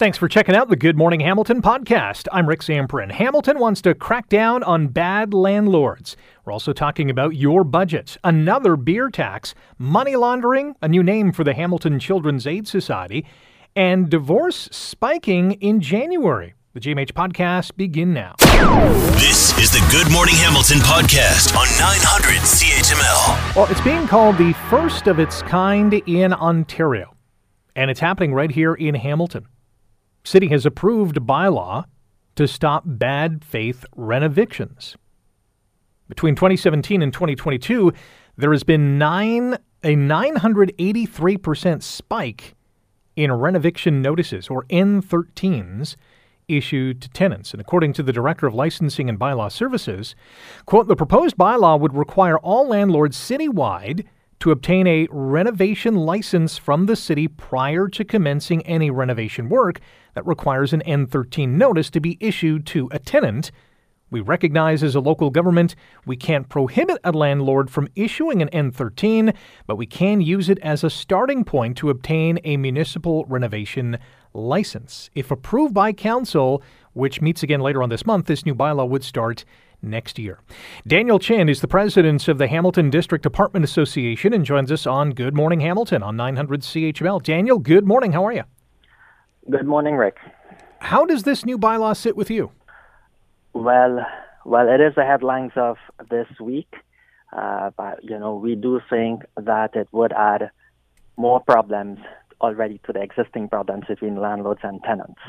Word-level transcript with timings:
Thanks 0.00 0.16
for 0.16 0.28
checking 0.28 0.54
out 0.56 0.70
the 0.70 0.76
Good 0.76 0.96
Morning 0.96 1.20
Hamilton 1.20 1.60
podcast. 1.60 2.26
I'm 2.32 2.48
Rick 2.48 2.60
Zamperin. 2.60 3.10
Hamilton 3.10 3.58
wants 3.58 3.82
to 3.82 3.94
crack 3.94 4.30
down 4.30 4.62
on 4.62 4.88
bad 4.88 5.34
landlords. 5.34 6.16
We're 6.42 6.54
also 6.54 6.72
talking 6.72 7.10
about 7.10 7.36
your 7.36 7.64
budgets, 7.64 8.16
another 8.24 8.76
beer 8.76 9.10
tax, 9.10 9.54
money 9.76 10.16
laundering, 10.16 10.74
a 10.80 10.88
new 10.88 11.02
name 11.02 11.32
for 11.32 11.44
the 11.44 11.52
Hamilton 11.52 11.98
Children's 11.98 12.46
Aid 12.46 12.66
Society, 12.66 13.26
and 13.76 14.08
divorce 14.08 14.70
spiking 14.72 15.52
in 15.60 15.82
January. 15.82 16.54
The 16.72 16.80
GMH 16.80 17.12
podcast 17.12 17.76
begin 17.76 18.14
now. 18.14 18.36
This 19.18 19.52
is 19.58 19.70
the 19.70 19.86
Good 19.92 20.10
Morning 20.10 20.36
Hamilton 20.36 20.78
podcast 20.78 21.54
on 21.54 21.66
900 21.78 22.40
CHML. 22.40 23.54
Well, 23.54 23.70
it's 23.70 23.82
being 23.82 24.08
called 24.08 24.38
the 24.38 24.54
first 24.70 25.08
of 25.08 25.18
its 25.18 25.42
kind 25.42 25.92
in 25.92 26.32
Ontario, 26.32 27.14
and 27.76 27.90
it's 27.90 28.00
happening 28.00 28.32
right 28.32 28.50
here 28.50 28.72
in 28.72 28.94
Hamilton. 28.94 29.46
City 30.24 30.48
has 30.48 30.66
approved 30.66 31.16
a 31.16 31.20
bylaw 31.20 31.84
to 32.36 32.46
stop 32.46 32.84
bad 32.86 33.44
faith 33.44 33.84
renovictions. 33.96 34.96
Between 36.08 36.34
2017 36.34 37.02
and 37.02 37.12
2022, 37.12 37.92
there 38.36 38.52
has 38.52 38.64
been 38.64 38.98
nine 38.98 39.56
a 39.82 39.96
983% 39.96 41.82
spike 41.82 42.54
in 43.16 43.30
renoviction 43.30 44.02
notices 44.02 44.48
or 44.48 44.64
N13s 44.64 45.96
issued 46.48 47.00
to 47.00 47.08
tenants. 47.10 47.52
And 47.52 47.60
according 47.60 47.92
to 47.94 48.02
the 48.02 48.12
Director 48.12 48.46
of 48.46 48.54
Licensing 48.54 49.08
and 49.08 49.18
Bylaw 49.18 49.50
Services, 49.50 50.14
quote, 50.66 50.88
the 50.88 50.96
proposed 50.96 51.36
bylaw 51.36 51.80
would 51.80 51.94
require 51.94 52.38
all 52.38 52.68
landlords 52.68 53.16
citywide 53.16 54.04
to 54.40 54.50
obtain 54.50 54.86
a 54.86 55.06
renovation 55.10 55.94
license 55.94 56.56
from 56.56 56.86
the 56.86 56.96
city 56.96 57.28
prior 57.28 57.88
to 57.88 58.04
commencing 58.04 58.66
any 58.66 58.90
renovation 58.90 59.48
work 59.48 59.80
that 60.14 60.26
requires 60.26 60.72
an 60.72 60.82
N13 60.86 61.50
notice 61.50 61.90
to 61.90 62.00
be 62.00 62.16
issued 62.20 62.66
to 62.68 62.88
a 62.90 62.98
tenant. 62.98 63.50
We 64.10 64.20
recognize 64.20 64.82
as 64.82 64.96
a 64.96 65.00
local 65.00 65.30
government 65.30 65.76
we 66.04 66.16
can't 66.16 66.48
prohibit 66.48 66.98
a 67.04 67.12
landlord 67.12 67.70
from 67.70 67.88
issuing 67.94 68.42
an 68.42 68.48
N13, 68.48 69.36
but 69.66 69.76
we 69.76 69.86
can 69.86 70.20
use 70.20 70.48
it 70.48 70.58
as 70.60 70.82
a 70.82 70.90
starting 70.90 71.44
point 71.44 71.76
to 71.76 71.90
obtain 71.90 72.40
a 72.42 72.56
municipal 72.56 73.24
renovation 73.26 73.98
license. 74.32 75.10
If 75.14 75.30
approved 75.30 75.74
by 75.74 75.92
council, 75.92 76.62
which 76.92 77.20
meets 77.20 77.42
again 77.42 77.60
later 77.60 77.82
on 77.82 77.88
this 77.88 78.06
month, 78.06 78.26
this 78.26 78.44
new 78.44 78.54
bylaw 78.54 78.88
would 78.88 79.04
start 79.04 79.44
next 79.82 80.18
year. 80.18 80.38
Daniel 80.86 81.18
Chin 81.18 81.48
is 81.48 81.60
the 81.60 81.68
president 81.68 82.28
of 82.28 82.38
the 82.38 82.48
Hamilton 82.48 82.90
District 82.90 83.24
Apartment 83.26 83.64
Association 83.64 84.32
and 84.32 84.44
joins 84.44 84.70
us 84.70 84.86
on 84.86 85.10
Good 85.10 85.34
Morning 85.34 85.60
Hamilton 85.60 86.02
on 86.02 86.16
900 86.16 86.62
CHML. 86.62 87.22
Daniel, 87.22 87.58
good 87.58 87.86
morning. 87.86 88.12
How 88.12 88.26
are 88.26 88.32
you? 88.32 88.44
Good 89.48 89.66
morning, 89.66 89.96
Rick. 89.96 90.16
How 90.80 91.04
does 91.04 91.24
this 91.24 91.44
new 91.44 91.58
bylaw 91.58 91.96
sit 91.96 92.16
with 92.16 92.30
you? 92.30 92.52
Well, 93.52 94.06
well, 94.44 94.68
it 94.68 94.80
is 94.80 94.94
the 94.94 95.04
headlines 95.04 95.52
of 95.56 95.76
this 96.08 96.28
week, 96.40 96.74
uh, 97.32 97.70
but 97.76 98.02
you 98.02 98.18
know 98.18 98.36
we 98.36 98.54
do 98.54 98.80
think 98.88 99.22
that 99.36 99.74
it 99.74 99.88
would 99.92 100.12
add 100.12 100.50
more 101.16 101.40
problems 101.40 101.98
already 102.40 102.80
to 102.86 102.92
the 102.92 103.02
existing 103.02 103.48
problems 103.48 103.84
between 103.88 104.16
landlords 104.16 104.60
and 104.62 104.82
tenants. 104.82 105.20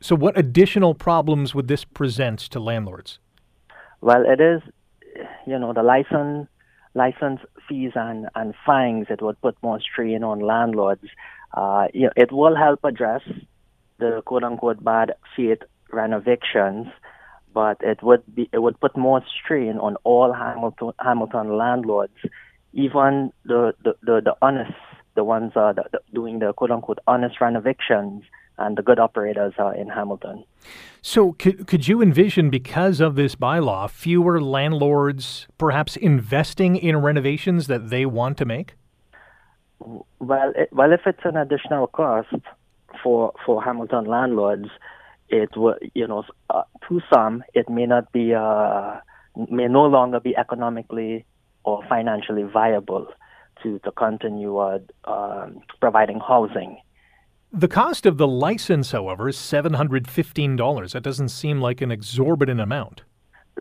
So, 0.00 0.16
what 0.16 0.36
additional 0.36 0.94
problems 0.94 1.54
would 1.54 1.68
this 1.68 1.84
present 1.84 2.38
to 2.40 2.60
landlords? 2.60 3.20
Well, 4.04 4.24
it 4.26 4.38
is, 4.38 4.60
you 5.46 5.58
know, 5.58 5.72
the 5.72 5.82
license 5.82 6.46
license 6.92 7.40
fees 7.66 7.92
and, 7.94 8.28
and 8.34 8.52
fines. 8.66 9.06
It 9.08 9.22
would 9.22 9.40
put 9.40 9.56
more 9.62 9.80
strain 9.80 10.22
on 10.22 10.40
landlords. 10.40 11.04
Uh, 11.54 11.86
you 11.94 12.08
know, 12.08 12.12
it 12.14 12.30
will 12.30 12.54
help 12.54 12.80
address 12.84 13.22
the 13.98 14.20
quote 14.26 14.44
unquote 14.44 14.84
bad 14.84 15.14
faith 15.34 15.60
renovictions, 15.90 16.88
but 17.54 17.78
it 17.80 18.02
would 18.02 18.22
be 18.34 18.50
it 18.52 18.58
would 18.58 18.78
put 18.78 18.94
more 18.94 19.22
strain 19.42 19.78
on 19.78 19.96
all 20.04 20.34
Hamilton 20.34 20.92
Hamilton 20.98 21.56
landlords, 21.56 22.18
even 22.74 23.32
the 23.46 23.72
the, 23.82 23.94
the, 24.02 24.20
the 24.22 24.34
honest 24.42 24.74
the 25.14 25.24
ones 25.24 25.52
uh, 25.56 25.72
the, 25.72 25.84
the, 25.92 26.00
doing 26.12 26.40
the 26.40 26.52
quote 26.52 26.70
unquote 26.70 26.98
honest 27.06 27.40
renovictions 27.40 28.22
and 28.58 28.76
the 28.76 28.82
good 28.82 28.98
operators 28.98 29.54
are 29.58 29.74
in 29.74 29.88
Hamilton. 29.88 30.44
So, 31.02 31.32
could, 31.32 31.66
could 31.66 31.86
you 31.86 32.00
envision, 32.00 32.50
because 32.50 33.00
of 33.00 33.14
this 33.14 33.34
bylaw, 33.34 33.90
fewer 33.90 34.40
landlords 34.40 35.46
perhaps 35.58 35.96
investing 35.96 36.76
in 36.76 36.96
renovations 36.96 37.66
that 37.66 37.90
they 37.90 38.06
want 38.06 38.38
to 38.38 38.44
make? 38.44 38.74
Well, 40.18 40.52
it, 40.56 40.70
well, 40.72 40.92
if 40.92 41.00
it's 41.06 41.24
an 41.24 41.36
additional 41.36 41.88
cost 41.88 42.28
for 43.02 43.34
for 43.44 43.62
Hamilton 43.62 44.04
landlords, 44.04 44.68
it 45.28 45.54
will, 45.56 45.76
you 45.94 46.06
know, 46.06 46.24
uh, 46.48 46.62
to 46.88 47.00
some, 47.12 47.44
it 47.52 47.68
may 47.68 47.84
not 47.84 48.10
be, 48.12 48.32
uh, 48.32 49.00
may 49.50 49.66
no 49.66 49.84
longer 49.84 50.20
be 50.20 50.34
economically 50.36 51.26
or 51.64 51.84
financially 51.86 52.44
viable 52.44 53.08
to 53.62 53.78
to 53.80 53.90
continue 53.92 54.56
uh, 54.56 54.78
um, 55.04 55.60
providing 55.80 56.20
housing 56.20 56.78
the 57.54 57.68
cost 57.68 58.04
of 58.04 58.18
the 58.18 58.26
license, 58.26 58.90
however, 58.90 59.28
is 59.28 59.36
$715. 59.36 60.92
That 60.92 61.02
doesn't 61.02 61.28
seem 61.28 61.60
like 61.60 61.80
an 61.80 61.90
exorbitant 61.90 62.60
amount. 62.60 63.02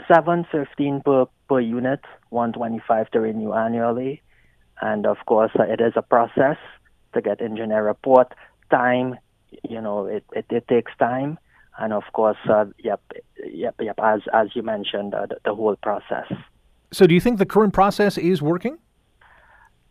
715 0.07 1.01
per 1.05 1.25
per 1.47 1.59
unit, 1.59 1.99
125 2.29 3.11
to 3.11 3.19
renew 3.19 3.53
annually. 3.53 4.21
And 4.81 5.05
of 5.05 5.17
course, 5.27 5.51
uh, 5.57 5.63
it 5.63 5.79
is 5.79 5.93
a 5.95 6.01
process 6.01 6.57
to 7.13 7.21
get 7.21 7.41
engineer 7.41 7.83
report. 7.83 8.33
Time, 8.71 9.17
you 9.69 9.79
know, 9.79 10.07
it, 10.07 10.23
it, 10.33 10.45
it 10.49 10.67
takes 10.67 10.91
time. 10.97 11.37
And 11.77 11.93
of 11.93 12.03
course, 12.13 12.37
uh, 12.49 12.65
yep, 12.83 13.01
yep, 13.45 13.75
yep, 13.79 13.99
as, 14.01 14.21
as 14.33 14.49
you 14.55 14.63
mentioned, 14.63 15.13
uh, 15.13 15.27
the, 15.27 15.37
the 15.45 15.53
whole 15.53 15.75
process. 15.75 16.31
So 16.91 17.05
do 17.05 17.13
you 17.13 17.21
think 17.21 17.37
the 17.37 17.45
current 17.45 17.73
process 17.73 18.17
is 18.17 18.41
working? 18.41 18.77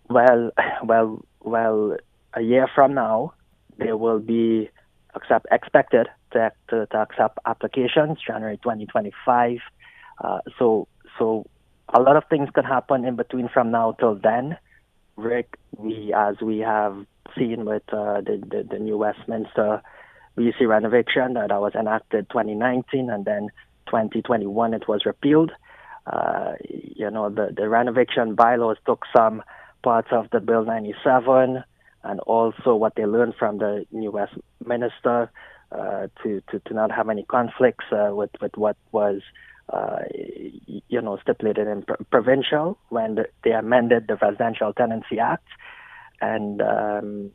Well, 0.09 0.51
well, 0.85 1.25
well, 1.41 1.97
a 2.35 2.41
year 2.41 2.69
from 2.75 2.95
now, 2.95 3.35
they 3.79 3.93
will 3.93 4.19
be 4.19 4.71
accept, 5.15 5.47
expected 5.51 6.09
to, 6.33 6.53
to, 6.69 6.87
to 6.87 6.97
accept 6.99 7.39
applications 7.47 8.19
January 8.27 8.59
2025. 8.59 9.59
Uh, 10.23 10.39
so 10.59 10.89
so 11.19 11.47
a 11.89 12.01
lot 12.01 12.17
of 12.17 12.25
things 12.31 12.49
can 12.55 12.65
happen 12.65 13.05
in 13.05 13.17
between 13.17 13.49
from 13.49 13.71
now 13.71 13.93
till 13.93 14.15
then. 14.15 14.57
Rick, 15.17 15.59
we 15.77 16.13
as 16.17 16.37
we 16.41 16.59
have 16.61 17.07
seen 17.37 17.65
with 17.65 17.83
uh, 17.93 18.21
the, 18.21 18.43
the, 18.51 18.67
the 18.71 18.79
New 18.79 18.97
Westminster 18.97 19.83
BC 20.37 20.67
renovation 20.67 21.35
that 21.35 21.51
was 21.51 21.73
enacted 21.75 22.29
2019 22.31 23.11
and 23.11 23.25
then 23.25 23.49
2021 23.87 24.75
it 24.75 24.89
was 24.89 25.05
repealed. 25.05 25.53
Uh, 26.07 26.53
you 26.63 27.11
know 27.11 27.29
the 27.29 27.53
the 27.57 27.69
renovation 27.69 28.35
bylaws 28.35 28.77
took 28.87 29.05
some 29.17 29.43
parts 29.83 30.09
of 30.11 30.29
the 30.31 30.41
Bill 30.41 30.65
97 30.65 31.63
and 32.05 32.21
also 32.21 32.75
what 32.75 32.95
they 32.97 33.07
learned 33.07 33.35
from 33.39 33.59
the 33.59 33.87
New 33.93 34.11
Westminster 34.11 35.31
uh, 35.71 36.09
to, 36.23 36.43
to, 36.51 36.59
to 36.61 36.75
not 36.75 36.91
have 36.91 37.09
any 37.09 37.23
conflicts 37.23 37.85
uh, 37.93 38.11
with, 38.13 38.31
with 38.41 38.57
what 38.57 38.77
was, 38.91 39.21
uh, 39.73 40.01
you 40.89 41.01
know, 41.01 41.17
stipulated 41.23 41.67
in 41.67 41.83
pr- 41.83 42.03
provincial 42.11 42.79
when 42.89 43.15
the, 43.15 43.27
they 43.45 43.53
amended 43.53 44.07
the 44.09 44.17
Residential 44.17 44.73
Tenancy 44.73 45.19
Act. 45.19 45.47
And, 46.21 46.61
um, 46.61 47.31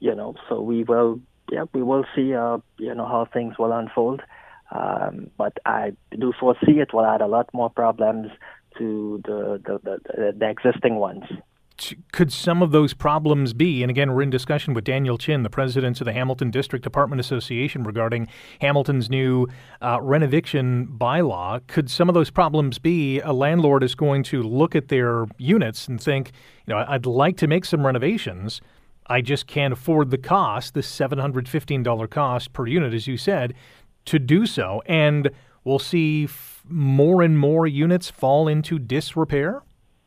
you 0.00 0.14
know, 0.14 0.34
so 0.48 0.60
we 0.60 0.84
will, 0.84 1.20
yeah, 1.50 1.64
we 1.72 1.82
will 1.82 2.04
see, 2.16 2.34
uh, 2.34 2.58
you 2.78 2.94
know, 2.94 3.06
how 3.06 3.28
things 3.32 3.54
will 3.58 3.72
unfold. 3.72 4.22
Um, 4.70 5.30
but 5.38 5.58
I 5.64 5.92
do 6.18 6.32
foresee 6.38 6.80
it 6.80 6.92
will 6.92 7.06
add 7.06 7.20
a 7.20 7.26
lot 7.26 7.48
more 7.54 7.70
problems 7.70 8.30
to 8.76 9.20
the, 9.24 9.60
the, 9.64 9.78
the, 9.82 10.34
the 10.36 10.48
existing 10.50 10.96
ones 10.96 11.24
could 12.12 12.32
some 12.32 12.62
of 12.62 12.70
those 12.70 12.94
problems 12.94 13.52
be? 13.52 13.82
And 13.82 13.90
again, 13.90 14.12
we're 14.12 14.22
in 14.22 14.30
discussion 14.30 14.74
with 14.74 14.84
Daniel 14.84 15.18
Chin, 15.18 15.42
the 15.42 15.50
president 15.50 16.00
of 16.00 16.04
the 16.04 16.12
Hamilton 16.12 16.50
District 16.50 16.84
Apartment 16.86 17.20
Association, 17.20 17.84
regarding 17.84 18.28
Hamilton's 18.60 19.08
new 19.08 19.46
uh, 19.80 19.98
renoviction 19.98 20.98
bylaw. 20.98 21.66
Could 21.66 21.90
some 21.90 22.08
of 22.08 22.14
those 22.14 22.30
problems 22.30 22.78
be 22.78 23.20
a 23.20 23.32
landlord 23.32 23.82
is 23.82 23.94
going 23.94 24.22
to 24.24 24.42
look 24.42 24.74
at 24.74 24.88
their 24.88 25.26
units 25.38 25.88
and 25.88 26.00
think, 26.00 26.32
you 26.66 26.74
know, 26.74 26.84
I'd 26.88 27.06
like 27.06 27.36
to 27.38 27.46
make 27.46 27.64
some 27.64 27.86
renovations. 27.86 28.60
I 29.06 29.20
just 29.20 29.46
can't 29.46 29.72
afford 29.72 30.10
the 30.10 30.18
cost, 30.18 30.74
the 30.74 30.80
$715 30.80 32.10
cost 32.10 32.52
per 32.52 32.66
unit, 32.66 32.92
as 32.92 33.06
you 33.06 33.16
said, 33.16 33.54
to 34.04 34.18
do 34.18 34.46
so. 34.46 34.82
And 34.86 35.30
we'll 35.64 35.78
see 35.78 36.24
f- 36.24 36.62
more 36.68 37.22
and 37.22 37.38
more 37.38 37.66
units 37.66 38.10
fall 38.10 38.48
into 38.48 38.78
disrepair? 38.78 39.62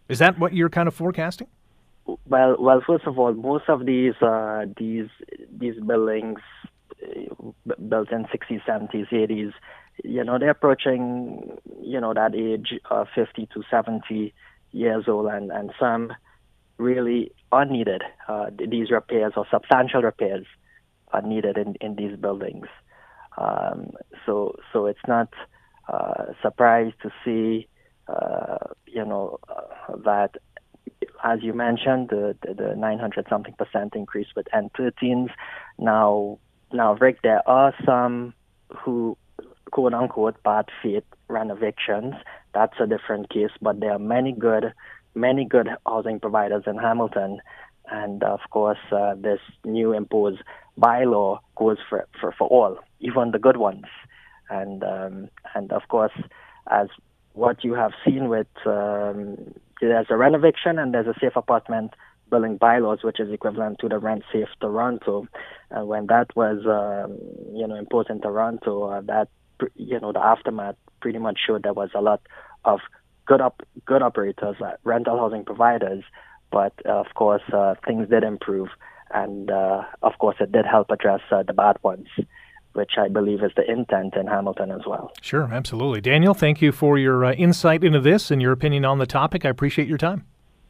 Is 0.09 0.19
that 0.19 0.37
what 0.37 0.53
you're 0.53 0.69
kind 0.69 0.87
of 0.87 0.93
forecasting? 0.93 1.47
Well, 2.05 2.55
well, 2.59 2.81
first 2.85 3.05
of 3.05 3.19
all, 3.19 3.33
most 3.33 3.65
of 3.69 3.85
these 3.85 4.15
uh, 4.21 4.65
these 4.77 5.09
these 5.51 5.79
buildings 5.79 6.39
uh, 7.03 7.51
built 7.87 8.11
in 8.11 8.25
60s, 8.25 8.61
70s, 8.67 9.09
80s, 9.09 9.53
you 10.03 10.23
know, 10.23 10.39
they're 10.39 10.51
approaching, 10.51 11.57
you 11.81 11.99
know, 11.99 12.13
that 12.13 12.35
age 12.35 12.79
of 12.89 13.07
50 13.13 13.47
to 13.53 13.63
70 13.69 14.33
years 14.71 15.05
old, 15.07 15.27
and, 15.27 15.51
and 15.51 15.71
some 15.79 16.13
really 16.77 17.31
are 17.51 17.65
needed. 17.65 18.01
Uh, 18.27 18.47
these 18.69 18.89
repairs 18.91 19.33
or 19.35 19.45
substantial 19.51 20.01
repairs 20.01 20.45
are 21.13 21.21
needed 21.21 21.57
in, 21.57 21.75
in 21.81 21.95
these 21.95 22.17
buildings. 22.17 22.67
Um, 23.37 23.91
so 24.25 24.55
so 24.73 24.87
it's 24.87 25.07
not 25.07 25.29
uh, 25.87 26.25
surprised 26.41 26.95
to 27.03 27.11
see 27.23 27.67
uh, 28.07 28.57
you 28.87 29.05
know 29.05 29.39
uh, 29.47 29.95
that 30.03 30.35
as 31.23 31.39
you 31.41 31.53
mentioned 31.53 32.09
the, 32.09 32.35
the, 32.41 32.53
the 32.53 32.75
900 32.75 33.27
something 33.29 33.53
percent 33.53 33.95
increase 33.95 34.27
with 34.35 34.47
N13s. 34.53 35.29
Now 35.77 36.39
now 36.71 36.95
Rick, 36.95 37.21
there 37.23 37.47
are 37.47 37.73
some 37.85 38.33
who 38.83 39.17
quote 39.71 39.93
unquote 39.93 40.41
bad 40.43 40.65
faith 40.81 41.03
renovictions. 41.27 42.15
That's 42.53 42.73
a 42.79 42.87
different 42.87 43.29
case, 43.29 43.51
but 43.61 43.79
there 43.79 43.93
are 43.93 43.99
many 43.99 44.31
good 44.31 44.73
many 45.15 45.45
good 45.45 45.67
housing 45.85 46.19
providers 46.19 46.63
in 46.67 46.77
Hamilton. 46.77 47.41
And 47.89 48.23
of 48.23 48.39
course, 48.49 48.79
uh, 48.91 49.15
this 49.15 49.39
new 49.65 49.91
imposed 49.91 50.41
bylaw 50.79 51.39
goes 51.55 51.77
for, 51.89 52.07
for, 52.19 52.31
for 52.31 52.47
all, 52.47 52.79
even 53.01 53.31
the 53.31 53.39
good 53.39 53.57
ones. 53.57 53.85
And 54.49 54.83
um, 54.83 55.29
and 55.55 55.71
of 55.71 55.87
course, 55.89 56.13
as 56.69 56.87
what 57.33 57.63
you 57.63 57.73
have 57.73 57.91
seen 58.05 58.27
with 58.29 58.47
um, 58.65 59.53
there's 59.81 60.07
a 60.09 60.13
renoviction 60.13 60.81
and 60.81 60.93
there's 60.93 61.07
a 61.07 61.19
safe 61.19 61.35
apartment 61.35 61.93
building 62.29 62.57
bylaws, 62.57 62.99
which 63.03 63.19
is 63.19 63.31
equivalent 63.31 63.79
to 63.79 63.89
the 63.89 63.99
Rent 63.99 64.23
Safe 64.31 64.47
Toronto. 64.59 65.27
And 65.69 65.87
when 65.87 66.07
that 66.07 66.35
was 66.35 66.59
um, 66.65 67.17
you 67.55 67.67
know 67.67 67.75
imposed 67.75 68.09
in 68.09 68.21
Toronto, 68.21 68.83
uh, 68.83 69.01
that 69.01 69.27
you 69.75 69.99
know 69.99 70.11
the 70.11 70.23
aftermath 70.23 70.75
pretty 71.01 71.19
much 71.19 71.39
showed 71.45 71.63
there 71.63 71.73
was 71.73 71.89
a 71.93 72.01
lot 72.01 72.21
of 72.63 72.79
good 73.25 73.41
up 73.41 73.61
good 73.85 74.01
operators, 74.01 74.55
uh, 74.61 74.71
rental 74.83 75.17
housing 75.17 75.43
providers, 75.45 76.03
but 76.51 76.73
uh, 76.85 76.99
of 76.99 77.07
course 77.15 77.43
uh, 77.53 77.75
things 77.85 78.09
did 78.09 78.23
improve, 78.23 78.69
and 79.13 79.51
uh, 79.51 79.83
of 80.01 80.13
course 80.19 80.37
it 80.39 80.51
did 80.51 80.65
help 80.65 80.89
address 80.89 81.21
the 81.29 81.53
bad 81.53 81.77
ones 81.83 82.07
which 82.73 82.91
I 82.97 83.07
believe 83.07 83.43
is 83.43 83.51
the 83.55 83.69
intent 83.69 84.15
in 84.15 84.27
Hamilton 84.27 84.71
as 84.71 84.81
well. 84.87 85.11
Sure, 85.21 85.49
absolutely. 85.51 86.01
Daniel, 86.01 86.33
thank 86.33 86.61
you 86.61 86.71
for 86.71 86.97
your 86.97 87.25
uh, 87.25 87.33
insight 87.33 87.83
into 87.83 87.99
this 87.99 88.31
and 88.31 88.41
your 88.41 88.51
opinion 88.51 88.85
on 88.85 88.99
the 88.99 89.05
topic. 89.05 89.45
I 89.45 89.49
appreciate 89.49 89.87
your 89.87 89.97
time. 89.97 90.25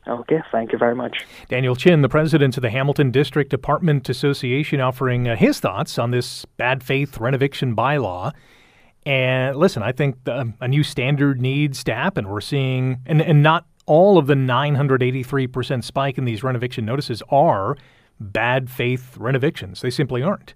Okay, 0.07 0.39
thank 0.51 0.71
you 0.71 0.79
very 0.79 0.95
much. 0.95 1.25
Daniel 1.47 1.75
Chin, 1.75 2.01
the 2.01 2.09
president 2.09 2.57
of 2.57 2.61
the 2.61 2.71
Hamilton 2.71 3.11
District 3.11 3.53
Apartment 3.53 4.09
Association, 4.09 4.81
offering 4.81 5.27
uh, 5.27 5.35
his 5.35 5.59
thoughts 5.59 5.99
on 5.99 6.09
this 6.09 6.43
bad 6.57 6.83
faith 6.83 7.19
renoviction 7.19 7.75
bylaw. 7.75 8.33
And 9.05 9.55
listen, 9.57 9.83
I 9.83 9.91
think 9.91 10.23
the, 10.23 10.53
a 10.59 10.67
new 10.67 10.83
standard 10.83 11.39
needs 11.39 11.83
to 11.83 11.93
happen. 11.93 12.29
We're 12.29 12.41
seeing, 12.41 12.99
and, 13.05 13.21
and 13.21 13.43
not 13.43 13.65
all 13.85 14.17
of 14.17 14.27
the 14.27 14.33
983% 14.33 15.83
spike 15.83 16.17
in 16.17 16.25
these 16.25 16.41
renoviction 16.41 16.83
notices 16.83 17.21
are 17.29 17.77
bad 18.19 18.69
faith 18.69 19.17
renovictions. 19.17 19.81
They 19.81 19.89
simply 19.89 20.23
aren't. 20.23 20.55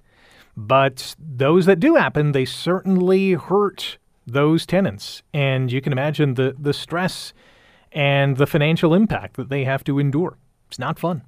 But 0.57 1.16
those 1.19 1.66
that 1.66 1.80
do 1.80 1.96
happen, 1.96 2.31
they 2.31 2.46
certainly 2.46 3.34
hurt 3.34 3.98
those 4.25 4.66
tenants. 4.66 5.22
And 5.34 5.72
you 5.72 5.81
can 5.81 5.92
imagine 5.92 6.36
the, 6.36 6.56
the 6.57 6.74
stress 6.74 7.34
and 7.92 8.38
the 8.38 8.48
financial 8.48 8.94
impact 8.94 9.36
that 9.38 9.50
they 9.50 9.63
have 9.66 9.84
to 9.86 10.00
endure. 10.00 10.38
It's 10.68 10.80
not 10.80 11.00
fun. 11.00 11.24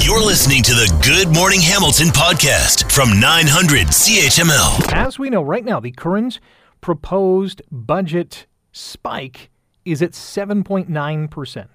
You're 0.00 0.24
listening 0.24 0.62
to 0.64 0.72
the 0.72 1.00
Good 1.04 1.34
Morning 1.34 1.60
Hamilton 1.60 2.08
podcast 2.08 2.90
from 2.90 3.20
900 3.20 3.88
CHML. 3.88 4.92
As 4.92 5.18
we 5.18 5.30
know 5.30 5.42
right 5.42 5.64
now, 5.64 5.78
the 5.80 5.92
current 5.92 6.40
proposed 6.80 7.62
budget 7.70 8.46
spike 8.72 9.50
is 9.84 10.02
at 10.02 10.12
7.9%. 10.12 11.66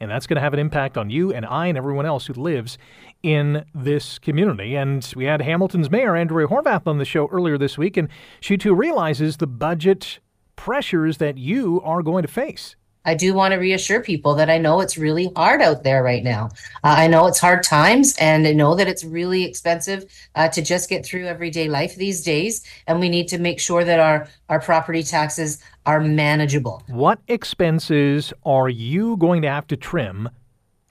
And 0.00 0.10
that's 0.10 0.26
going 0.26 0.36
to 0.36 0.40
have 0.40 0.54
an 0.54 0.60
impact 0.60 0.96
on 0.96 1.10
you 1.10 1.32
and 1.32 1.44
I 1.44 1.66
and 1.66 1.78
everyone 1.78 2.06
else 2.06 2.26
who 2.26 2.34
lives 2.34 2.78
in 3.22 3.64
this 3.74 4.18
community. 4.18 4.76
And 4.76 5.12
we 5.16 5.24
had 5.24 5.42
Hamilton's 5.42 5.90
mayor, 5.90 6.14
Andrea 6.14 6.46
Horvath, 6.46 6.86
on 6.86 6.98
the 6.98 7.04
show 7.04 7.28
earlier 7.28 7.58
this 7.58 7.76
week, 7.76 7.96
and 7.96 8.08
she 8.40 8.56
too 8.56 8.74
realizes 8.74 9.38
the 9.38 9.46
budget 9.46 10.20
pressures 10.56 11.18
that 11.18 11.38
you 11.38 11.80
are 11.82 12.02
going 12.02 12.22
to 12.22 12.28
face. 12.28 12.76
I 13.04 13.14
do 13.14 13.32
want 13.32 13.52
to 13.52 13.58
reassure 13.58 14.02
people 14.02 14.34
that 14.34 14.50
I 14.50 14.58
know 14.58 14.80
it's 14.80 14.98
really 14.98 15.30
hard 15.34 15.62
out 15.62 15.82
there 15.82 16.02
right 16.02 16.22
now. 16.22 16.50
Uh, 16.84 16.96
I 16.98 17.06
know 17.06 17.26
it's 17.26 17.38
hard 17.38 17.62
times 17.62 18.14
and 18.20 18.46
I 18.46 18.52
know 18.52 18.74
that 18.74 18.86
it's 18.86 19.02
really 19.02 19.44
expensive 19.44 20.04
uh, 20.34 20.48
to 20.48 20.60
just 20.60 20.90
get 20.90 21.06
through 21.06 21.24
everyday 21.24 21.68
life 21.68 21.96
these 21.96 22.22
days. 22.22 22.66
And 22.86 23.00
we 23.00 23.08
need 23.08 23.26
to 23.28 23.38
make 23.38 23.60
sure 23.60 23.82
that 23.82 23.98
our, 23.98 24.28
our 24.50 24.60
property 24.60 25.02
taxes 25.02 25.58
are 25.86 26.00
manageable. 26.00 26.82
What 26.88 27.20
expenses 27.28 28.32
are 28.44 28.68
you 28.68 29.16
going 29.16 29.40
to 29.40 29.48
have 29.48 29.66
to 29.68 29.76
trim 29.76 30.28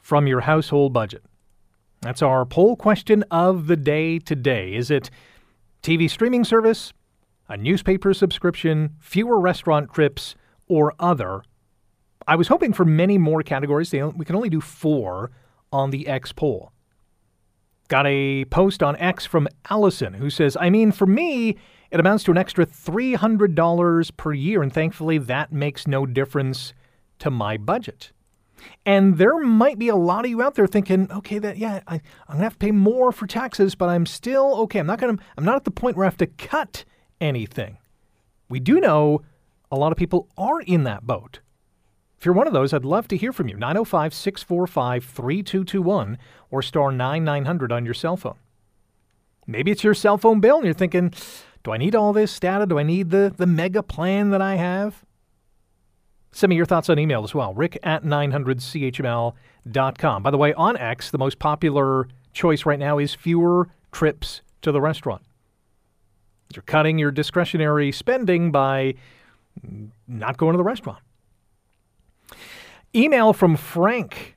from 0.02 0.26
your 0.26 0.42
household 0.42 0.94
budget? 0.94 1.24
That's 2.02 2.22
our 2.22 2.46
poll 2.46 2.76
question 2.76 3.24
of 3.32 3.68
the 3.68 3.76
day 3.76 4.20
today. 4.20 4.76
Is 4.76 4.92
it 4.92 5.10
TV 5.82 6.10
streaming 6.10 6.44
service, 6.44 6.94
a 7.50 7.58
newspaper 7.58 8.14
subscription, 8.14 8.92
fewer 9.00 9.40
restaurant 9.40 9.94
trips, 9.94 10.36
or 10.68 10.94
other? 11.00 11.44
I 12.28 12.36
was 12.36 12.50
hoping 12.50 12.74
for 12.74 12.86
many 12.86 13.18
more 13.18 13.42
categories. 13.42 13.92
We 13.94 14.26
can 14.26 14.36
only 14.36 14.50
do 14.50 14.62
four 14.62 15.32
on 15.72 15.92
the 15.92 16.08
X 16.08 16.32
poll. 16.32 16.72
Got 17.88 18.06
a 18.06 18.46
post 18.46 18.84
on 18.84 18.96
X 18.98 19.26
from 19.26 19.48
Allison 19.70 20.14
who 20.14 20.30
says, 20.30 20.58
I 20.60 20.70
mean, 20.70 20.92
for 20.92 21.06
me, 21.08 21.58
it 21.90 22.00
amounts 22.00 22.26
to 22.26 22.32
an 22.32 22.38
extra 22.38 22.66
$300 22.66 24.18
per 24.18 24.34
year, 24.34 24.62
and 24.62 24.74
thankfully 24.74 25.18
that 25.18 25.54
makes 25.54 25.88
no 25.88 26.06
difference 26.06 26.74
to 27.20 27.32
my 27.32 27.56
budget. 27.56 28.12
And 28.86 29.18
there 29.18 29.38
might 29.38 29.78
be 29.80 29.90
a 29.90 29.96
lot 29.96 30.26
of 30.26 30.32
you 30.32 30.42
out 30.42 30.56
there 30.56 30.68
thinking, 30.68 31.12
okay, 31.12 31.40
that 31.40 31.58
yeah, 31.58 31.82
I, 31.88 31.96
am 31.96 32.02
gonna 32.30 32.44
have 32.44 32.54
to 32.54 32.60
pay 32.60 32.72
more 32.72 33.12
for 33.12 33.28
taxes, 33.28 33.76
but 33.76 33.90
I'm 33.90 34.06
still 34.06 34.56
okay. 34.62 34.80
I'm 34.80 34.88
not 34.88 35.00
gonna 35.00 35.18
I'm 35.38 35.46
not 35.46 35.56
at 35.56 35.64
the 35.66 35.72
point 35.72 35.98
where 35.98 36.06
I 36.06 36.10
have 36.10 36.18
to 36.18 36.28
cut 36.28 36.86
anything. 37.22 37.78
We 38.50 38.60
do 38.60 38.80
know 38.80 39.22
a 39.72 39.76
lot 39.76 39.92
of 39.92 39.98
people 39.98 40.30
are 40.38 40.62
in 40.62 40.84
that 40.86 41.06
boat. 41.06 41.40
If 42.18 42.26
you're 42.26 42.34
one 42.34 42.48
of 42.48 42.54
those, 42.54 42.74
I'd 42.74 42.86
love 42.86 43.08
to 43.10 43.18
hear 43.18 43.32
from 43.32 43.48
you. 43.48 43.56
905 43.58 44.14
645 44.14 45.06
3221 45.06 46.18
or 46.50 46.62
star 46.62 46.92
9900 46.92 47.72
on 47.72 47.86
your 47.86 47.94
cell 47.94 48.18
phone. 48.18 48.38
Maybe 49.46 49.72
it's 49.72 49.84
your 49.84 49.94
cell 49.94 50.18
phone 50.18 50.40
bill 50.40 50.58
and 50.58 50.66
you're 50.66 50.74
thinking, 50.74 51.14
do 51.64 51.72
I 51.72 51.78
need 51.78 51.96
all 51.96 52.14
this 52.14 52.40
data? 52.40 52.66
Do 52.66 52.80
I 52.80 52.84
need 52.84 53.12
the, 53.12 53.34
the 53.36 53.46
mega 53.46 53.84
plan 53.84 54.32
that 54.32 54.42
I 54.42 54.56
have? 54.56 55.06
Send 56.32 56.50
me 56.50 56.56
your 56.56 56.66
thoughts 56.66 56.90
on 56.90 56.98
email 57.00 57.24
as 57.24 57.34
well. 57.34 57.54
Rick 57.54 57.80
at 57.84 58.04
900CHML.com. 58.04 60.24
By 60.24 60.32
the 60.32 60.38
way, 60.38 60.54
on 60.54 60.78
X, 60.78 61.12
the 61.12 61.18
most 61.18 61.40
popular 61.40 62.08
choice 62.34 62.66
right 62.66 62.80
now 62.80 63.00
is 63.00 63.16
fewer 63.16 63.70
trips 63.92 64.42
to 64.62 64.72
the 64.72 64.82
restaurant. 64.82 65.24
You're 66.54 66.64
cutting 66.64 66.98
your 66.98 67.12
discretionary 67.12 67.92
spending 67.92 68.52
by 68.52 68.96
not 70.08 70.38
going 70.38 70.54
to 70.54 70.58
the 70.58 70.64
restaurant. 70.64 71.00
Email 72.96 73.34
from 73.34 73.56
Frank. 73.56 74.36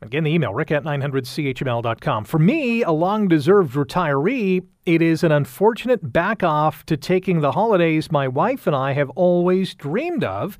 Again, 0.00 0.24
the 0.24 0.32
email, 0.32 0.52
rick 0.52 0.72
at 0.72 0.82
900chml.com. 0.82 2.24
For 2.24 2.38
me, 2.38 2.82
a 2.82 2.90
long 2.90 3.28
deserved 3.28 3.74
retiree, 3.74 4.66
it 4.84 5.00
is 5.00 5.22
an 5.22 5.30
unfortunate 5.30 6.12
back 6.12 6.42
off 6.42 6.84
to 6.86 6.96
taking 6.96 7.40
the 7.40 7.52
holidays 7.52 8.10
my 8.10 8.26
wife 8.26 8.66
and 8.66 8.74
I 8.74 8.94
have 8.94 9.10
always 9.10 9.74
dreamed 9.74 10.24
of 10.24 10.58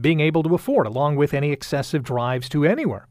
being 0.00 0.20
able 0.20 0.42
to 0.42 0.54
afford, 0.54 0.86
along 0.86 1.16
with 1.16 1.34
any 1.34 1.50
excessive 1.52 2.02
drives 2.02 2.48
to 2.50 2.64
anywhere. 2.64 3.06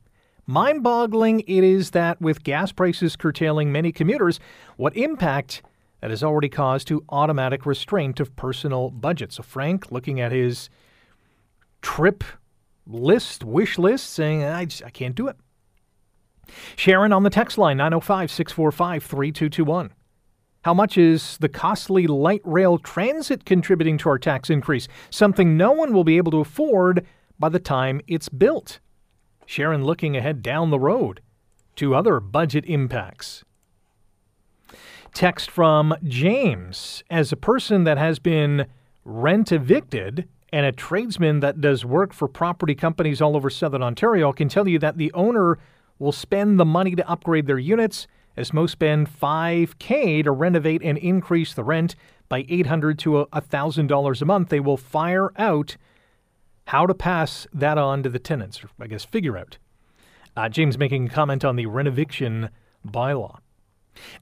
Mind 0.47 0.83
boggling 0.83 1.41
it 1.41 1.63
is 1.63 1.91
that 1.91 2.19
with 2.19 2.43
gas 2.43 2.71
prices 2.71 3.15
curtailing 3.15 3.71
many 3.71 3.91
commuters, 3.91 4.39
what 4.75 4.95
impact 4.97 5.61
that 6.01 6.09
has 6.09 6.23
already 6.23 6.49
caused 6.49 6.87
to 6.87 7.05
automatic 7.09 7.65
restraint 7.65 8.19
of 8.19 8.35
personal 8.35 8.89
budgets. 8.89 9.35
So, 9.35 9.43
Frank, 9.43 9.91
looking 9.91 10.19
at 10.19 10.31
his 10.31 10.69
trip 11.81 12.23
list, 12.87 13.43
wish 13.43 13.77
list, 13.77 14.09
saying, 14.09 14.43
I, 14.43 14.65
just, 14.65 14.83
I 14.83 14.89
can't 14.89 15.15
do 15.15 15.27
it. 15.27 15.37
Sharon 16.75 17.13
on 17.13 17.23
the 17.23 17.29
text 17.29 17.57
line, 17.57 17.77
905 17.77 18.31
645 18.31 19.03
3221. 19.03 19.91
How 20.63 20.73
much 20.75 20.97
is 20.97 21.37
the 21.39 21.49
costly 21.49 22.05
light 22.05 22.41
rail 22.43 22.77
transit 22.77 23.45
contributing 23.45 23.97
to 23.99 24.09
our 24.09 24.19
tax 24.19 24.49
increase? 24.49 24.87
Something 25.09 25.57
no 25.57 25.71
one 25.71 25.91
will 25.91 26.03
be 26.03 26.17
able 26.17 26.31
to 26.31 26.39
afford 26.39 27.05
by 27.39 27.49
the 27.49 27.59
time 27.59 28.01
it's 28.07 28.29
built. 28.29 28.79
Sharon 29.47 29.83
looking 29.83 30.15
ahead 30.15 30.43
down 30.43 30.69
the 30.69 30.79
road 30.79 31.21
to 31.77 31.95
other 31.95 32.19
budget 32.19 32.63
impacts. 32.67 33.43
Text 35.13 35.49
from 35.49 35.95
James. 36.03 37.03
As 37.09 37.31
a 37.31 37.37
person 37.37 37.83
that 37.85 37.97
has 37.97 38.19
been 38.19 38.67
rent 39.03 39.51
evicted, 39.51 40.27
and 40.53 40.65
a 40.65 40.71
tradesman 40.71 41.39
that 41.39 41.61
does 41.61 41.85
work 41.85 42.13
for 42.13 42.27
property 42.27 42.75
companies 42.75 43.21
all 43.21 43.35
over 43.35 43.49
southern 43.49 43.81
Ontario 43.81 44.31
can 44.31 44.49
tell 44.49 44.67
you 44.67 44.77
that 44.79 44.97
the 44.97 45.11
owner 45.13 45.57
will 45.97 46.11
spend 46.11 46.59
the 46.59 46.65
money 46.65 46.95
to 46.95 47.09
upgrade 47.09 47.47
their 47.47 47.59
units, 47.59 48.05
as 48.37 48.53
most 48.53 48.71
spend 48.71 49.09
5K 49.09 50.23
to 50.23 50.31
renovate 50.31 50.81
and 50.83 50.97
increase 50.97 51.53
the 51.53 51.63
rent 51.63 51.95
by 52.29 52.45
800 52.47 52.97
to 52.99 53.27
$1,000 53.33 54.21
a 54.21 54.25
month. 54.25 54.49
They 54.49 54.59
will 54.59 54.77
fire 54.77 55.31
out 55.37 55.77
how 56.67 56.85
to 56.85 56.93
pass 56.93 57.47
that 57.53 57.77
on 57.77 58.03
to 58.03 58.09
the 58.09 58.19
tenants, 58.19 58.63
or 58.63 58.69
I 58.79 58.87
guess 58.87 59.03
figure 59.03 59.37
out. 59.37 59.57
Uh, 60.37 60.47
James 60.47 60.77
making 60.77 61.07
a 61.07 61.09
comment 61.09 61.43
on 61.43 61.55
the 61.55 61.65
renoviction 61.65 62.49
bylaw. 62.87 63.39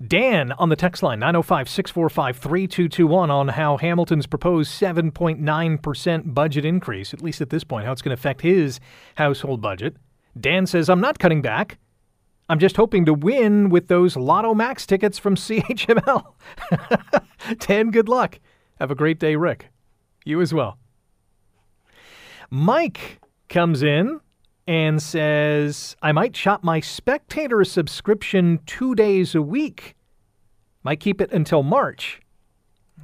Dan 0.06 0.52
on 0.54 0.70
the 0.70 0.76
text 0.76 1.04
line 1.04 1.20
905 1.20 1.70
645 1.70 2.38
3221 2.38 3.30
on 3.30 3.50
how 3.50 3.78
Hamilton's 3.78 4.26
proposed 4.26 4.72
7.9% 4.72 6.34
budget 6.34 6.66
increase, 6.66 7.14
at 7.14 7.22
least 7.22 7.42
at 7.42 7.52
this 7.52 7.64
point, 7.64 7.86
how 7.86 7.92
it's 7.92 8.02
going 8.02 8.16
to 8.16 8.20
affect 8.20 8.42
his 8.42 8.80
household 9.16 9.62
budget. 9.62 9.96
Dan 10.40 10.66
says, 10.66 10.90
I'm 10.90 11.02
not 11.02 11.20
cutting 11.20 11.42
back. 11.42 11.78
I'm 12.50 12.58
just 12.58 12.78
hoping 12.78 13.06
to 13.06 13.14
win 13.14 13.70
with 13.70 13.88
those 13.88 14.18
Lotto 14.18 14.56
Max 14.56 14.88
tickets 14.88 15.20
from 15.20 15.36
CHML. 15.36 16.26
Dan, 17.60 17.92
good 17.92 18.10
luck. 18.10 18.40
Have 18.80 18.90
a 18.90 18.96
great 18.96 19.20
day, 19.20 19.36
Rick. 19.36 19.70
You 20.26 20.42
as 20.42 20.54
well. 20.54 20.78
Mike 22.50 23.20
comes 23.48 23.84
in 23.84 24.20
and 24.66 25.02
says, 25.02 25.96
I 26.02 26.12
might 26.12 26.36
shop 26.36 26.64
my 26.64 26.80
Spectator 26.80 27.64
subscription 27.64 28.60
two 28.66 28.96
days 28.96 29.36
a 29.36 29.42
week. 29.42 29.96
Might 30.84 31.00
keep 31.00 31.22
it 31.22 31.32
until 31.32 31.62
March. 31.62 32.20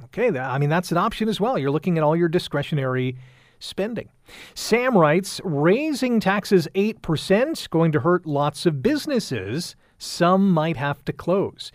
Okay, 0.04 0.36
I 0.36 0.58
mean, 0.58 0.70
that's 0.70 0.90
an 0.90 0.98
option 0.98 1.28
as 1.28 1.40
well. 1.40 1.56
You're 1.58 1.70
looking 1.70 1.98
at 1.98 2.04
all 2.04 2.16
your 2.16 2.28
discretionary 2.28 3.16
spending. 3.58 4.08
Sam 4.54 4.96
writes, 4.96 5.40
raising 5.44 6.20
taxes 6.20 6.68
8% 6.74 7.70
going 7.70 7.92
to 7.92 8.00
hurt 8.00 8.26
lots 8.26 8.66
of 8.66 8.82
businesses. 8.82 9.76
Some 9.98 10.50
might 10.50 10.76
have 10.76 11.04
to 11.04 11.12
close. 11.12 11.72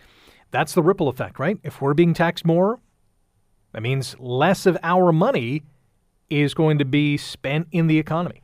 That's 0.50 0.74
the 0.74 0.82
ripple 0.82 1.08
effect, 1.08 1.38
right? 1.38 1.58
If 1.62 1.80
we're 1.80 1.94
being 1.94 2.14
taxed 2.14 2.44
more, 2.44 2.78
that 3.72 3.82
means 3.82 4.16
less 4.18 4.66
of 4.66 4.76
our 4.82 5.12
money 5.12 5.62
is 6.30 6.54
going 6.54 6.78
to 6.78 6.84
be 6.84 7.16
spent 7.16 7.68
in 7.72 7.86
the 7.86 7.98
economy. 7.98 8.42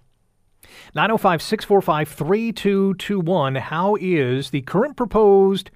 905 0.95 1.43
645 1.43 2.09
3221. 2.09 3.55
How 3.57 3.97
is 4.01 4.51
the 4.51 4.63
current 4.63 4.97
proposed 4.97 5.71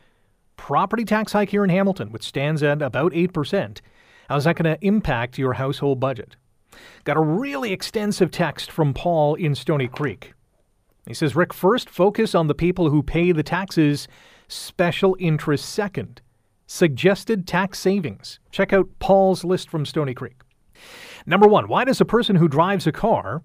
property 0.56 1.04
tax 1.04 1.32
hike 1.32 1.50
here 1.50 1.64
in 1.64 1.70
Hamilton, 1.70 2.12
which 2.12 2.24
stands 2.24 2.62
at 2.62 2.82
about 2.82 3.12
8%? 3.12 3.80
How 4.28 4.36
is 4.36 4.44
that 4.44 4.56
going 4.56 4.76
to 4.76 4.86
impact 4.86 5.38
your 5.38 5.54
household 5.54 6.00
budget? 6.00 6.36
Got 7.04 7.16
a 7.16 7.20
really 7.20 7.72
extensive 7.72 8.30
text 8.30 8.70
from 8.70 8.94
Paul 8.94 9.34
in 9.34 9.54
Stoney 9.54 9.88
Creek. 9.88 10.34
He 11.06 11.14
says, 11.14 11.34
Rick, 11.34 11.52
first 11.52 11.90
focus 11.90 12.34
on 12.34 12.46
the 12.46 12.54
people 12.54 12.90
who 12.90 13.02
pay 13.02 13.32
the 13.32 13.42
taxes, 13.42 14.06
special 14.48 15.16
interest 15.18 15.68
second. 15.68 16.20
Suggested 16.66 17.46
tax 17.46 17.78
savings. 17.78 18.38
Check 18.50 18.72
out 18.72 18.88
Paul's 18.98 19.44
list 19.44 19.68
from 19.68 19.84
Stoney 19.84 20.14
Creek. 20.14 20.40
Number 21.26 21.48
one, 21.48 21.68
why 21.68 21.84
does 21.84 22.00
a 22.00 22.04
person 22.04 22.36
who 22.36 22.48
drives 22.48 22.86
a 22.86 22.92
car 22.92 23.42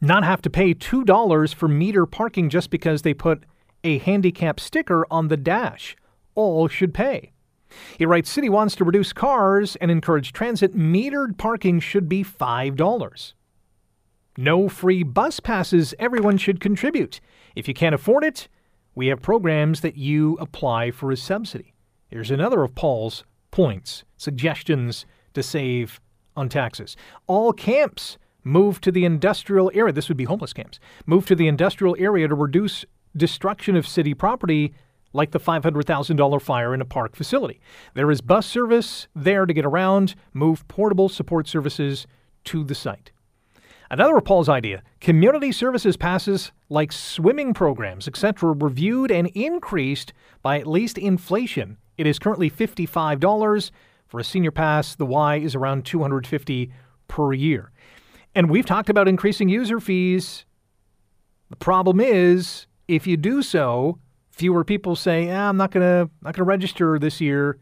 not 0.00 0.24
have 0.24 0.42
to 0.42 0.50
pay 0.50 0.74
$2 0.74 1.54
for 1.54 1.68
meter 1.68 2.06
parking 2.06 2.48
just 2.48 2.70
because 2.70 3.02
they 3.02 3.14
put 3.14 3.44
a 3.84 3.98
handicap 3.98 4.60
sticker 4.60 5.06
on 5.10 5.28
the 5.28 5.36
dash. 5.36 5.96
All 6.34 6.68
should 6.68 6.94
pay. 6.94 7.32
He 7.98 8.06
writes 8.06 8.30
City 8.30 8.48
wants 8.48 8.74
to 8.76 8.84
reduce 8.84 9.12
cars 9.12 9.76
and 9.76 9.90
encourage 9.90 10.32
transit. 10.32 10.76
Metered 10.76 11.36
parking 11.38 11.80
should 11.80 12.08
be 12.08 12.24
$5. 12.24 13.32
No 14.36 14.68
free 14.68 15.02
bus 15.02 15.40
passes. 15.40 15.94
Everyone 15.98 16.38
should 16.38 16.60
contribute. 16.60 17.20
If 17.56 17.66
you 17.66 17.74
can't 17.74 17.94
afford 17.94 18.24
it, 18.24 18.48
we 18.94 19.08
have 19.08 19.20
programs 19.20 19.80
that 19.80 19.96
you 19.96 20.36
apply 20.40 20.90
for 20.90 21.10
a 21.10 21.16
subsidy. 21.16 21.74
Here's 22.08 22.30
another 22.30 22.62
of 22.62 22.74
Paul's 22.74 23.24
points, 23.50 24.04
suggestions 24.16 25.06
to 25.34 25.42
save 25.42 26.00
on 26.36 26.48
taxes. 26.48 26.96
All 27.26 27.52
camps 27.52 28.16
move 28.44 28.80
to 28.80 28.92
the 28.92 29.04
industrial 29.04 29.70
area. 29.74 29.92
This 29.92 30.08
would 30.08 30.16
be 30.16 30.24
homeless 30.24 30.52
camps. 30.52 30.78
Move 31.06 31.26
to 31.26 31.34
the 31.34 31.48
industrial 31.48 31.96
area 31.98 32.28
to 32.28 32.34
reduce 32.34 32.84
destruction 33.16 33.76
of 33.76 33.86
city 33.86 34.14
property 34.14 34.72
like 35.12 35.30
the 35.30 35.40
$500,000 35.40 36.42
fire 36.42 36.74
in 36.74 36.80
a 36.80 36.84
park 36.84 37.16
facility. 37.16 37.60
There 37.94 38.10
is 38.10 38.20
bus 38.20 38.46
service 38.46 39.08
there 39.14 39.46
to 39.46 39.54
get 39.54 39.64
around, 39.64 40.14
move 40.32 40.66
portable 40.68 41.08
support 41.08 41.48
services 41.48 42.06
to 42.44 42.64
the 42.64 42.74
site. 42.74 43.10
Another 43.90 44.18
of 44.18 44.24
Paul's 44.24 44.48
idea 44.50 44.82
community 45.00 45.50
services 45.50 45.96
passes 45.96 46.52
like 46.68 46.92
swimming 46.92 47.54
programs, 47.54 48.06
etc., 48.06 48.52
reviewed 48.52 49.10
and 49.10 49.28
increased 49.28 50.12
by 50.42 50.58
at 50.58 50.66
least 50.66 50.98
inflation. 50.98 51.78
It 51.96 52.06
is 52.06 52.18
currently 52.18 52.50
$55. 52.50 53.70
For 54.06 54.20
a 54.20 54.24
senior 54.24 54.50
pass, 54.50 54.94
the 54.94 55.06
Y 55.06 55.36
is 55.36 55.54
around 55.54 55.84
250 55.84 56.72
per 57.08 57.32
year. 57.32 57.70
And 58.34 58.48
we've 58.48 58.66
talked 58.66 58.88
about 58.88 59.08
increasing 59.08 59.48
user 59.48 59.80
fees. 59.80 60.44
The 61.50 61.56
problem 61.56 62.00
is, 62.00 62.66
if 62.86 63.06
you 63.06 63.16
do 63.16 63.42
so, 63.42 63.98
fewer 64.38 64.64
people 64.64 64.96
say, 64.96 65.30
ah, 65.30 65.48
"I'm 65.48 65.56
not 65.56 65.70
gonna 65.72 66.08
not 66.22 66.34
gonna 66.34 66.44
register 66.44 66.98
this 66.98 67.20
year," 67.20 67.58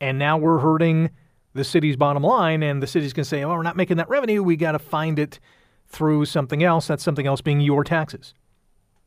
and 0.00 0.18
now 0.18 0.36
we're 0.36 0.58
hurting 0.58 1.10
the 1.54 1.64
city's 1.64 1.96
bottom 1.96 2.22
line, 2.22 2.62
and 2.62 2.82
the 2.82 2.86
city's 2.86 3.12
gonna 3.12 3.24
say, 3.24 3.42
"Oh, 3.42 3.48
we're 3.48 3.62
not 3.62 3.76
making 3.76 3.96
that 3.96 4.08
revenue. 4.08 4.42
We 4.42 4.56
got 4.56 4.72
to 4.72 4.78
find 4.78 5.18
it 5.18 5.40
through 5.86 6.26
something 6.26 6.62
else." 6.62 6.86
That's 6.86 7.02
something 7.02 7.26
else 7.26 7.40
being 7.40 7.60
your 7.60 7.82
taxes. 7.82 8.34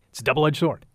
It's 0.09 0.19
a 0.19 0.23
double-edged 0.23 0.57
sword. 0.57 0.85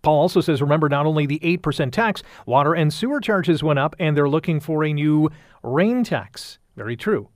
Paul 0.00 0.20
also 0.20 0.40
says, 0.40 0.62
remember, 0.62 0.88
not 0.88 1.06
only 1.06 1.26
the 1.26 1.40
8% 1.42 1.92
tax, 1.92 2.22
water 2.46 2.72
and 2.72 2.92
sewer 2.92 3.20
charges 3.20 3.62
went 3.62 3.78
up, 3.78 3.96
and 3.98 4.16
they're 4.16 4.28
looking 4.28 4.60
for 4.60 4.84
a 4.84 4.92
new 4.92 5.28
rain 5.62 6.04
tax. 6.04 6.58
Very 6.76 6.96
true. 6.96 7.28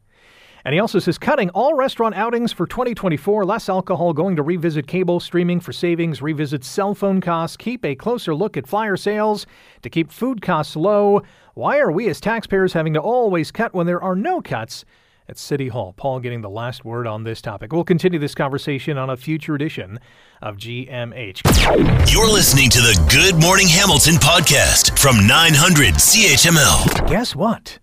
And 0.65 0.75
he 0.75 0.81
also 0.81 0.99
says 0.99 1.19
cutting 1.19 1.51
all 1.51 1.75
restaurant 1.75 2.15
outings 2.15 2.53
for 2.53 2.67
2024, 2.67 3.45
less 3.45 3.69
alcohol, 3.69 4.13
going 4.13 4.37
to 4.37 4.43
revisit 4.43 4.87
cable 4.87 5.21
streaming 5.21 5.61
for 5.61 5.73
savings, 5.73 6.23
revisit 6.23 6.65
cell 6.65 6.95
phone 6.95 7.21
costs, 7.21 7.57
keep 7.57 7.85
a 7.85 7.95
closer 7.95 8.35
look 8.35 8.57
at 8.57 8.67
flyer 8.67 8.97
sales 8.97 9.47
to 9.83 9.91
keep 9.91 10.13
food 10.13 10.41
costs 10.43 10.77
low. 10.77 11.23
Why 11.55 11.79
are 11.79 11.91
we 11.91 12.09
as 12.09 12.21
taxpayers 12.21 12.73
having 12.73 12.95
to 12.95 13.01
always 13.01 13.51
cut 13.51 13.75
when 13.75 13.87
there 13.87 14.03
are 14.03 14.17
no 14.17 14.41
cuts? 14.41 14.85
At 15.29 15.39
City 15.39 15.69
Hall. 15.69 15.95
Paul 15.97 16.19
getting 16.19 16.41
the 16.41 16.51
last 16.51 16.85
word 16.85 17.07
on 17.07 17.23
this 17.23 17.41
topic. 17.41 17.73
We'll 17.73 17.85
continue 17.85 18.19
this 18.19 18.35
conversation 18.35 18.99
on 18.99 19.09
a 19.09 19.17
future 19.17 19.55
edition 19.55 20.01
of 20.43 20.57
GMH. 20.57 22.13
You're 22.13 22.31
listening 22.31 22.69
to 22.71 22.81
the 22.81 23.01
Good 23.09 23.41
Morning 23.41 23.69
Hamilton 23.69 24.15
podcast 24.15 24.99
from 24.99 25.25
900 25.29 25.95
CHML. 25.95 27.09
Guess 27.09 27.37
what? 27.37 27.79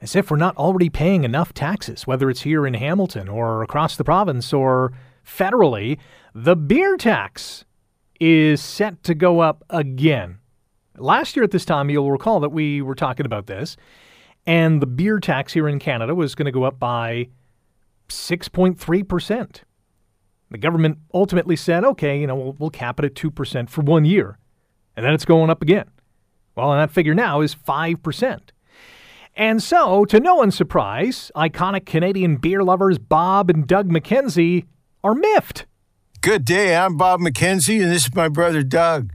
As 0.00 0.14
if 0.14 0.30
we're 0.30 0.36
not 0.36 0.56
already 0.56 0.88
paying 0.88 1.24
enough 1.24 1.52
taxes, 1.52 2.06
whether 2.06 2.30
it's 2.30 2.42
here 2.42 2.66
in 2.66 2.74
Hamilton 2.74 3.28
or 3.28 3.62
across 3.62 3.96
the 3.96 4.04
province 4.04 4.52
or 4.52 4.92
federally. 5.26 5.98
The 6.34 6.56
beer 6.56 6.96
tax 6.96 7.64
is 8.20 8.60
set 8.60 9.02
to 9.04 9.14
go 9.14 9.40
up 9.40 9.64
again. 9.70 10.38
Last 10.96 11.36
year 11.36 11.44
at 11.44 11.50
this 11.50 11.64
time, 11.64 11.90
you'll 11.90 12.10
recall 12.10 12.40
that 12.40 12.50
we 12.50 12.82
were 12.82 12.94
talking 12.94 13.26
about 13.26 13.46
this, 13.46 13.76
and 14.46 14.82
the 14.82 14.86
beer 14.86 15.20
tax 15.20 15.52
here 15.52 15.68
in 15.68 15.78
Canada 15.78 16.14
was 16.14 16.34
going 16.34 16.46
to 16.46 16.52
go 16.52 16.64
up 16.64 16.78
by 16.78 17.28
6.3%. 18.08 19.62
The 20.50 20.58
government 20.58 20.98
ultimately 21.12 21.56
said, 21.56 21.84
okay, 21.84 22.18
you 22.18 22.26
know, 22.26 22.34
we'll, 22.34 22.56
we'll 22.58 22.70
cap 22.70 22.98
it 22.98 23.04
at 23.04 23.14
2% 23.14 23.68
for 23.68 23.82
one 23.82 24.04
year, 24.04 24.38
and 24.96 25.04
then 25.04 25.12
it's 25.12 25.24
going 25.24 25.50
up 25.50 25.62
again. 25.62 25.90
Well, 26.56 26.72
and 26.72 26.80
that 26.80 26.92
figure 26.92 27.14
now 27.14 27.40
is 27.40 27.54
5%. 27.54 28.40
And 29.38 29.62
so, 29.62 30.04
to 30.06 30.18
no 30.18 30.34
one's 30.34 30.56
surprise, 30.56 31.30
iconic 31.36 31.86
Canadian 31.86 32.38
beer 32.38 32.64
lovers 32.64 32.98
Bob 32.98 33.48
and 33.48 33.68
Doug 33.68 33.88
McKenzie 33.88 34.66
are 35.04 35.14
miffed. 35.14 35.64
Good 36.20 36.44
day. 36.44 36.74
I'm 36.76 36.96
Bob 36.96 37.20
McKenzie, 37.20 37.80
and 37.80 37.92
this 37.92 38.06
is 38.06 38.14
my 38.16 38.28
brother 38.28 38.64
Doug. 38.64 39.12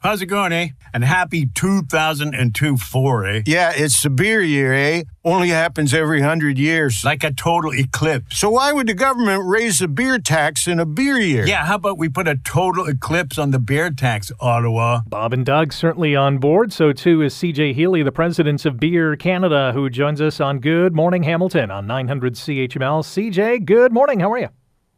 How's 0.00 0.22
it 0.22 0.26
going, 0.26 0.52
eh? 0.52 0.68
And 0.94 1.04
happy 1.04 1.46
2002 1.46 2.76
4, 2.76 3.26
eh? 3.26 3.42
Yeah, 3.44 3.72
it's 3.74 4.00
the 4.02 4.10
beer 4.10 4.40
year, 4.40 4.72
eh? 4.72 5.02
Only 5.24 5.48
happens 5.48 5.92
every 5.92 6.20
hundred 6.20 6.58
years. 6.58 7.04
Like 7.04 7.24
a 7.24 7.32
total 7.32 7.74
eclipse. 7.74 8.38
So 8.38 8.50
why 8.50 8.72
would 8.72 8.86
the 8.86 8.94
government 8.94 9.42
raise 9.44 9.80
the 9.80 9.88
beer 9.88 10.18
tax 10.20 10.68
in 10.68 10.78
a 10.78 10.86
beer 10.86 11.18
year? 11.18 11.46
Yeah, 11.46 11.66
how 11.66 11.74
about 11.74 11.98
we 11.98 12.08
put 12.08 12.28
a 12.28 12.36
total 12.36 12.86
eclipse 12.86 13.36
on 13.36 13.50
the 13.50 13.58
beer 13.58 13.90
tax, 13.90 14.30
Ottawa? 14.40 15.00
Bob 15.08 15.32
and 15.32 15.44
Doug 15.44 15.72
certainly 15.72 16.14
on 16.14 16.38
board. 16.38 16.72
So 16.72 16.92
too 16.92 17.22
is 17.22 17.34
CJ 17.34 17.76
Hélie, 17.76 18.04
the 18.04 18.12
president 18.12 18.64
of 18.64 18.78
Beer 18.78 19.16
Canada, 19.16 19.72
who 19.74 19.90
joins 19.90 20.20
us 20.20 20.40
on 20.40 20.60
Good 20.60 20.94
Morning 20.94 21.24
Hamilton 21.24 21.70
on 21.72 21.86
900 21.88 22.34
CHML. 22.34 23.02
CJ, 23.02 23.64
good 23.64 23.92
morning. 23.92 24.20
How 24.20 24.32
are 24.32 24.38
you? 24.38 24.48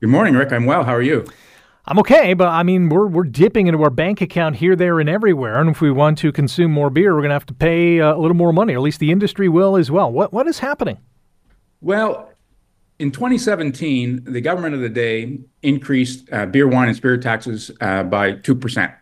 Good 0.01 0.11
morning, 0.11 0.35
Rick. 0.35 0.53
I'm 0.53 0.67
well. 0.67 0.85
How 0.85 0.95
are 0.95 1.03
you? 1.03 1.27
I'm 1.87 1.99
okay, 2.01 2.35
but 2.35 2.49
I 2.49 2.63
mean, 2.63 2.89
we're 2.89 3.07
we're 3.07 3.25
dipping 3.25 3.67
into 3.67 3.83
our 3.83 3.91
bank 3.91 4.21
account 4.21 4.57
here, 4.57 4.77
there, 4.77 5.01
and 5.01 5.09
everywhere. 5.09 5.59
And 5.61 5.71
if 5.71 5.81
we 5.81 5.91
want 5.91 6.19
to 6.19 6.31
consume 6.31 6.71
more 6.71 6.91
beer, 6.91 7.15
we're 7.15 7.21
going 7.21 7.31
to 7.31 7.35
have 7.35 7.47
to 7.47 7.55
pay 7.55 8.01
uh, 8.01 8.15
a 8.15 8.19
little 8.19 8.37
more 8.37 8.53
money, 8.53 8.75
or 8.75 8.77
at 8.77 8.83
least 8.83 9.01
the 9.01 9.11
industry 9.11 9.49
will 9.49 9.77
as 9.77 9.91
well. 9.91 10.13
What 10.13 10.33
what 10.33 10.47
is 10.47 10.59
happening? 10.59 10.99
Well, 11.81 12.33
in 12.99 13.11
2017, 13.11 14.25
the 14.25 14.43
government 14.43 14.75
of 14.75 14.83
the 14.83 14.91
day 14.91 15.39
increased 15.63 16.31
uh, 16.31 16.47
beer, 16.47 16.69
wine, 16.69 16.89
and 16.89 16.97
spirit 16.97 17.23
taxes 17.23 17.71
uh, 17.81 18.03
by 18.03 18.33
two 18.33 18.55
percent. 18.55 18.93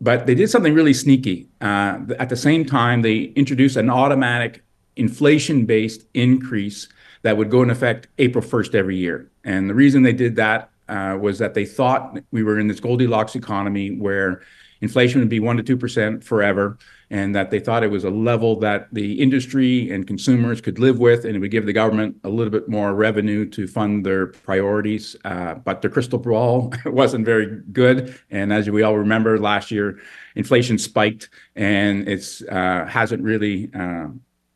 But 0.00 0.26
they 0.26 0.34
did 0.34 0.50
something 0.50 0.74
really 0.74 0.94
sneaky. 0.94 1.48
Uh, 1.60 2.00
at 2.18 2.28
the 2.28 2.36
same 2.36 2.64
time, 2.64 3.02
they 3.02 3.32
introduced 3.36 3.76
an 3.76 3.90
automatic 3.90 4.64
inflation-based 4.96 6.06
increase 6.14 6.88
that 7.22 7.36
would 7.36 7.50
go 7.50 7.62
in 7.62 7.70
effect 7.70 8.08
April 8.18 8.42
1st 8.42 8.74
every 8.74 8.96
year. 8.96 9.30
And 9.44 9.68
the 9.68 9.74
reason 9.74 10.02
they 10.02 10.14
did 10.14 10.36
that 10.36 10.69
uh, 10.90 11.16
was 11.16 11.38
that 11.38 11.54
they 11.54 11.64
thought 11.64 12.18
we 12.30 12.42
were 12.42 12.58
in 12.58 12.66
this 12.66 12.80
Goldilocks 12.80 13.36
economy 13.36 13.90
where 13.90 14.42
inflation 14.80 15.20
would 15.20 15.28
be 15.28 15.40
1% 15.40 15.64
to 15.64 15.76
2% 15.76 16.24
forever, 16.24 16.78
and 17.10 17.34
that 17.34 17.50
they 17.50 17.60
thought 17.60 17.82
it 17.82 17.90
was 17.90 18.04
a 18.04 18.10
level 18.10 18.58
that 18.60 18.88
the 18.92 19.20
industry 19.20 19.90
and 19.90 20.06
consumers 20.06 20.60
could 20.60 20.78
live 20.78 20.98
with, 20.98 21.24
and 21.24 21.36
it 21.36 21.38
would 21.38 21.50
give 21.50 21.66
the 21.66 21.72
government 21.72 22.16
a 22.24 22.28
little 22.28 22.50
bit 22.50 22.68
more 22.68 22.94
revenue 22.94 23.48
to 23.50 23.66
fund 23.66 24.06
their 24.06 24.28
priorities. 24.28 25.16
Uh, 25.24 25.54
but 25.54 25.82
the 25.82 25.88
crystal 25.88 26.18
ball 26.18 26.72
wasn't 26.86 27.24
very 27.24 27.60
good. 27.72 28.18
And 28.30 28.52
as 28.52 28.70
we 28.70 28.82
all 28.82 28.96
remember, 28.96 29.38
last 29.38 29.70
year, 29.70 29.98
inflation 30.34 30.78
spiked, 30.78 31.30
and 31.56 32.08
it 32.08 32.42
uh, 32.50 32.86
hasn't 32.86 33.22
really 33.22 33.70
uh, 33.74 34.08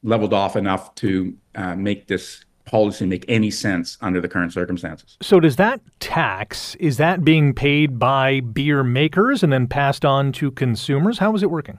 leveled 0.03 0.33
off 0.33 0.57
enough 0.57 0.95
to 0.97 1.35
uh, 1.55 1.75
make 1.75 2.07
this 2.07 2.45
policy 2.65 3.07
make 3.07 3.25
any 3.29 3.51
sense 3.51 3.99
under 4.01 4.21
the 4.21 4.29
current 4.29 4.53
circumstances. 4.53 5.17
So 5.21 5.41
does 5.41 5.57
that 5.57 5.81
tax 6.01 6.75
is 6.77 6.97
that 6.97 7.25
being 7.25 7.55
paid 7.55 7.99
by 7.99 8.41
beer 8.41 8.83
makers 8.83 9.43
and 9.43 9.53
then 9.53 9.67
passed 9.67 10.05
on 10.05 10.33
to 10.33 10.51
consumers? 10.51 11.19
How 11.19 11.35
is 11.35 11.43
it 11.43 11.51
working? 11.51 11.79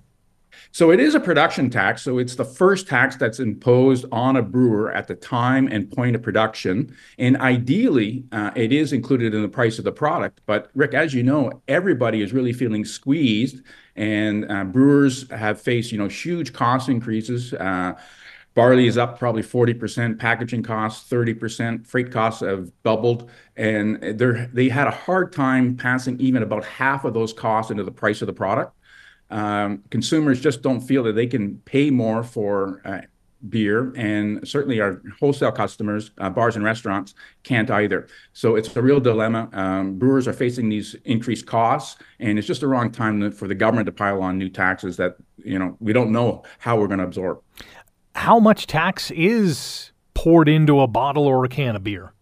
So 0.72 0.92
it 0.92 1.00
is 1.00 1.16
a 1.16 1.20
production 1.20 1.70
tax. 1.70 2.02
So 2.02 2.18
it's 2.18 2.36
the 2.36 2.46
first 2.46 2.88
tax 2.88 3.16
that's 3.16 3.40
imposed 3.40 4.06
on 4.12 4.36
a 4.36 4.42
brewer 4.42 4.92
at 4.92 5.08
the 5.08 5.16
time 5.16 5.68
and 5.72 5.90
point 5.90 6.16
of 6.16 6.22
production. 6.22 6.96
And 7.18 7.38
ideally, 7.38 8.26
uh, 8.32 8.52
it 8.56 8.74
is 8.74 8.92
included 8.92 9.34
in 9.34 9.42
the 9.42 9.48
price 9.48 9.78
of 9.78 9.86
the 9.86 9.92
product. 9.92 10.42
But 10.46 10.72
Rick, 10.76 10.94
as 10.94 11.14
you 11.14 11.24
know, 11.24 11.62
everybody 11.68 12.22
is 12.22 12.34
really 12.34 12.54
feeling 12.54 12.84
squeezed, 12.84 13.62
and 13.96 14.52
uh, 14.52 14.66
brewers 14.66 15.30
have 15.32 15.62
faced 15.62 15.94
you 15.94 15.98
know 15.98 16.10
huge 16.10 16.52
cost 16.52 16.90
increases. 16.90 17.54
Uh, 17.54 17.94
Barley 18.56 18.88
is 18.88 18.98
up 18.98 19.20
probably 19.20 19.44
40%, 19.44 20.18
packaging 20.18 20.64
costs 20.64 21.12
30%, 21.12 21.86
freight 21.86 22.10
costs 22.10 22.40
have 22.40 22.72
doubled, 22.84 23.30
and 23.58 24.02
they 24.02 24.70
had 24.70 24.88
a 24.88 24.92
hard 24.92 25.34
time 25.34 25.76
passing 25.76 26.18
even 26.22 26.42
about 26.42 26.64
half 26.64 27.04
of 27.04 27.14
those 27.14 27.34
costs 27.34 27.70
into 27.70 27.84
the 27.84 27.92
price 27.92 28.22
of 28.22 28.28
the 28.28 28.34
product. 28.34 28.74
Um, 29.30 29.84
consumers 29.90 30.40
just 30.40 30.62
don't 30.62 30.80
feel 30.80 31.04
that 31.04 31.14
they 31.14 31.28
can 31.28 31.58
pay 31.66 31.90
more 31.90 32.24
for 32.24 32.82
uh, 32.86 33.02
beer, 33.50 33.92
and 33.98 34.48
certainly 34.48 34.80
our 34.80 35.02
wholesale 35.20 35.52
customers, 35.52 36.12
uh, 36.20 36.30
bars 36.30 36.56
and 36.56 36.64
restaurants, 36.64 37.14
can't 37.44 37.70
either. 37.70 38.08
So 38.32 38.56
it's 38.56 38.74
a 38.74 38.82
real 38.82 39.02
dilemma. 39.02 39.50
Um, 39.52 40.00
brewers 40.00 40.30
are 40.30 40.34
facing 40.34 40.70
these 40.70 40.96
increased 41.04 41.46
costs, 41.46 42.02
and 42.20 42.38
it's 42.40 42.48
just 42.48 42.62
the 42.62 42.68
wrong 42.68 42.90
time 42.90 43.32
for 43.34 43.50
the 43.50 43.56
government 43.56 43.88
to 43.88 43.92
pile 43.92 44.22
on 44.22 44.38
new 44.38 44.50
taxes 44.50 44.96
that 44.96 45.18
you 45.44 45.60
know 45.60 45.76
we 45.82 45.92
don't 45.92 46.12
know 46.12 46.44
how 46.60 46.80
we're 46.80 46.88
going 46.88 47.00
to 47.00 47.06
absorb 47.06 47.42
how 48.16 48.40
much 48.40 48.66
tax 48.66 49.12
is 49.12 49.92
poured 50.16 50.50
into 50.50 50.80
a 50.80 50.88
bottle 50.88 51.26
or 51.26 51.46
a 51.46 51.50
can 51.50 51.76
of 51.76 51.84
beer? 51.84 52.14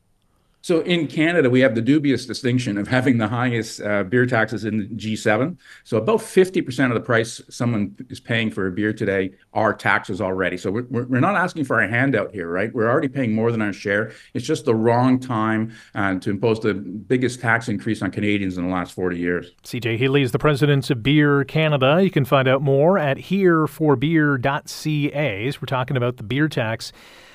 So 0.63 0.79
in 0.79 1.07
Canada, 1.07 1.49
we 1.49 1.59
have 1.59 1.75
the 1.75 1.81
dubious 1.81 2.25
distinction 2.25 2.77
of 2.77 2.87
having 2.87 3.17
the 3.17 3.27
highest 3.27 3.81
uh, 3.81 4.03
beer 4.03 4.25
taxes 4.25 4.63
in 4.63 4.77
the 4.77 4.85
G7. 4.85 5.57
So 5.83 5.97
about 5.97 6.19
50% 6.19 6.87
of 6.87 6.93
the 6.93 7.01
price 7.01 7.41
someone 7.49 7.97
is 8.07 8.21
paying 8.21 8.49
for 8.49 8.67
a 8.67 8.71
beer 8.71 8.93
today 8.93 9.33
are 9.51 9.73
taxes 9.73 10.21
already. 10.21 10.55
So 10.55 10.71
we're, 10.71 10.85
we're 10.89 11.19
not 11.19 11.35
asking 11.35 11.65
for 11.65 11.81
a 11.81 11.89
handout 11.89 12.31
here, 12.31 12.47
right? 12.47 12.73
We're 12.73 12.89
already 12.89 13.09
paying 13.09 13.33
more 13.33 13.51
than 13.51 13.61
our 13.61 13.73
share. 13.73 14.13
It's 14.33 14.45
just 14.45 14.63
the 14.63 14.73
wrong 14.73 15.19
time 15.19 15.73
uh, 15.95 16.19
to 16.19 16.29
impose 16.29 16.61
the 16.61 16.75
biggest 16.75 17.41
tax 17.41 17.67
increase 17.67 18.01
on 18.01 18.11
Canadians 18.11 18.57
in 18.57 18.65
the 18.65 18.73
last 18.73 18.93
40 18.93 19.17
years. 19.17 19.51
CJ 19.65 19.99
Hélie 19.99 20.23
is 20.23 20.31
the 20.31 20.39
president 20.39 20.89
of 20.89 21.03
Beer 21.03 21.43
Canada. 21.43 21.99
You 22.01 22.09
can 22.09 22.23
find 22.23 22.47
out 22.47 22.61
more 22.61 22.97
at 22.97 23.17
hereforbeer.ca 23.17 25.45
as 25.45 25.61
we're 25.61 25.65
talking 25.65 25.97
about 25.97 26.15
the 26.15 26.23
beer 26.23 26.47
tax 26.47 26.93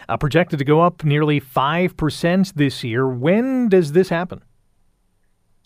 Uh, 0.08 0.16
projected 0.16 0.58
to 0.58 0.64
go 0.64 0.80
up 0.80 1.04
nearly 1.04 1.40
5% 1.40 2.54
this 2.54 2.82
year. 2.82 3.06
When 3.06 3.68
does 3.68 3.92
this 3.92 4.08
happen? 4.08 4.42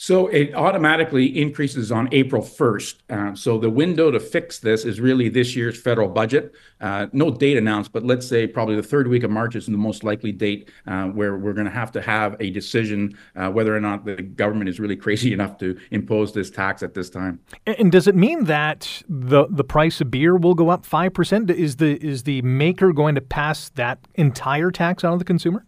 So 0.02 0.26
it 0.26 0.52
automatically 0.56 1.26
increases 1.40 1.92
on 1.92 2.08
April 2.10 2.42
1st. 2.42 2.94
Uh, 3.08 3.36
so 3.36 3.56
the 3.56 3.70
window 3.70 4.10
to 4.10 4.18
fix 4.18 4.58
this 4.58 4.84
is 4.84 4.98
really 5.00 5.28
this 5.28 5.54
year's 5.54 5.80
federal 5.80 6.08
budget. 6.08 6.52
Uh, 6.80 7.06
no 7.12 7.30
date 7.30 7.56
announced, 7.56 7.92
but 7.92 8.02
let's 8.02 8.26
say 8.26 8.48
probably 8.48 8.74
the 8.74 8.82
third 8.82 9.06
week 9.06 9.22
of 9.22 9.30
March 9.30 9.54
is 9.54 9.66
the 9.66 9.78
most 9.78 10.02
likely 10.02 10.32
date 10.32 10.72
uh, 10.88 11.04
where 11.04 11.36
we're 11.36 11.52
going 11.52 11.68
to 11.68 11.72
have 11.72 11.92
to 11.92 12.02
have 12.02 12.34
a 12.40 12.50
decision 12.50 13.16
uh, 13.36 13.48
whether 13.50 13.76
or 13.76 13.78
not 13.78 14.04
the 14.04 14.16
government 14.16 14.68
is 14.68 14.80
really 14.80 14.96
crazy 15.06 15.32
enough 15.32 15.56
to 15.58 15.78
impose 15.92 16.32
this 16.32 16.50
tax 16.50 16.82
at 16.82 16.94
this 16.94 17.08
time. 17.08 17.38
And 17.64 17.92
does 17.92 18.08
it 18.08 18.16
mean 18.16 18.46
that 18.46 19.04
the 19.08 19.46
the 19.50 19.62
price 19.62 20.00
of 20.00 20.10
beer 20.10 20.36
will 20.36 20.54
go 20.56 20.68
up 20.68 20.84
five 20.84 21.14
percent? 21.14 21.48
Is 21.48 21.76
the 21.76 22.04
is 22.04 22.24
the 22.24 22.42
maker 22.42 22.92
going 22.92 23.14
to 23.14 23.20
pass 23.20 23.68
that 23.76 24.00
entire 24.16 24.72
tax 24.72 25.04
on 25.04 25.12
to 25.12 25.18
the 25.18 25.24
consumer? 25.24 25.64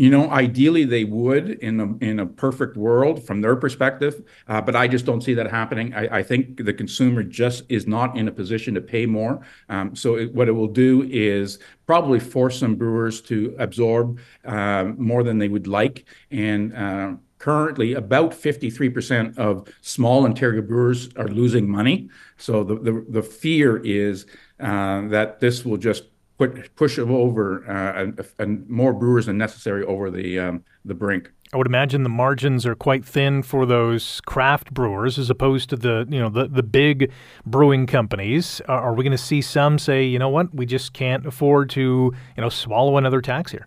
You 0.00 0.08
know, 0.08 0.30
ideally 0.30 0.86
they 0.86 1.04
would 1.04 1.50
in 1.50 1.78
a 1.78 1.94
in 2.02 2.20
a 2.20 2.26
perfect 2.26 2.74
world 2.74 3.22
from 3.22 3.42
their 3.42 3.54
perspective, 3.54 4.22
uh, 4.48 4.58
but 4.58 4.74
I 4.74 4.88
just 4.88 5.04
don't 5.04 5.20
see 5.20 5.34
that 5.34 5.50
happening. 5.50 5.92
I, 5.92 6.20
I, 6.20 6.22
think 6.22 6.64
the 6.64 6.72
consumer 6.72 7.22
just 7.22 7.64
is 7.68 7.86
not 7.86 8.16
in 8.16 8.26
a 8.26 8.32
position 8.32 8.72
to 8.76 8.80
pay 8.80 9.04
more. 9.04 9.42
Um, 9.68 9.94
so 9.94 10.16
it, 10.16 10.32
what 10.34 10.48
it 10.48 10.52
will 10.52 10.72
do 10.86 11.06
is 11.10 11.58
probably 11.86 12.18
force 12.18 12.58
some 12.58 12.76
brewers 12.76 13.20
to 13.28 13.54
absorb 13.58 14.18
uh, 14.46 14.84
more 14.96 15.22
than 15.22 15.36
they 15.36 15.48
would 15.48 15.66
like, 15.66 16.06
and 16.30 16.74
uh, 16.74 17.12
currently 17.38 17.92
about 17.92 18.30
53% 18.30 19.36
of 19.36 19.68
small 19.82 20.24
Ontario 20.24 20.62
brewers 20.62 21.10
are 21.16 21.28
losing 21.28 21.68
money. 21.68 22.08
So 22.38 22.64
the 22.64 22.76
the, 22.76 23.04
the 23.06 23.22
fear 23.22 23.76
is 23.84 24.24
uh, 24.60 25.08
that 25.08 25.40
this 25.40 25.66
will 25.66 25.76
just 25.76 26.04
put 26.40 26.74
push 26.74 26.98
over 26.98 27.68
uh, 27.68 28.00
and, 28.00 28.26
and, 28.38 28.68
more 28.68 28.94
brewers 28.94 29.26
than 29.26 29.36
necessary 29.36 29.84
over 29.84 30.10
the 30.10 30.38
um, 30.38 30.64
the 30.86 30.94
brink. 30.94 31.30
I 31.52 31.58
would 31.58 31.66
imagine 31.66 32.02
the 32.02 32.08
margins 32.08 32.64
are 32.64 32.74
quite 32.74 33.04
thin 33.04 33.42
for 33.42 33.66
those 33.66 34.22
craft 34.22 34.72
brewers 34.72 35.18
as 35.18 35.28
opposed 35.28 35.68
to 35.70 35.76
the 35.76 36.06
you 36.08 36.18
know 36.18 36.30
the 36.30 36.48
the 36.48 36.62
big 36.62 37.12
brewing 37.44 37.86
companies. 37.86 38.62
Are, 38.68 38.80
are 38.80 38.94
we 38.94 39.04
going 39.04 39.12
to 39.12 39.18
see 39.18 39.42
some 39.42 39.78
say, 39.78 40.04
you 40.04 40.18
know 40.18 40.30
what, 40.30 40.54
we 40.54 40.64
just 40.64 40.94
can't 40.94 41.26
afford 41.26 41.68
to 41.70 41.80
you 42.36 42.42
know 42.42 42.48
swallow 42.48 42.96
another 42.96 43.20
tax 43.20 43.52
here? 43.52 43.66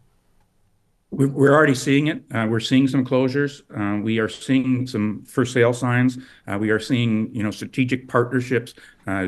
We're 1.15 1.53
already 1.53 1.75
seeing 1.75 2.07
it. 2.07 2.23
Uh, 2.33 2.47
we're 2.49 2.59
seeing 2.59 2.87
some 2.87 3.05
closures. 3.05 3.61
Uh, 3.69 4.01
we 4.01 4.17
are 4.17 4.27
seeing 4.27 4.87
some 4.87 5.23
for 5.25 5.45
sale 5.45 5.71
signs. 5.71 6.17
Uh, 6.47 6.57
we 6.57 6.71
are 6.71 6.79
seeing, 6.79 7.29
you 7.35 7.43
know, 7.43 7.51
strategic 7.51 8.07
partnerships, 8.07 8.73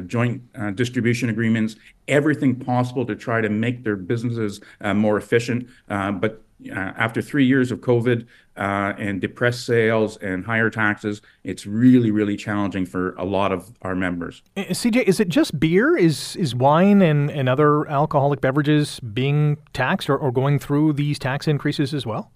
joint 0.08 0.42
distribution 0.76 1.30
agreements, 1.30 1.76
everything 2.08 2.56
possible 2.56 3.06
to 3.06 3.16
try 3.16 3.40
to 3.40 3.50
make 3.50 3.84
their 3.84 3.96
businesses 3.96 4.62
more 4.96 5.18
efficient. 5.18 5.68
but 5.88 6.45
Uh, 6.72 6.74
after 6.74 7.22
three 7.22 7.46
years 7.46 7.70
of 7.70 7.82
COVID 7.82 8.26
uh, 8.56 8.94
and 8.98 9.20
depressed 9.20 9.66
sales 9.66 10.16
and 10.18 10.46
higher 10.46 10.70
taxes, 10.70 11.22
it's 11.44 11.66
really, 11.66 12.12
really 12.12 12.38
challenging 12.38 12.86
for 12.86 13.14
a 13.16 13.26
lot 13.26 13.52
of 13.52 13.74
our 13.82 13.94
members. 13.94 14.42
Uh, 14.56 14.62
CJ, 14.62 15.04
is 15.04 15.20
it 15.20 15.28
just 15.28 15.60
beer? 15.60 15.98
Is 15.98 16.36
is 16.38 16.56
wine 16.56 17.02
and, 17.02 17.30
and 17.30 17.50
other 17.50 17.88
alcoholic 17.90 18.40
beverages 18.40 19.02
being 19.02 19.58
taxed 19.74 20.10
or, 20.10 20.18
or 20.18 20.32
going 20.32 20.58
through 20.58 20.94
these 20.94 21.20
tax 21.20 21.48
increases 21.48 21.94
as 21.94 22.06
well? 22.06 22.32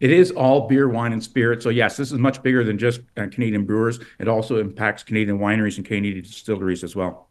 It 0.00 0.10
is 0.10 0.30
all 0.32 0.66
beer, 0.66 0.88
wine, 0.88 1.12
and 1.12 1.22
spirit. 1.22 1.62
So 1.62 1.68
yes, 1.68 1.96
this 1.96 2.10
is 2.10 2.18
much 2.18 2.42
bigger 2.42 2.64
than 2.64 2.78
just 2.78 3.02
uh, 3.16 3.26
Canadian 3.30 3.66
brewers. 3.66 4.00
It 4.18 4.28
also 4.28 4.58
impacts 4.58 5.02
Canadian 5.02 5.38
wineries 5.38 5.76
and 5.76 5.86
Canadian 5.86 6.24
distilleries 6.24 6.82
as 6.82 6.96
well. 6.96 7.28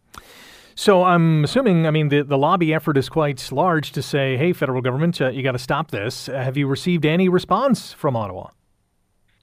So 0.80 1.04
I'm 1.04 1.44
assuming, 1.44 1.88
I 1.88 1.92
mean, 1.92 2.08
the, 2.08 2.22
the 2.22 2.38
lobby 2.38 2.74
effort 2.74 2.96
is 2.96 3.10
quite 3.10 3.52
large 3.52 3.92
to 3.92 4.02
say, 4.02 4.38
hey, 4.38 4.54
federal 4.54 4.82
government, 4.82 5.20
uh, 5.20 5.28
you 5.28 5.44
got 5.44 5.52
to 5.52 5.60
stop 5.60 5.92
this. 5.92 6.28
Have 6.28 6.56
you 6.56 6.68
received 6.68 7.06
any 7.06 7.28
response 7.28 7.92
from 7.92 8.16
Ottawa? 8.16 8.52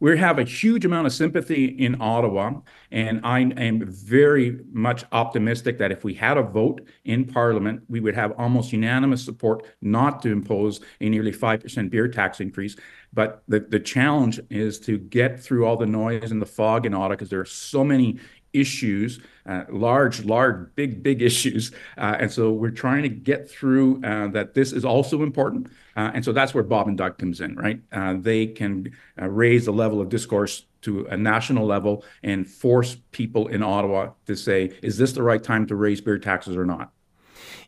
We 0.00 0.18
have 0.18 0.38
a 0.38 0.44
huge 0.44 0.84
amount 0.84 1.06
of 1.06 1.12
sympathy 1.12 1.64
in 1.66 2.00
Ottawa, 2.00 2.60
and 2.90 3.20
I 3.24 3.40
am 3.40 3.82
very 3.86 4.60
much 4.72 5.04
optimistic 5.12 5.78
that 5.78 5.90
if 5.90 6.04
we 6.04 6.12
had 6.12 6.36
a 6.36 6.42
vote 6.42 6.86
in 7.04 7.24
Parliament, 7.24 7.82
we 7.88 8.00
would 8.00 8.14
have 8.14 8.32
almost 8.38 8.72
unanimous 8.72 9.24
support 9.24 9.64
not 9.80 10.20
to 10.22 10.30
impose 10.30 10.80
a 11.00 11.08
nearly 11.08 11.32
5% 11.32 11.90
beer 11.90 12.08
tax 12.08 12.40
increase. 12.40 12.76
But 13.14 13.42
the, 13.48 13.60
the 13.60 13.80
challenge 13.80 14.38
is 14.50 14.78
to 14.80 14.98
get 14.98 15.40
through 15.40 15.64
all 15.64 15.78
the 15.78 15.86
noise 15.86 16.30
and 16.30 16.42
the 16.42 16.46
fog 16.46 16.84
in 16.84 16.92
Ottawa 16.92 17.08
because 17.10 17.30
there 17.30 17.40
are 17.40 17.46
so 17.46 17.82
many 17.82 18.18
issues, 18.56 19.20
uh, 19.46 19.64
large, 19.68 20.24
large, 20.24 20.68
big, 20.74 21.02
big 21.02 21.22
issues. 21.22 21.72
Uh, 21.96 22.16
and 22.18 22.32
so 22.32 22.52
we're 22.52 22.70
trying 22.70 23.02
to 23.02 23.08
get 23.08 23.50
through 23.50 24.02
uh, 24.02 24.28
that 24.28 24.54
this 24.54 24.72
is 24.72 24.84
also 24.84 25.22
important. 25.22 25.68
Uh, 25.96 26.10
and 26.14 26.24
so 26.24 26.32
that's 26.32 26.54
where 26.54 26.64
Bob 26.64 26.88
and 26.88 26.98
Doug 26.98 27.18
comes 27.18 27.40
in, 27.40 27.54
right? 27.56 27.80
Uh, 27.92 28.14
they 28.18 28.46
can 28.46 28.92
uh, 29.20 29.28
raise 29.28 29.64
the 29.66 29.72
level 29.72 30.00
of 30.00 30.08
discourse 30.08 30.64
to 30.82 31.06
a 31.06 31.16
national 31.16 31.66
level 31.66 32.04
and 32.22 32.48
force 32.48 32.96
people 33.10 33.48
in 33.48 33.62
Ottawa 33.62 34.10
to 34.26 34.36
say, 34.36 34.72
is 34.82 34.98
this 34.98 35.12
the 35.12 35.22
right 35.22 35.42
time 35.42 35.66
to 35.66 35.74
raise 35.74 36.00
beer 36.00 36.18
taxes 36.18 36.56
or 36.56 36.64
not? 36.64 36.92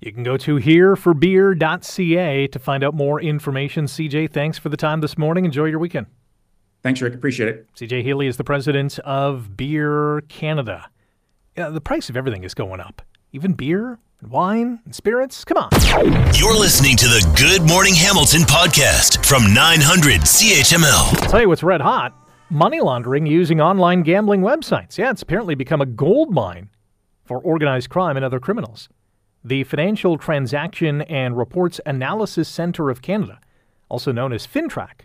You 0.01 0.13
can 0.13 0.23
go 0.23 0.37
to 0.37 0.57
hereforbeer.ca 0.57 2.47
to 2.47 2.59
find 2.59 2.85
out 2.85 2.95
more 2.95 3.21
information. 3.21 3.87
CJ, 3.87 4.31
thanks 4.31 4.59
for 4.59 4.69
the 4.69 4.77
time 4.77 5.01
this 5.01 5.19
morning. 5.19 5.45
Enjoy 5.45 5.65
your 5.65 5.81
weekend. 5.81 6.07
Thanks, 6.83 7.01
Rick. 7.03 7.15
Appreciate 7.15 7.49
it. 7.49 7.67
CJ 7.75 8.05
Hélie 8.05 8.29
is 8.29 8.37
the 8.37 8.45
president 8.45 8.99
of 9.01 9.57
Beer 9.57 10.23
Canada. 10.29 10.91
Yeah, 11.57 11.71
the 11.71 11.81
price 11.81 12.09
of 12.09 12.17
everything 12.17 12.45
is 12.45 12.55
going 12.55 12.81
up, 12.81 13.03
even 13.33 13.53
beer 13.55 13.99
and 14.21 14.31
wine 14.31 14.81
and 14.85 14.95
spirits. 14.95 15.45
Come 15.45 15.59
on. 15.59 15.71
You're 16.35 16.57
listening 16.57 16.97
to 16.97 17.07
the 17.07 17.29
Good 17.37 17.69
Morning 17.69 17.95
Hamilton 17.95 18.43
podcast 18.43 19.27
from 19.27 19.53
900 19.53 20.21
CHML. 20.21 21.23
I'll 21.23 21.31
tell 21.31 21.41
you 21.41 21.49
what's 21.49 21.63
red 21.63 21.81
hot 21.81 22.15
Money 22.51 22.81
laundering 22.81 23.27
using 23.27 23.61
online 23.61 24.03
gambling 24.03 24.41
websites. 24.41 24.97
Yeah, 24.97 25.11
it's 25.11 25.21
apparently 25.21 25.55
become 25.55 25.83
a 25.83 25.87
gold 25.87 26.33
mine 26.33 26.71
for 27.27 27.39
organized 27.41 27.91
crime 27.91 28.17
and 28.17 28.25
other 28.25 28.41
criminals. 28.41 28.89
The 29.45 29.65
Financial 29.65 30.17
Transaction 30.17 31.03
and 31.03 31.37
Reports 31.37 31.79
Analysis 31.85 32.49
Center 32.49 32.89
of 32.89 33.03
Canada, 33.03 33.39
also 33.91 34.13
known 34.13 34.33
as 34.33 34.47
FINTRAC, 34.47 35.01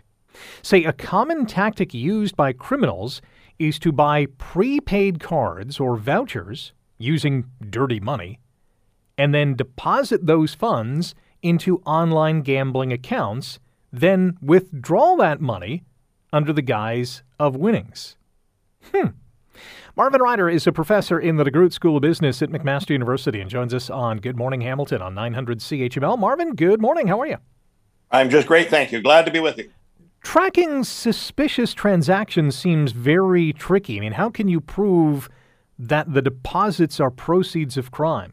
say 0.62 0.84
a 0.84 0.92
common 0.92 1.46
tactic 1.46 1.94
used 1.94 2.36
by 2.36 2.52
criminals 2.52 3.20
is 3.58 3.78
to 3.78 3.92
buy 3.92 4.26
prepaid 4.38 5.20
cards 5.20 5.78
or 5.78 5.96
vouchers 5.96 6.72
using 6.98 7.44
dirty 7.70 8.00
money 8.00 8.38
and 9.16 9.34
then 9.34 9.54
deposit 9.54 10.26
those 10.26 10.54
funds 10.54 11.14
into 11.42 11.78
online 11.80 12.40
gambling 12.40 12.92
accounts, 12.92 13.58
then 13.92 14.36
withdraw 14.40 15.16
that 15.16 15.40
money 15.40 15.84
under 16.32 16.52
the 16.52 16.62
guise 16.62 17.22
of 17.38 17.54
winnings. 17.56 18.16
Hmm. 18.92 19.08
Marvin 19.96 20.20
Ryder 20.20 20.48
is 20.48 20.66
a 20.66 20.72
professor 20.72 21.20
in 21.20 21.36
the 21.36 21.44
DeGroote 21.44 21.72
School 21.72 21.96
of 21.96 22.02
Business 22.02 22.42
at 22.42 22.50
McMaster 22.50 22.90
University 22.90 23.40
and 23.40 23.48
joins 23.48 23.72
us 23.72 23.88
on 23.88 24.18
Good 24.18 24.36
Morning 24.36 24.60
Hamilton 24.62 25.00
on 25.00 25.14
900 25.14 25.60
CHML. 25.60 26.18
Marvin, 26.18 26.54
good 26.56 26.80
morning. 26.80 27.06
How 27.06 27.20
are 27.20 27.26
you? 27.26 27.36
I'm 28.10 28.30
just 28.30 28.48
great, 28.48 28.70
thank 28.70 28.90
you. 28.90 29.00
Glad 29.00 29.26
to 29.26 29.30
be 29.30 29.38
with 29.38 29.58
you. 29.58 29.70
Tracking 30.24 30.82
suspicious 30.84 31.74
transactions 31.74 32.56
seems 32.56 32.92
very 32.92 33.52
tricky. 33.52 33.98
I 33.98 34.00
mean, 34.00 34.12
how 34.12 34.30
can 34.30 34.48
you 34.48 34.60
prove 34.60 35.28
that 35.78 36.12
the 36.12 36.22
deposits 36.22 36.98
are 36.98 37.10
proceeds 37.10 37.76
of 37.76 37.90
crime? 37.90 38.32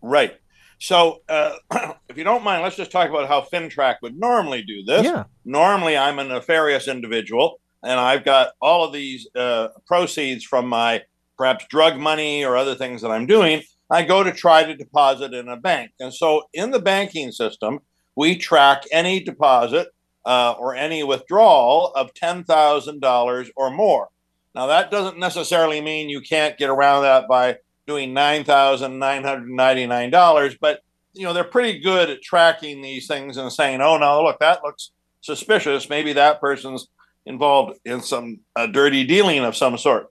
Right. 0.00 0.36
So, 0.78 1.20
uh, 1.28 1.56
if 2.08 2.16
you 2.16 2.24
don't 2.24 2.44
mind, 2.44 2.62
let's 2.62 2.76
just 2.76 2.92
talk 2.92 3.10
about 3.10 3.28
how 3.28 3.42
FINTRAC 3.42 3.96
would 4.02 4.18
normally 4.18 4.62
do 4.62 4.84
this. 4.84 5.04
Yeah. 5.04 5.24
Normally, 5.44 5.96
I'm 5.96 6.20
a 6.20 6.24
nefarious 6.24 6.86
individual, 6.86 7.60
and 7.82 7.98
I've 7.98 8.24
got 8.24 8.52
all 8.62 8.84
of 8.84 8.92
these 8.92 9.28
uh, 9.34 9.68
proceeds 9.86 10.44
from 10.44 10.68
my 10.68 11.02
perhaps 11.36 11.66
drug 11.68 11.98
money 11.98 12.44
or 12.44 12.56
other 12.56 12.76
things 12.76 13.02
that 13.02 13.10
I'm 13.10 13.26
doing. 13.26 13.62
I 13.90 14.04
go 14.04 14.22
to 14.22 14.32
try 14.32 14.62
to 14.62 14.76
deposit 14.76 15.34
in 15.34 15.48
a 15.48 15.56
bank. 15.56 15.90
And 15.98 16.14
so, 16.14 16.44
in 16.54 16.70
the 16.70 16.78
banking 16.78 17.32
system, 17.32 17.80
we 18.14 18.36
track 18.36 18.84
any 18.92 19.20
deposit 19.20 19.88
uh, 20.24 20.54
or 20.58 20.74
any 20.74 21.02
withdrawal 21.02 21.92
of 21.94 22.14
$10,000 22.14 23.50
or 23.56 23.70
more. 23.70 24.08
Now, 24.54 24.66
that 24.66 24.90
doesn't 24.90 25.18
necessarily 25.18 25.80
mean 25.80 26.08
you 26.08 26.20
can't 26.20 26.58
get 26.58 26.70
around 26.70 27.02
that 27.02 27.28
by 27.28 27.58
doing 27.86 28.14
$9,999, 28.14 30.58
but 30.60 30.80
you 31.12 31.24
know, 31.24 31.32
they're 31.32 31.42
pretty 31.44 31.80
good 31.80 32.10
at 32.10 32.22
tracking 32.22 32.82
these 32.82 33.08
things 33.08 33.36
and 33.36 33.52
saying, 33.52 33.80
"Oh 33.80 33.98
no, 33.98 34.22
look, 34.22 34.38
that 34.38 34.62
looks 34.62 34.92
suspicious. 35.20 35.90
Maybe 35.90 36.12
that 36.12 36.40
person's 36.40 36.86
involved 37.26 37.80
in 37.84 38.00
some 38.00 38.38
dirty 38.72 39.02
dealing 39.04 39.44
of 39.44 39.56
some 39.56 39.76
sort." 39.76 40.06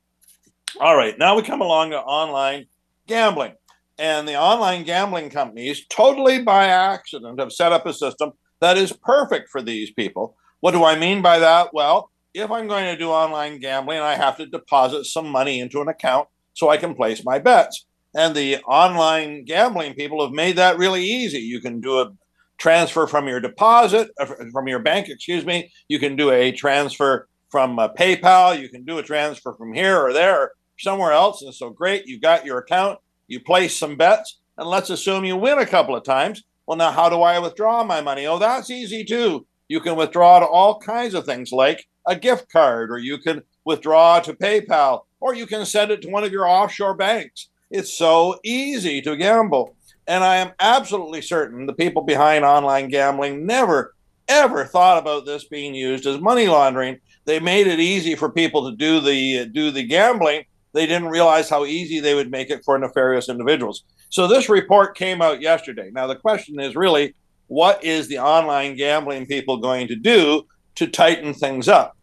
All 0.80 0.96
right, 0.96 1.18
now 1.18 1.36
we 1.36 1.42
come 1.42 1.62
along 1.62 1.90
to 1.92 2.00
online 2.00 2.68
gambling. 3.08 3.54
And 3.98 4.28
the 4.28 4.38
online 4.38 4.84
gambling 4.84 5.30
companies, 5.30 5.86
totally 5.88 6.42
by 6.42 6.68
accident, 6.68 7.40
have 7.40 7.52
set 7.52 7.74
up 7.74 7.86
a 7.86 7.94
system 7.94 8.32
that 8.62 8.78
is 8.78 8.92
perfect 8.92 9.50
for 9.50 9.62
these 9.62 9.92
people. 9.92 10.36
What 10.60 10.72
do 10.72 10.84
I 10.84 10.98
mean 10.98 11.22
by 11.22 11.40
that? 11.40 11.74
Well, 11.74 12.12
if 12.34 12.52
I'm 12.52 12.68
going 12.68 12.86
to 12.86 12.98
do 12.98 13.10
online 13.10 13.60
gambling, 13.60 14.00
I 14.00 14.16
have 14.16 14.38
to 14.38 14.46
deposit 14.46 15.06
some 15.06 15.30
money 15.30 15.60
into 15.60 15.82
an 15.82 15.88
account 15.88 16.28
so 16.54 16.70
I 16.70 16.78
can 16.78 16.96
place 16.96 17.24
my 17.24 17.40
bets. 17.40 17.86
And 18.16 18.36
the 18.36 18.58
online 18.64 19.46
gambling 19.46 19.94
people 19.94 20.24
have 20.24 20.34
made 20.34 20.58
that 20.58 20.78
really 20.78 21.04
easy. 21.04 21.40
You 21.40 21.62
can 21.62 21.80
do 21.80 22.02
a 22.02 22.12
transfer 22.58 23.08
from 23.08 23.28
your 23.28 23.40
deposit, 23.40 24.12
uh, 24.20 24.28
from 24.52 24.68
your 24.68 24.80
bank, 24.80 25.08
excuse 25.10 25.46
me. 25.46 25.72
You 25.88 26.00
can 26.00 26.16
do 26.16 26.32
a 26.32 26.52
transfer 26.52 27.28
from 27.50 27.80
uh, 27.80 27.90
PayPal. 27.94 28.60
You 28.60 28.70
can 28.70 28.84
do 28.84 28.98
a 28.98 29.04
transfer 29.04 29.54
from 29.54 29.74
here 29.74 29.98
or 29.98 30.14
there 30.14 30.40
or 30.40 30.52
somewhere 30.78 31.12
else. 31.12 31.42
And 31.42 31.54
so 31.54 31.70
great, 31.70 32.06
you've 32.06 32.22
got 32.22 32.46
your 32.46 32.58
account, 32.60 33.00
you 33.28 33.40
place 33.40 33.78
some 33.78 33.96
bets, 33.96 34.40
and 34.58 34.68
let's 34.68 34.90
assume 34.90 35.26
you 35.26 35.38
win 35.38 35.60
a 35.60 35.66
couple 35.66 35.96
of 35.96 36.04
times. 36.04 36.44
Well, 36.70 36.78
now 36.78 36.92
how 36.92 37.10
do 37.10 37.24
I 37.24 37.40
withdraw 37.40 37.84
my 37.84 38.00
money? 38.00 38.28
Oh, 38.28 38.38
that's 38.38 38.70
easy 38.70 39.04
too. 39.04 39.48
You 39.70 39.80
can 39.80 39.96
withdraw 39.96 40.40
to 40.40 40.46
all 40.46 40.80
kinds 40.80 41.16
of 41.16 41.26
things 41.26 41.52
like 41.52 41.88
a 42.06 42.16
gift 42.16 42.52
card, 42.52 42.92
or 42.92 43.00
you 43.00 43.18
can 43.18 43.42
withdraw 43.66 44.20
to 44.20 44.36
PayPal, 44.36 45.06
or 45.20 45.34
you 45.34 45.48
can 45.48 45.66
send 45.66 45.90
it 45.90 46.04
to 46.04 46.12
one 46.12 46.24
of 46.24 46.32
your 46.32 46.48
offshore 46.48 46.94
banks. 46.94 47.50
It's 47.72 47.92
so 47.92 48.40
easy 48.44 49.02
to 49.02 49.16
gamble. 49.16 49.76
And 50.06 50.24
I 50.24 50.36
am 50.36 50.52
absolutely 50.60 51.24
certain 51.24 51.66
the 51.66 51.74
people 51.74 52.04
behind 52.04 52.46
online 52.46 52.90
gambling 52.90 53.48
never, 53.48 53.96
ever 54.28 54.64
thought 54.64 55.00
about 55.00 55.26
this 55.26 55.46
being 55.46 55.74
used 55.74 56.06
as 56.06 56.22
money 56.22 56.48
laundering. 56.48 57.00
They 57.26 57.40
made 57.40 57.66
it 57.66 57.80
easy 57.80 58.14
for 58.14 58.30
people 58.30 58.70
to 58.70 58.78
do 58.78 59.00
the 59.00 59.48
do 59.48 59.72
the 59.72 59.88
gambling. 59.88 60.46
They 60.74 60.86
didn't 60.86 61.10
realize 61.10 61.50
how 61.50 61.66
easy 61.66 62.00
they 62.00 62.16
would 62.16 62.32
make 62.32 62.50
it 62.50 62.64
for 62.64 62.78
nefarious 62.78 63.30
individuals. 63.30 63.84
So 64.10 64.28
this 64.28 64.50
report 64.50 64.98
came 64.98 65.22
out 65.22 65.42
yesterday. 65.42 65.90
Now 65.92 66.08
the 66.08 66.16
question 66.16 66.60
is 66.60 66.76
really, 66.76 67.16
what 67.48 67.84
is 67.84 68.08
the 68.08 68.20
online 68.20 68.76
gambling 68.76 69.26
people 69.26 69.58
going 69.58 69.88
to 69.88 69.96
do 69.96 70.46
to 70.76 70.88
tighten 70.88 71.34
things 71.34 71.68
up? 71.68 71.98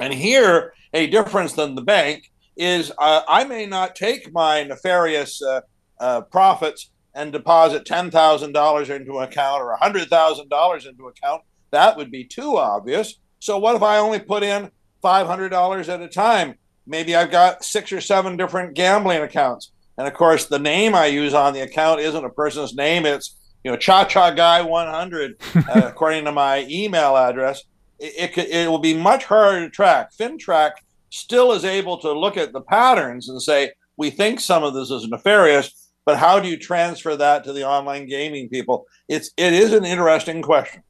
And 0.00 0.12
here, 0.12 0.72
a 0.92 1.06
difference 1.06 1.52
than 1.52 1.74
the 1.74 1.82
bank 1.82 2.30
is 2.56 2.92
uh, 2.98 3.22
I 3.28 3.44
may 3.44 3.66
not 3.66 3.94
take 3.94 4.32
my 4.32 4.64
nefarious 4.64 5.40
uh, 5.42 5.60
uh, 6.00 6.22
profits 6.22 6.90
and 7.14 7.32
deposit 7.32 7.84
$10,000 7.84 8.90
into 8.90 9.18
an 9.18 9.24
account 9.24 9.62
or 9.62 9.76
$100,000 9.80 10.86
into 10.86 11.06
account. 11.08 11.42
That 11.70 11.96
would 11.96 12.10
be 12.10 12.24
too 12.24 12.56
obvious. 12.56 13.16
So, 13.38 13.58
what 13.58 13.76
if 13.76 13.82
I 13.82 13.98
only 13.98 14.18
put 14.18 14.42
in 14.42 14.70
$500 15.02 15.88
at 15.88 16.00
a 16.00 16.08
time? 16.08 16.54
Maybe 16.86 17.14
I've 17.14 17.30
got 17.30 17.64
six 17.64 17.92
or 17.92 18.00
seven 18.00 18.36
different 18.36 18.74
gambling 18.74 19.22
accounts. 19.22 19.72
And 19.98 20.08
of 20.08 20.14
course, 20.14 20.46
the 20.46 20.58
name 20.58 20.94
I 20.94 21.06
use 21.06 21.34
on 21.34 21.52
the 21.52 21.60
account 21.60 22.00
isn't 22.00 22.24
a 22.24 22.30
person's 22.30 22.74
name, 22.74 23.04
it's 23.06 23.36
you 23.64 23.70
know, 23.70 23.76
Cha 23.76 24.04
Cha 24.04 24.30
Guy 24.30 24.62
100, 24.62 25.36
uh, 25.54 25.62
according 25.84 26.24
to 26.24 26.32
my 26.32 26.66
email 26.68 27.16
address. 27.16 27.62
It, 27.98 28.12
it, 28.16 28.32
could, 28.32 28.46
it 28.46 28.70
will 28.70 28.78
be 28.78 28.94
much 28.94 29.24
harder 29.24 29.60
to 29.60 29.70
track. 29.70 30.12
FINTRAC 30.18 30.72
still 31.10 31.52
is 31.52 31.64
able 31.64 31.98
to 31.98 32.12
look 32.12 32.36
at 32.36 32.52
the 32.52 32.62
patterns 32.62 33.28
and 33.28 33.40
say, 33.42 33.72
we 33.96 34.10
think 34.10 34.40
some 34.40 34.64
of 34.64 34.72
this 34.72 34.90
is 34.90 35.06
nefarious, 35.06 35.90
but 36.06 36.16
how 36.16 36.40
do 36.40 36.48
you 36.48 36.56
transfer 36.56 37.16
that 37.16 37.44
to 37.44 37.52
the 37.52 37.66
online 37.66 38.06
gaming 38.06 38.48
people? 38.48 38.86
It's 39.08 39.30
it 39.36 39.52
is 39.52 39.74
an 39.74 39.84
interesting 39.84 40.40
question. 40.40 40.82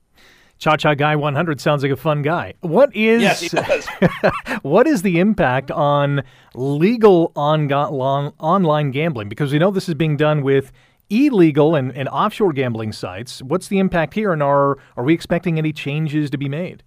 Cha 0.61 0.77
Cha 0.77 0.95
Guy 0.95 1.17
100 1.17 1.59
sounds 1.59 1.83
like 1.83 1.91
a 1.91 1.97
fun 1.97 2.21
guy. 2.21 2.53
What 2.61 2.95
is 2.95 3.23
yes, 3.23 3.55
what 4.63 4.87
is 4.87 5.01
the 5.01 5.19
impact 5.19 5.71
on 5.71 6.23
legal 6.55 7.33
on, 7.35 7.73
on, 7.73 8.35
online 8.39 8.91
gambling? 8.91 9.31
Because 9.31 9.53
we 9.53 9.59
know 9.59 9.71
this 9.71 9.89
is 9.89 9.95
being 9.95 10.19
done 10.19 10.43
with 10.43 10.71
illegal 11.09 11.75
and, 11.75 11.91
and 11.97 12.11
offshore 12.11 12.53
gambling 12.53 12.93
sites. 12.93 13.43
What's 13.43 13.69
the 13.69 13.79
impact 13.79 14.13
here, 14.13 14.35
and 14.35 14.43
are 14.43 14.77
are 14.99 15.05
we 15.05 15.15
expecting 15.15 15.57
any 15.57 15.73
changes 15.73 16.29
to 16.29 16.37
be 16.37 16.49
made? 16.49 16.83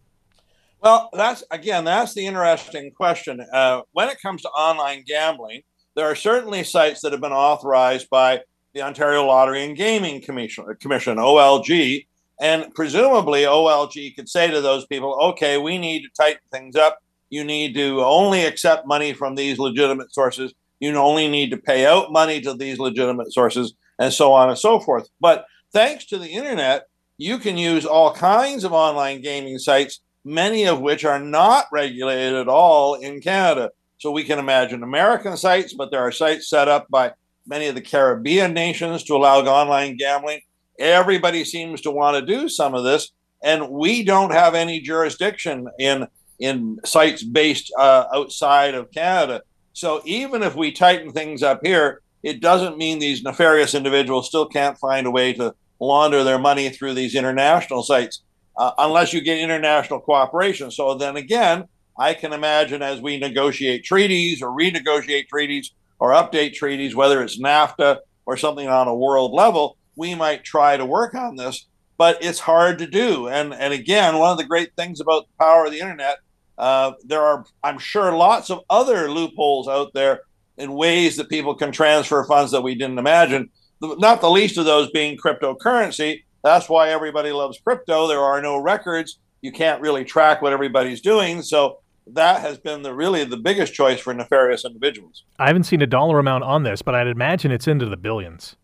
Well, 0.80 1.10
that's 1.12 1.44
again, 1.50 1.84
that's 1.84 2.14
the 2.14 2.28
interesting 2.28 2.92
question. 2.92 3.44
Uh, 3.52 3.82
when 3.94 4.08
it 4.08 4.22
comes 4.22 4.44
to 4.44 4.50
online 4.50 5.04
gambling, 5.08 5.62
there 5.96 6.06
are 6.06 6.16
certainly 6.16 6.64
sites 6.64 7.02
that 7.02 7.12
have 7.12 7.22
been 7.22 7.32
authorized 7.32 8.08
by 8.12 8.42
the 8.76 8.84
Ontario 8.84 9.26
Lottery 9.26 9.64
and 9.64 9.76
Gaming 9.76 10.22
Commission, 10.22 10.66
Commission 10.80 11.18
OLG, 11.18 12.06
and 12.44 12.72
presumably 12.76 13.46
OLG 13.46 14.16
could 14.16 14.30
say 14.30 14.52
to 14.52 14.62
those 14.62 14.86
people, 14.86 15.18
"Okay, 15.30 15.58
we 15.58 15.80
need 15.80 16.04
to 16.04 16.10
tighten 16.10 16.42
things 16.52 16.76
up. 16.76 17.00
You 17.30 17.44
need 17.44 17.74
to 17.76 18.04
only 18.04 18.46
accept 18.46 18.86
money 18.86 19.14
from 19.14 19.34
these 19.34 19.58
legitimate 19.58 20.14
sources. 20.14 20.54
You 20.80 20.94
only 20.96 21.28
need 21.28 21.50
to 21.52 21.58
pay 21.58 21.88
out 21.88 22.12
money 22.12 22.42
to 22.42 22.54
these 22.54 22.78
legitimate 22.78 23.34
sources, 23.34 23.74
and 23.98 24.14
so 24.14 24.34
on 24.34 24.50
and 24.50 24.60
so 24.60 24.80
forth." 24.80 25.10
But 25.20 25.46
thanks 25.72 26.06
to 26.08 26.20
the 26.20 26.30
internet, 26.30 26.84
you 27.18 27.40
can 27.40 27.58
use 27.58 27.86
all 27.86 28.14
kinds 28.14 28.64
of 28.64 28.74
online 28.74 29.22
gaming 29.22 29.58
sites 29.58 30.02
many 30.26 30.66
of 30.66 30.80
which 30.80 31.04
are 31.04 31.20
not 31.20 31.66
regulated 31.72 32.34
at 32.34 32.48
all 32.48 32.96
in 32.96 33.22
Canada. 33.22 33.72
So 33.98 34.12
we 34.12 34.24
can 34.24 34.40
imagine 34.40 34.84
American 34.84 35.38
sites, 35.38 35.74
but 35.74 35.92
there 35.92 36.02
are 36.02 36.12
sites 36.12 36.50
set 36.50 36.68
up 36.68 36.88
by 36.90 37.12
many 37.46 37.68
of 37.68 37.76
the 37.76 37.82
Caribbean 37.82 38.54
nations 38.54 39.04
to 39.04 39.16
allow 39.16 39.42
online 39.46 39.98
gambling. 39.98 40.42
Everybody 40.80 41.46
seems 41.46 41.82
to 41.82 41.92
want 41.92 42.18
to 42.18 42.26
do 42.26 42.50
some 42.50 42.74
of 42.74 42.84
this, 42.84 43.12
and 43.44 43.70
we 43.70 44.04
don't 44.04 44.32
have 44.32 44.56
any 44.56 44.80
jurisdiction 44.80 45.68
in 45.80 46.08
in 46.40 46.80
sites 46.84 47.24
based 47.24 47.72
uh, 47.80 48.06
outside 48.14 48.74
of 48.74 48.92
Canada. 48.92 49.44
So 49.74 50.02
even 50.06 50.44
if 50.44 50.56
we 50.56 50.72
tighten 50.72 51.12
things 51.12 51.44
up 51.44 51.62
here, 51.64 52.02
it 52.22 52.42
doesn't 52.42 52.78
mean 52.78 53.00
these 53.00 53.24
nefarious 53.24 53.74
individuals 53.74 54.28
still 54.28 54.48
can't 54.48 54.78
find 54.78 55.08
a 55.08 55.12
way 55.12 55.34
to 55.34 55.56
launder 55.80 56.24
their 56.24 56.40
money 56.40 56.70
through 56.70 56.94
these 56.94 57.16
international 57.16 57.84
sites 57.84 58.24
uh, 58.58 58.72
unless 58.78 59.14
you 59.14 59.22
get 59.22 59.40
international 59.40 60.00
cooperation. 60.00 60.72
So 60.72 60.96
then 60.96 61.18
again, 61.18 61.66
I 61.98 62.14
can 62.14 62.34
imagine 62.34 62.82
as 62.82 63.02
we 63.02 63.20
negotiate 63.20 63.84
treaties 63.84 64.42
or 64.42 64.50
renegotiate 64.50 65.28
treaties 65.28 65.72
or 66.00 66.12
update 66.12 66.54
treaties, 66.54 66.96
whether 66.96 67.22
it's 67.22 67.40
NAFTA 67.40 68.00
or 68.26 68.38
something 68.38 68.68
on 68.68 68.88
a 68.88 68.96
world 68.96 69.34
level, 69.34 69.78
we 69.96 70.16
might 70.16 70.44
try 70.44 70.78
to 70.78 70.86
work 70.86 71.16
on 71.16 71.36
this, 71.36 71.68
but 71.98 72.24
it's 72.24 72.40
hard 72.40 72.78
to 72.80 72.88
do. 72.88 73.28
And 73.28 73.54
and 73.54 73.74
again, 73.74 74.18
one 74.18 74.32
of 74.32 74.38
the 74.38 74.44
great 74.44 74.76
things 74.76 75.00
about 75.00 75.28
the 75.28 75.44
power 75.46 75.66
of 75.66 75.72
the 75.72 75.80
internet 75.80 76.18
Uh, 76.58 76.92
there 77.04 77.22
are, 77.22 77.46
I'm 77.64 77.80
sure, 77.80 78.12
lots 78.16 78.50
of 78.50 78.60
other 78.70 79.10
loopholes 79.10 79.68
out 79.68 79.94
there 79.94 80.22
in 80.58 80.74
ways 80.74 81.18
that 81.18 81.28
people 81.30 81.56
can 81.56 81.72
transfer 81.72 82.24
funds 82.26 82.52
that 82.52 82.62
we 82.62 82.76
didn't 82.76 83.00
imagine. 83.00 83.50
Not 83.82 84.22
the 84.22 84.30
least 84.30 84.58
of 84.58 84.66
those 84.66 84.92
being 84.92 85.18
cryptocurrency. 85.18 86.24
That's 86.44 86.70
why 86.70 86.90
everybody 86.90 87.32
loves 87.32 87.60
crypto. 87.60 88.08
There 88.08 88.22
are 88.22 88.42
no 88.42 88.58
records. 88.58 89.20
You 89.42 89.52
can't 89.52 89.82
really 89.82 90.06
track 90.06 90.42
what 90.42 90.54
everybody's 90.54 91.02
doing. 91.02 91.42
So 91.42 91.80
that 92.06 92.42
has 92.42 92.60
been 92.60 92.84
the 92.84 92.94
really 92.94 93.24
the 93.26 93.38
biggest 93.38 93.74
choice 93.74 94.00
for 94.00 94.14
nefarious 94.14 94.64
individuals. 94.64 95.24
I 95.40 95.48
haven't 95.48 95.64
seen 95.64 95.82
a 95.82 95.88
dollar 95.88 96.20
amount 96.20 96.44
on 96.44 96.64
this, 96.64 96.82
but 96.82 96.94
I'd 96.94 97.08
imagine 97.08 97.52
it's 97.52 97.68
into 97.68 97.88
the 97.88 97.98
billions. 97.98 98.56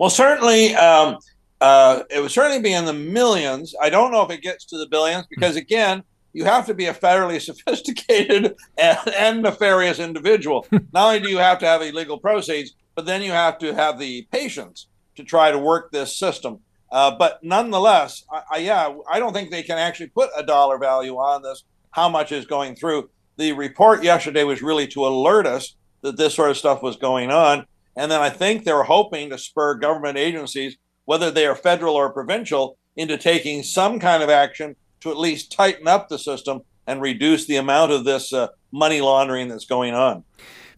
Well, 0.00 0.08
certainly, 0.08 0.74
um, 0.76 1.18
uh, 1.60 2.04
it 2.08 2.22
would 2.22 2.30
certainly 2.30 2.62
be 2.62 2.72
in 2.72 2.86
the 2.86 2.94
millions. 2.94 3.74
I 3.82 3.90
don't 3.90 4.10
know 4.10 4.22
if 4.22 4.30
it 4.30 4.40
gets 4.40 4.64
to 4.64 4.78
the 4.78 4.86
billions 4.86 5.26
because, 5.28 5.56
again, 5.56 6.04
you 6.32 6.46
have 6.46 6.64
to 6.68 6.74
be 6.74 6.86
a 6.86 6.94
federally 6.94 7.38
sophisticated 7.42 8.56
and, 8.78 8.98
and 9.14 9.42
nefarious 9.42 9.98
individual. 9.98 10.66
Not 10.94 11.08
only 11.08 11.20
do 11.20 11.28
you 11.28 11.36
have 11.36 11.58
to 11.58 11.66
have 11.66 11.82
illegal 11.82 12.18
proceeds, 12.18 12.76
but 12.94 13.04
then 13.04 13.20
you 13.20 13.32
have 13.32 13.58
to 13.58 13.74
have 13.74 13.98
the 13.98 14.26
patience 14.32 14.86
to 15.16 15.22
try 15.22 15.50
to 15.50 15.58
work 15.58 15.92
this 15.92 16.16
system. 16.16 16.60
Uh, 16.90 17.14
but 17.18 17.38
nonetheless, 17.44 18.24
I, 18.32 18.42
I, 18.52 18.56
yeah, 18.60 18.94
I 19.12 19.18
don't 19.18 19.34
think 19.34 19.50
they 19.50 19.62
can 19.62 19.76
actually 19.76 20.08
put 20.08 20.30
a 20.34 20.42
dollar 20.42 20.78
value 20.78 21.16
on 21.16 21.42
this. 21.42 21.64
How 21.90 22.08
much 22.08 22.32
is 22.32 22.46
going 22.46 22.74
through? 22.74 23.10
The 23.36 23.52
report 23.52 24.02
yesterday 24.02 24.44
was 24.44 24.62
really 24.62 24.86
to 24.88 25.06
alert 25.06 25.46
us 25.46 25.76
that 26.00 26.16
this 26.16 26.34
sort 26.34 26.48
of 26.48 26.56
stuff 26.56 26.82
was 26.82 26.96
going 26.96 27.30
on, 27.30 27.66
and 28.00 28.10
then 28.10 28.22
I 28.22 28.30
think 28.30 28.64
they're 28.64 28.82
hoping 28.82 29.28
to 29.28 29.36
spur 29.36 29.74
government 29.74 30.16
agencies, 30.16 30.78
whether 31.04 31.30
they 31.30 31.46
are 31.46 31.54
federal 31.54 31.96
or 31.96 32.10
provincial, 32.10 32.78
into 32.96 33.18
taking 33.18 33.62
some 33.62 34.00
kind 34.00 34.22
of 34.22 34.30
action 34.30 34.74
to 35.00 35.10
at 35.10 35.18
least 35.18 35.52
tighten 35.52 35.86
up 35.86 36.08
the 36.08 36.18
system 36.18 36.62
and 36.86 37.02
reduce 37.02 37.46
the 37.46 37.56
amount 37.56 37.92
of 37.92 38.04
this 38.04 38.32
uh, 38.32 38.48
money 38.72 39.02
laundering 39.02 39.48
that's 39.48 39.66
going 39.66 39.92
on. 39.92 40.24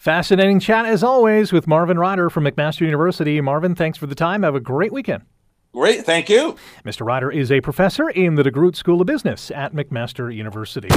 Fascinating 0.01 0.59
chat 0.59 0.85
as 0.85 1.05
always 1.05 1.53
with 1.53 1.69
Marvin 1.69 1.97
Ryder 1.97 2.29
from 2.29 2.43
McMaster 2.43 2.81
University. 2.81 3.41
Marvin, 3.41 3.77
thanks 3.77 3.97
for 3.97 4.09
the 4.09 4.17
time. 4.17 4.43
Have 4.43 4.57
a 4.57 4.61
great 4.61 4.93
weekend. 4.93 5.23
Great, 5.75 6.05
thank 6.05 6.29
you. 6.29 6.55
Mr. 6.85 7.07
Ryder 7.07 7.31
is 7.31 7.51
a 7.51 7.63
professor 7.63 8.11
in 8.11 8.35
the 8.35 8.43
DeGroote 8.43 8.77
School 8.77 9.01
of 9.01 9.07
Business 9.07 9.51
at 9.51 9.73
McMaster 9.73 10.35
University. 10.35 10.89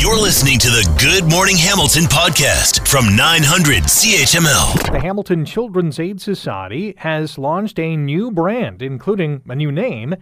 You're 0.00 0.18
listening 0.18 0.58
to 0.60 0.68
the 0.68 0.90
Good 0.98 1.30
Morning 1.30 1.58
Hamilton 1.58 2.04
podcast 2.04 2.88
from 2.88 3.14
900 3.14 3.82
CHML. 3.82 4.90
The 4.90 5.00
Hamilton 5.00 5.44
Children's 5.44 6.00
Aid 6.00 6.22
Society 6.22 6.94
has 6.96 7.36
launched 7.36 7.78
a 7.78 7.94
new 7.94 8.30
brand, 8.30 8.80
including 8.80 9.42
a 9.50 9.54
new 9.54 9.70
name 9.70 10.14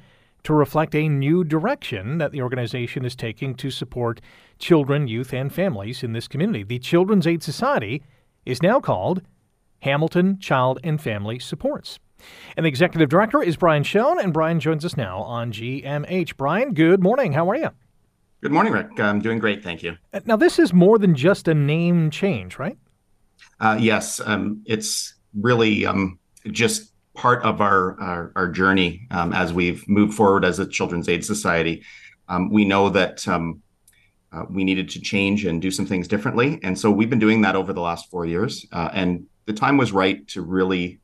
to 0.43 0.53
reflect 0.53 0.97
a 0.97 1.09
new 1.09 1.45
direction 1.45 2.19
that 2.19 2.33
the 2.33 2.43
organization 2.43 3.05
is 3.05 3.15
taking 3.15 3.55
to 3.55 3.71
support 3.71 4.21
children, 4.59 5.07
youth, 5.07 5.33
and 5.33 5.55
families 5.55 6.03
in 6.03 6.15
this 6.15 6.27
community. 6.27 6.65
The 6.65 6.81
Children's 6.81 7.29
Aid 7.29 7.45
Society 7.45 8.03
is 8.45 8.61
now 8.61 8.81
called 8.81 9.23
Hamilton 9.83 10.41
Child 10.41 10.81
and 10.83 11.01
Family 11.01 11.39
Supports. 11.39 12.01
And 12.57 12.65
the 12.65 12.69
executive 12.69 13.09
director 13.09 13.43
is 13.43 13.57
Brian 13.57 13.83
Schoen, 13.83 14.21
and 14.21 14.33
Brian 14.33 14.61
joins 14.61 14.85
us 14.85 14.97
now 14.97 15.19
on 15.23 15.53
GMH. 15.53 16.37
Brian, 16.37 16.73
good 16.73 17.03
morning. 17.03 17.33
How 17.33 17.51
are 17.51 17.57
you? 17.57 17.71
Good 18.41 18.53
morning, 18.53 18.73
Rick. 18.73 19.01
I'm 19.01 19.21
doing 19.21 19.39
great, 19.39 19.65
thank 19.65 19.83
you. 19.83 19.97
Uh, 20.13 20.21
now, 20.27 20.37
this 20.37 20.59
is 20.59 20.73
more 20.73 20.99
than 20.99 21.15
just 21.15 21.49
a 21.49 21.55
name 21.55 22.11
change, 22.11 22.59
right? 22.59 22.77
Uh, 23.59 23.79
yes, 23.81 24.21
um, 24.25 24.63
it's 24.67 25.15
really 25.41 25.87
um, 25.87 26.19
just 26.51 26.93
part 27.15 27.43
of 27.45 27.61
our 27.61 27.99
our, 28.01 28.33
our 28.37 28.49
journey 28.49 29.07
um, 29.11 29.33
as 29.33 29.53
we've 29.53 29.89
moved 29.89 30.15
forward 30.15 30.45
as 30.45 30.59
a 30.59 30.67
Children's 30.67 31.09
Aid 31.09 31.25
Society. 31.25 31.83
Um, 32.29 32.51
we 32.51 32.65
know 32.65 32.91
that 32.91 33.27
um, 33.27 33.63
uh, 34.33 34.45
we 34.51 34.65
needed 34.65 34.91
to 34.91 35.01
change 35.01 35.45
and 35.45 35.63
do 35.63 35.71
some 35.71 35.87
things 35.87 36.07
differently, 36.09 36.61
and 36.63 36.79
so 36.79 36.91
we've 36.91 37.11
been 37.11 37.19
doing 37.19 37.43
that 37.43 37.57
over 37.57 37.73
the 37.73 37.81
last 37.81 38.11
four 38.11 38.27
years. 38.27 38.67
Uh, 38.73 38.91
and 38.93 39.27
the 39.47 39.53
time 39.53 39.77
was 39.77 39.93
right 39.93 40.27
to 40.29 40.43
really, 40.43 40.99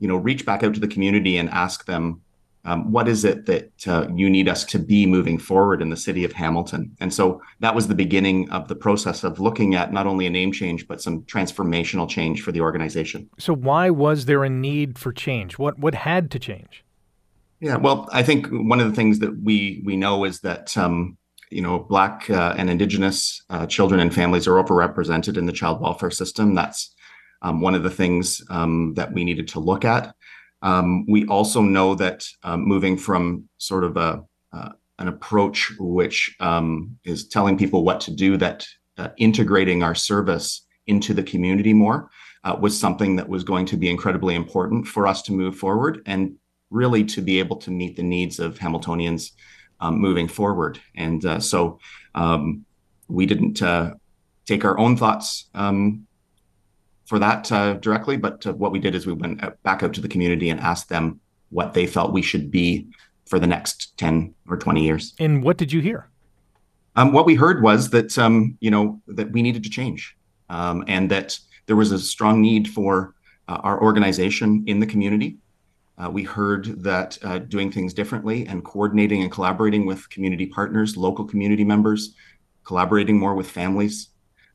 you 0.00 0.08
know, 0.08 0.16
reach 0.16 0.44
back 0.44 0.64
out 0.64 0.74
to 0.74 0.80
the 0.80 0.88
community 0.88 1.36
and 1.36 1.48
ask 1.50 1.86
them 1.86 2.22
um, 2.64 2.92
what 2.92 3.08
is 3.08 3.24
it 3.24 3.46
that 3.46 3.72
uh, 3.86 4.06
you 4.14 4.28
need 4.28 4.48
us 4.48 4.64
to 4.64 4.78
be 4.78 5.06
moving 5.06 5.38
forward 5.38 5.80
in 5.80 5.88
the 5.88 5.96
city 5.96 6.24
of 6.24 6.32
Hamilton? 6.32 6.94
And 7.00 7.12
so 7.12 7.40
that 7.60 7.74
was 7.74 7.88
the 7.88 7.94
beginning 7.94 8.50
of 8.50 8.68
the 8.68 8.74
process 8.74 9.24
of 9.24 9.40
looking 9.40 9.74
at 9.74 9.92
not 9.92 10.06
only 10.06 10.26
a 10.26 10.30
name 10.30 10.52
change, 10.52 10.86
but 10.86 11.00
some 11.00 11.22
transformational 11.22 12.08
change 12.08 12.42
for 12.42 12.52
the 12.52 12.60
organization. 12.60 13.30
So, 13.38 13.54
why 13.54 13.88
was 13.88 14.26
there 14.26 14.44
a 14.44 14.50
need 14.50 14.98
for 14.98 15.12
change? 15.12 15.58
What, 15.58 15.78
what 15.78 15.94
had 15.94 16.30
to 16.32 16.38
change? 16.38 16.84
Yeah, 17.60 17.76
well, 17.76 18.08
I 18.12 18.22
think 18.22 18.48
one 18.50 18.80
of 18.80 18.88
the 18.88 18.96
things 18.96 19.20
that 19.20 19.42
we, 19.42 19.82
we 19.84 19.96
know 19.96 20.24
is 20.24 20.40
that 20.40 20.76
um, 20.76 21.16
you 21.50 21.60
know, 21.60 21.80
Black 21.80 22.30
uh, 22.30 22.54
and 22.56 22.70
Indigenous 22.70 23.42
uh, 23.50 23.66
children 23.66 24.00
and 24.00 24.14
families 24.14 24.46
are 24.46 24.62
overrepresented 24.62 25.36
in 25.36 25.46
the 25.46 25.52
child 25.52 25.80
welfare 25.80 26.10
system. 26.10 26.54
That's 26.54 26.94
um, 27.42 27.60
one 27.60 27.74
of 27.74 27.82
the 27.82 27.90
things 27.90 28.42
um, 28.50 28.94
that 28.94 29.12
we 29.12 29.24
needed 29.24 29.48
to 29.48 29.60
look 29.60 29.84
at. 29.84 30.14
Um, 30.62 31.06
we 31.06 31.26
also 31.26 31.62
know 31.62 31.94
that 31.94 32.26
um, 32.42 32.66
moving 32.66 32.96
from 32.96 33.48
sort 33.58 33.84
of 33.84 33.96
a 33.96 34.22
uh, 34.52 34.70
an 34.98 35.08
approach 35.08 35.72
which 35.78 36.36
um, 36.40 36.98
is 37.04 37.28
telling 37.28 37.56
people 37.56 37.84
what 37.84 38.00
to 38.00 38.10
do, 38.10 38.36
that 38.36 38.66
uh, 38.98 39.08
integrating 39.16 39.82
our 39.82 39.94
service 39.94 40.66
into 40.86 41.14
the 41.14 41.22
community 41.22 41.72
more 41.72 42.10
uh, 42.44 42.54
was 42.60 42.78
something 42.78 43.16
that 43.16 43.28
was 43.28 43.42
going 43.42 43.64
to 43.64 43.78
be 43.78 43.88
incredibly 43.88 44.34
important 44.34 44.86
for 44.86 45.06
us 45.06 45.22
to 45.22 45.32
move 45.32 45.56
forward 45.56 46.02
and 46.04 46.34
really 46.68 47.02
to 47.04 47.22
be 47.22 47.38
able 47.38 47.56
to 47.56 47.70
meet 47.70 47.96
the 47.96 48.02
needs 48.02 48.38
of 48.38 48.58
Hamiltonians 48.58 49.30
moving 49.90 50.28
forward. 50.28 50.78
And 50.94 51.24
uh, 51.24 51.40
so 51.40 51.78
we 53.10 53.26
didn't 53.26 53.60
uh, 53.62 53.94
take 54.46 54.64
our 54.64 54.78
own 54.78 54.96
thoughts 54.96 55.48
um, 55.54 56.06
for 57.10 57.18
that 57.18 57.50
uh, 57.50 57.74
directly, 57.74 58.16
but 58.16 58.46
uh, 58.46 58.52
what 58.52 58.70
we 58.70 58.78
did 58.78 58.94
is 58.94 59.04
we 59.04 59.12
went 59.12 59.40
back 59.64 59.82
out 59.82 59.92
to 59.92 60.00
the 60.00 60.06
community 60.06 60.48
and 60.48 60.60
asked 60.60 60.88
them 60.88 61.18
what 61.48 61.74
they 61.74 61.84
felt 61.84 62.12
we 62.12 62.22
should 62.22 62.52
be 62.52 62.86
for 63.26 63.40
the 63.40 63.48
next 63.48 63.98
10 63.98 64.32
or 64.48 64.56
20 64.56 64.84
years. 64.84 65.12
And 65.18 65.42
what 65.42 65.56
did 65.56 65.72
you 65.72 65.80
hear? 65.80 66.08
Um, 66.94 67.12
what 67.12 67.26
we 67.26 67.34
heard 67.34 67.64
was 67.64 67.90
that 67.90 68.16
um, 68.16 68.56
you 68.60 68.70
know 68.70 69.02
that 69.08 69.32
we 69.32 69.42
needed 69.42 69.64
to 69.64 69.70
change, 69.70 70.16
um, 70.50 70.84
and 70.86 71.10
that 71.10 71.36
there 71.66 71.74
was 71.74 71.90
a 71.90 71.98
strong 71.98 72.40
need 72.40 72.68
for 72.68 73.16
uh, 73.48 73.58
our 73.64 73.82
organization 73.82 74.62
in 74.68 74.78
the 74.78 74.86
community. 74.86 75.36
Uh, 75.98 76.10
we 76.10 76.22
heard 76.22 76.80
that 76.84 77.18
uh, 77.24 77.40
doing 77.40 77.72
things 77.72 77.92
differently 77.92 78.46
and 78.46 78.64
coordinating 78.64 79.22
and 79.22 79.32
collaborating 79.32 79.84
with 79.84 80.08
community 80.10 80.46
partners, 80.46 80.96
local 80.96 81.24
community 81.24 81.64
members, 81.64 82.14
collaborating 82.62 83.18
more 83.18 83.34
with 83.34 83.50
families, 83.50 84.09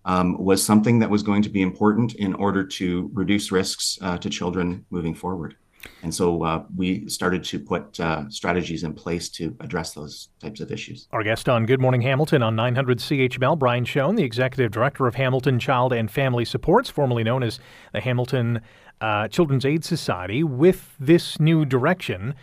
um, 0.06 0.38
was 0.38 0.64
something 0.64 1.00
that 1.00 1.10
was 1.10 1.24
going 1.24 1.42
to 1.42 1.50
be 1.50 1.62
important 1.62 2.16
in 2.16 2.34
order 2.36 2.64
to 2.64 3.10
reduce 3.14 3.52
risks 3.52 3.98
uh, 4.02 4.18
to 4.20 4.30
children 4.30 4.86
moving 4.90 5.14
forward. 5.14 5.56
And 6.02 6.14
so 6.14 6.44
uh, 6.44 6.64
we 6.76 7.08
started 7.10 7.44
to 7.46 7.60
put 7.60 8.00
uh, 8.00 8.30
strategies 8.30 8.84
in 8.84 8.94
place 8.94 9.30
to 9.30 9.56
address 9.60 9.94
those 9.94 10.30
types 10.40 10.60
of 10.60 10.72
issues. 10.72 11.08
Our 11.12 11.24
guest 11.24 11.48
on 11.50 11.66
Good 11.66 11.80
Morning 11.80 12.02
Hamilton 12.02 12.42
on 12.42 12.56
900 12.56 13.00
CHML, 13.00 13.58
Brian 13.58 13.86
Schoen, 13.86 14.16
the 14.16 14.24
Executive 14.24 14.72
Director 14.72 15.08
of 15.08 15.16
Hamilton 15.16 15.60
Child 15.60 15.94
and 15.94 16.10
Family 16.10 16.46
Supports, 16.46 16.90
formerly 16.90 17.24
known 17.24 17.44
as 17.44 17.60
the 17.94 18.02
Hamilton 18.02 18.62
uh, 19.02 19.28
Children's 19.28 19.66
Aid 19.66 19.84
Society. 19.84 20.44
With 20.44 20.96
this 21.00 21.40
new 21.40 21.66
direction, 21.66 22.34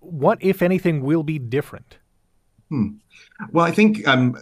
what, 0.00 0.38
if 0.40 0.62
anything, 0.62 1.02
will 1.02 1.22
be 1.22 1.38
different? 1.38 1.98
Hmm. 2.68 2.88
Well, 3.50 3.66
I 3.66 3.72
think 3.72 4.06
um, 4.06 4.36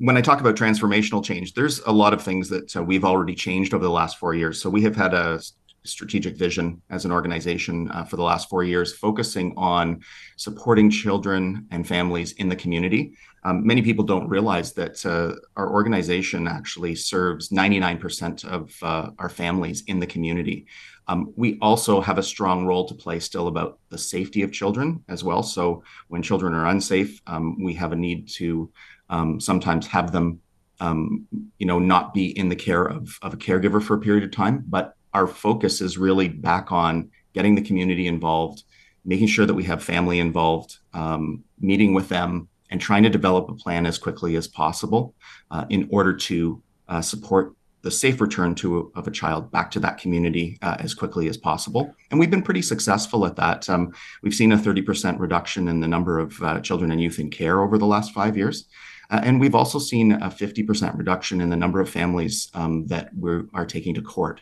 when 0.00 0.16
I 0.16 0.22
talk 0.22 0.40
about 0.40 0.56
transformational 0.56 1.22
change, 1.22 1.52
there's 1.52 1.80
a 1.80 1.92
lot 1.92 2.14
of 2.14 2.22
things 2.22 2.48
that 2.48 2.74
uh, 2.74 2.82
we've 2.82 3.04
already 3.04 3.34
changed 3.34 3.74
over 3.74 3.84
the 3.84 3.90
last 3.90 4.16
four 4.16 4.34
years. 4.34 4.60
So 4.60 4.70
we 4.70 4.82
have 4.82 4.96
had 4.96 5.12
a 5.12 5.40
strategic 5.84 6.36
vision 6.36 6.80
as 6.88 7.04
an 7.04 7.12
organization 7.12 7.90
uh, 7.90 8.04
for 8.04 8.16
the 8.16 8.22
last 8.22 8.48
four 8.48 8.64
years, 8.64 8.96
focusing 8.96 9.52
on 9.58 10.00
supporting 10.36 10.88
children 10.88 11.66
and 11.70 11.86
families 11.86 12.32
in 12.32 12.48
the 12.48 12.56
community. 12.56 13.12
Um, 13.44 13.66
many 13.66 13.82
people 13.82 14.04
don't 14.04 14.28
realize 14.28 14.72
that 14.72 15.04
uh, 15.04 15.34
our 15.56 15.70
organization 15.70 16.48
actually 16.48 16.94
serves 16.94 17.50
99% 17.50 18.44
of 18.46 18.74
uh, 18.82 19.10
our 19.18 19.28
families 19.28 19.82
in 19.86 20.00
the 20.00 20.06
community. 20.06 20.66
Um, 21.08 21.32
we 21.36 21.58
also 21.60 22.00
have 22.00 22.18
a 22.18 22.22
strong 22.22 22.64
role 22.64 22.86
to 22.86 22.94
play 22.94 23.18
still 23.18 23.48
about 23.48 23.78
the 23.90 23.98
safety 23.98 24.42
of 24.42 24.52
children 24.52 25.04
as 25.08 25.24
well. 25.24 25.42
So 25.42 25.82
when 26.08 26.22
children 26.22 26.54
are 26.54 26.68
unsafe, 26.68 27.20
um, 27.26 27.62
we 27.62 27.74
have 27.74 27.92
a 27.92 27.96
need 27.96 28.28
to 28.36 28.70
um, 29.10 29.40
sometimes 29.40 29.86
have 29.88 30.12
them, 30.12 30.40
um, 30.80 31.26
you 31.58 31.66
know, 31.66 31.78
not 31.78 32.14
be 32.14 32.36
in 32.38 32.48
the 32.48 32.56
care 32.56 32.84
of, 32.84 33.18
of 33.22 33.34
a 33.34 33.36
caregiver 33.36 33.82
for 33.82 33.94
a 33.94 34.00
period 34.00 34.24
of 34.24 34.30
time. 34.30 34.64
But 34.66 34.94
our 35.12 35.26
focus 35.26 35.80
is 35.80 35.98
really 35.98 36.28
back 36.28 36.72
on 36.72 37.10
getting 37.34 37.54
the 37.54 37.62
community 37.62 38.06
involved, 38.06 38.62
making 39.04 39.26
sure 39.26 39.46
that 39.46 39.54
we 39.54 39.64
have 39.64 39.82
family 39.82 40.20
involved, 40.20 40.78
um, 40.94 41.44
meeting 41.60 41.92
with 41.92 42.08
them, 42.08 42.48
and 42.70 42.80
trying 42.80 43.02
to 43.02 43.10
develop 43.10 43.50
a 43.50 43.54
plan 43.54 43.84
as 43.84 43.98
quickly 43.98 44.36
as 44.36 44.46
possible 44.46 45.14
uh, 45.50 45.66
in 45.68 45.88
order 45.90 46.14
to 46.14 46.62
uh, 46.88 47.00
support 47.00 47.54
the 47.82 47.90
safe 47.90 48.20
return 48.20 48.54
to 48.54 48.92
of 48.94 49.06
a 49.08 49.10
child 49.10 49.50
back 49.50 49.70
to 49.70 49.80
that 49.80 49.98
community 49.98 50.58
uh, 50.62 50.76
as 50.80 50.94
quickly 50.94 51.28
as 51.28 51.36
possible. 51.36 51.94
And 52.10 52.20
we've 52.20 52.30
been 52.30 52.42
pretty 52.42 52.62
successful 52.62 53.24
at 53.26 53.36
that. 53.36 53.68
Um, 53.70 53.94
we've 54.22 54.34
seen 54.34 54.52
a 54.52 54.56
30% 54.56 55.18
reduction 55.18 55.68
in 55.68 55.80
the 55.80 55.88
number 55.88 56.18
of 56.18 56.42
uh, 56.42 56.60
children 56.60 56.90
and 56.90 57.00
youth 57.00 57.18
in 57.18 57.30
care 57.30 57.62
over 57.62 57.78
the 57.78 57.86
last 57.86 58.12
five 58.12 58.36
years. 58.36 58.66
Uh, 59.10 59.20
and 59.24 59.40
we've 59.40 59.54
also 59.54 59.78
seen 59.78 60.12
a 60.12 60.30
50% 60.30 60.96
reduction 60.96 61.40
in 61.40 61.50
the 61.50 61.56
number 61.56 61.80
of 61.80 61.90
families 61.90 62.50
um, 62.54 62.86
that 62.86 63.10
we 63.18 63.42
are 63.54 63.66
taking 63.66 63.94
to 63.94 64.02
court. 64.02 64.40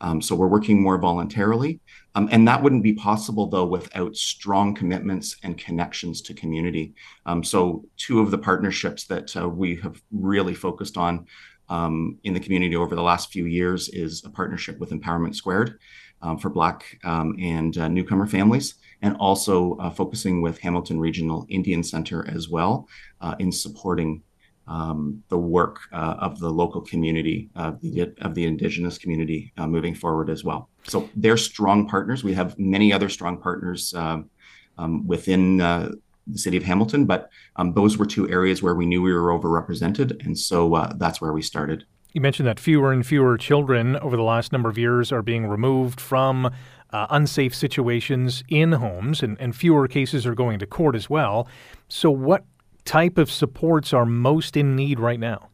Um, 0.00 0.20
so 0.20 0.34
we're 0.34 0.48
working 0.48 0.82
more 0.82 0.98
voluntarily. 0.98 1.80
Um, 2.14 2.28
and 2.30 2.46
that 2.46 2.62
wouldn't 2.62 2.82
be 2.82 2.94
possible, 2.94 3.48
though, 3.48 3.64
without 3.64 4.14
strong 4.16 4.74
commitments 4.74 5.36
and 5.42 5.58
connections 5.58 6.20
to 6.22 6.34
community. 6.34 6.94
Um, 7.26 7.42
so, 7.42 7.84
two 7.96 8.20
of 8.20 8.30
the 8.30 8.38
partnerships 8.38 9.04
that 9.06 9.36
uh, 9.36 9.48
we 9.48 9.76
have 9.76 10.00
really 10.12 10.54
focused 10.54 10.96
on 10.96 11.26
um, 11.68 12.18
in 12.22 12.34
the 12.34 12.40
community 12.40 12.76
over 12.76 12.94
the 12.94 13.02
last 13.02 13.32
few 13.32 13.46
years 13.46 13.88
is 13.88 14.22
a 14.24 14.30
partnership 14.30 14.78
with 14.78 14.90
Empowerment 14.90 15.34
Squared 15.34 15.78
um, 16.22 16.38
for 16.38 16.50
Black 16.50 16.98
and 17.02 17.76
uh, 17.78 17.88
newcomer 17.88 18.26
families, 18.26 18.74
and 19.04 19.16
also 19.18 19.76
uh, 19.76 19.90
focusing 19.90 20.40
with 20.40 20.58
Hamilton 20.58 20.98
Regional 20.98 21.44
Indian 21.50 21.82
Center 21.82 22.26
as 22.26 22.48
well 22.48 22.88
uh, 23.20 23.34
in 23.38 23.52
supporting 23.52 24.22
um, 24.66 25.22
the 25.28 25.36
work 25.36 25.80
uh, 25.92 26.16
of 26.20 26.38
the 26.38 26.48
local 26.48 26.80
community, 26.80 27.50
uh, 27.54 27.72
the, 27.82 28.14
of 28.22 28.34
the 28.34 28.46
Indigenous 28.46 28.96
community 28.96 29.52
uh, 29.58 29.66
moving 29.66 29.94
forward 29.94 30.30
as 30.30 30.42
well. 30.42 30.70
So 30.84 31.10
they're 31.14 31.36
strong 31.36 31.86
partners. 31.86 32.24
We 32.24 32.32
have 32.32 32.58
many 32.58 32.94
other 32.94 33.10
strong 33.10 33.36
partners 33.36 33.92
um, 33.92 34.30
um, 34.78 35.06
within 35.06 35.60
uh, 35.60 35.90
the 36.26 36.38
city 36.38 36.56
of 36.56 36.62
Hamilton, 36.62 37.04
but 37.04 37.28
um, 37.56 37.74
those 37.74 37.98
were 37.98 38.06
two 38.06 38.26
areas 38.30 38.62
where 38.62 38.74
we 38.74 38.86
knew 38.86 39.02
we 39.02 39.12
were 39.12 39.38
overrepresented. 39.38 40.24
And 40.24 40.38
so 40.38 40.88
that's 40.96 41.20
where 41.20 41.34
we 41.34 41.42
started. 41.42 41.84
You 42.14 42.22
mentioned 42.22 42.46
that 42.46 42.60
fewer 42.60 42.92
and 42.92 43.04
fewer 43.04 43.36
children 43.36 43.96
over 43.96 44.16
the 44.16 44.22
last 44.22 44.52
number 44.52 44.70
of 44.70 44.78
years 44.78 45.12
are 45.12 45.20
being 45.20 45.46
removed 45.46 46.00
from 46.00 46.54
uh, 46.94 47.08
unsafe 47.10 47.52
situations 47.52 48.44
in 48.48 48.72
homes, 48.72 49.20
and, 49.20 49.36
and 49.40 49.56
fewer 49.56 49.88
cases 49.88 50.24
are 50.24 50.34
going 50.34 50.60
to 50.60 50.66
court 50.66 50.94
as 50.94 51.10
well. 51.10 51.48
So, 51.88 52.08
what 52.08 52.44
type 52.84 53.18
of 53.18 53.30
supports 53.30 53.92
are 53.92 54.06
most 54.06 54.56
in 54.56 54.76
need 54.76 55.00
right 55.00 55.18
now? 55.18 55.48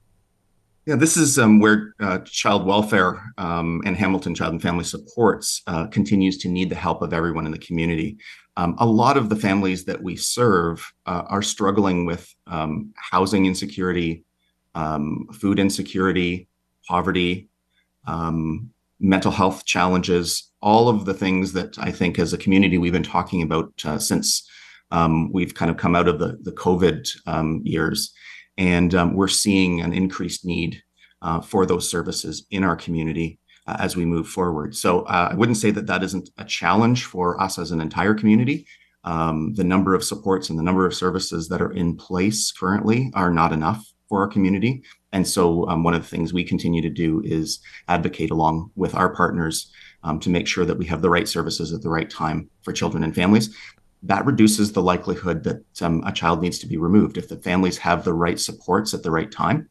Yeah, 0.85 0.96
this 0.96 1.16
is 1.16 1.38
um, 1.38 1.59
where 1.59 1.94
uh, 1.98 2.18
child 2.24 2.66
welfare 2.66 3.22
um, 3.38 3.81
and 3.87 3.96
Hamilton 3.96 4.35
Child 4.35 4.53
and 4.53 4.62
Family 4.62 4.85
Supports 4.85 5.62
uh, 5.66 5.87
continues 5.87 6.37
to 6.38 6.48
need 6.48 6.68
the 6.68 6.74
help 6.74 7.00
of 7.00 7.14
everyone 7.14 7.46
in 7.46 7.53
the 7.53 7.59
community. 7.59 8.18
Um, 8.59 8.74
a 8.79 8.87
lot 8.87 9.16
of 9.16 9.31
the 9.31 9.37
families 9.37 9.87
that 9.87 10.03
we 10.03 10.16
serve 10.16 10.92
uh, 11.07 11.22
are 11.29 11.42
struggling 11.42 12.05
with 12.05 12.35
um, 12.48 12.92
housing 12.96 13.46
insecurity, 13.46 14.24
um, 14.74 15.26
food 15.33 15.59
insecurity, 15.59 16.48
poverty, 16.87 17.48
um, 18.07 18.70
mental 19.01 19.33
health 19.33 19.65
challenges, 19.65 20.51
all 20.61 20.89
of 20.89 21.05
the 21.07 21.15
things 21.15 21.53
that 21.55 21.79
I 21.79 21.91
think 21.91 22.19
as 22.19 22.33
a 22.33 22.39
community 22.39 22.79
we've 22.79 22.93
been 22.93 23.03
talking 23.03 23.43
about 23.43 23.73
uh, 23.85 23.99
since 23.99 24.49
um, 24.91 25.33
we've 25.33 25.55
kind 25.55 25.71
of 25.71 25.77
come 25.77 25.97
out 25.97 26.09
of 26.09 26.19
the, 26.19 26.39
the 26.43 26.53
COVID 26.53 27.09
um, 27.27 27.63
years, 27.65 28.13
and 28.59 28.95
um, 28.95 29.15
we're 29.15 29.29
seeing 29.29 29.81
an 29.81 29.93
increased 29.93 30.45
need 30.45 30.83
uh, 31.23 31.41
for 31.41 31.65
those 31.65 31.89
services 31.89 32.47
in 32.51 32.65
our 32.65 32.77
community 32.77 33.39
uh, 33.67 33.77
as 33.79 33.97
we 33.97 34.05
move 34.05 34.29
forward. 34.29 34.75
So 34.77 35.03
uh, 35.03 35.29
I 35.33 35.35
wouldn't 35.35 35.59
say 35.59 35.71
that 35.71 35.87
that 35.87 36.03
isn't 36.03 36.31
a 36.39 36.45
challenge 36.45 37.05
for 37.05 37.41
us 37.41 37.59
as 37.59 37.71
an 37.71 37.81
entire 37.81 38.15
community. 38.15 38.67
Um, 39.05 39.55
the 39.55 39.65
number 39.65 39.95
of 39.95 40.05
supports 40.05 40.51
and 40.51 40.59
the 40.59 40.63
number 40.63 40.85
of 40.85 40.95
services 40.95 41.49
that 41.49 41.63
are 41.63 41.73
in 41.73 41.97
place 41.97 42.53
currently 42.53 43.11
are 43.15 43.31
not 43.31 43.53
enough 43.53 43.91
for 44.11 44.20
our 44.20 44.29
community. 44.29 44.83
And 45.12 45.27
so, 45.27 45.66
um, 45.68 45.83
one 45.83 45.94
of 45.94 46.03
the 46.03 46.09
things 46.09 46.35
we 46.35 46.44
continue 46.44 46.83
to 46.83 46.90
do 46.90 47.23
is 47.25 47.61
advocate 47.88 48.31
along 48.31 48.70
with 48.77 48.94
our 48.94 49.14
partners 49.14 49.73
um, 50.03 50.20
to 50.20 50.29
make 50.29 50.46
sure 50.46 50.66
that 50.66 50.77
we 50.77 50.85
have 50.87 51.01
the 51.01 51.11
right 51.11 51.27
services 51.27 51.73
at 51.73 51.81
the 51.81 51.88
right 51.88 52.11
time 52.11 52.51
for 52.62 52.73
children 52.75 53.03
and 53.03 53.14
families 53.14 53.57
that 54.03 54.25
reduces 54.25 54.73
the 54.73 54.83
likelihood 54.83 55.44
that 55.44 55.62
um, 55.83 56.03
a 56.07 56.12
child 56.12 56.40
needs 56.40 56.59
to 56.59 56.66
be 56.66 56.77
removed. 56.77 57.18
If 57.18 57.29
the 57.29 57.37
families 57.37 57.79
have 57.79 58.05
the 58.05 58.14
right 58.14 58.40
supports 58.40 58.94
at 58.94 59.03
the 59.03 59.11
right 59.11 59.31
time, 59.31 59.68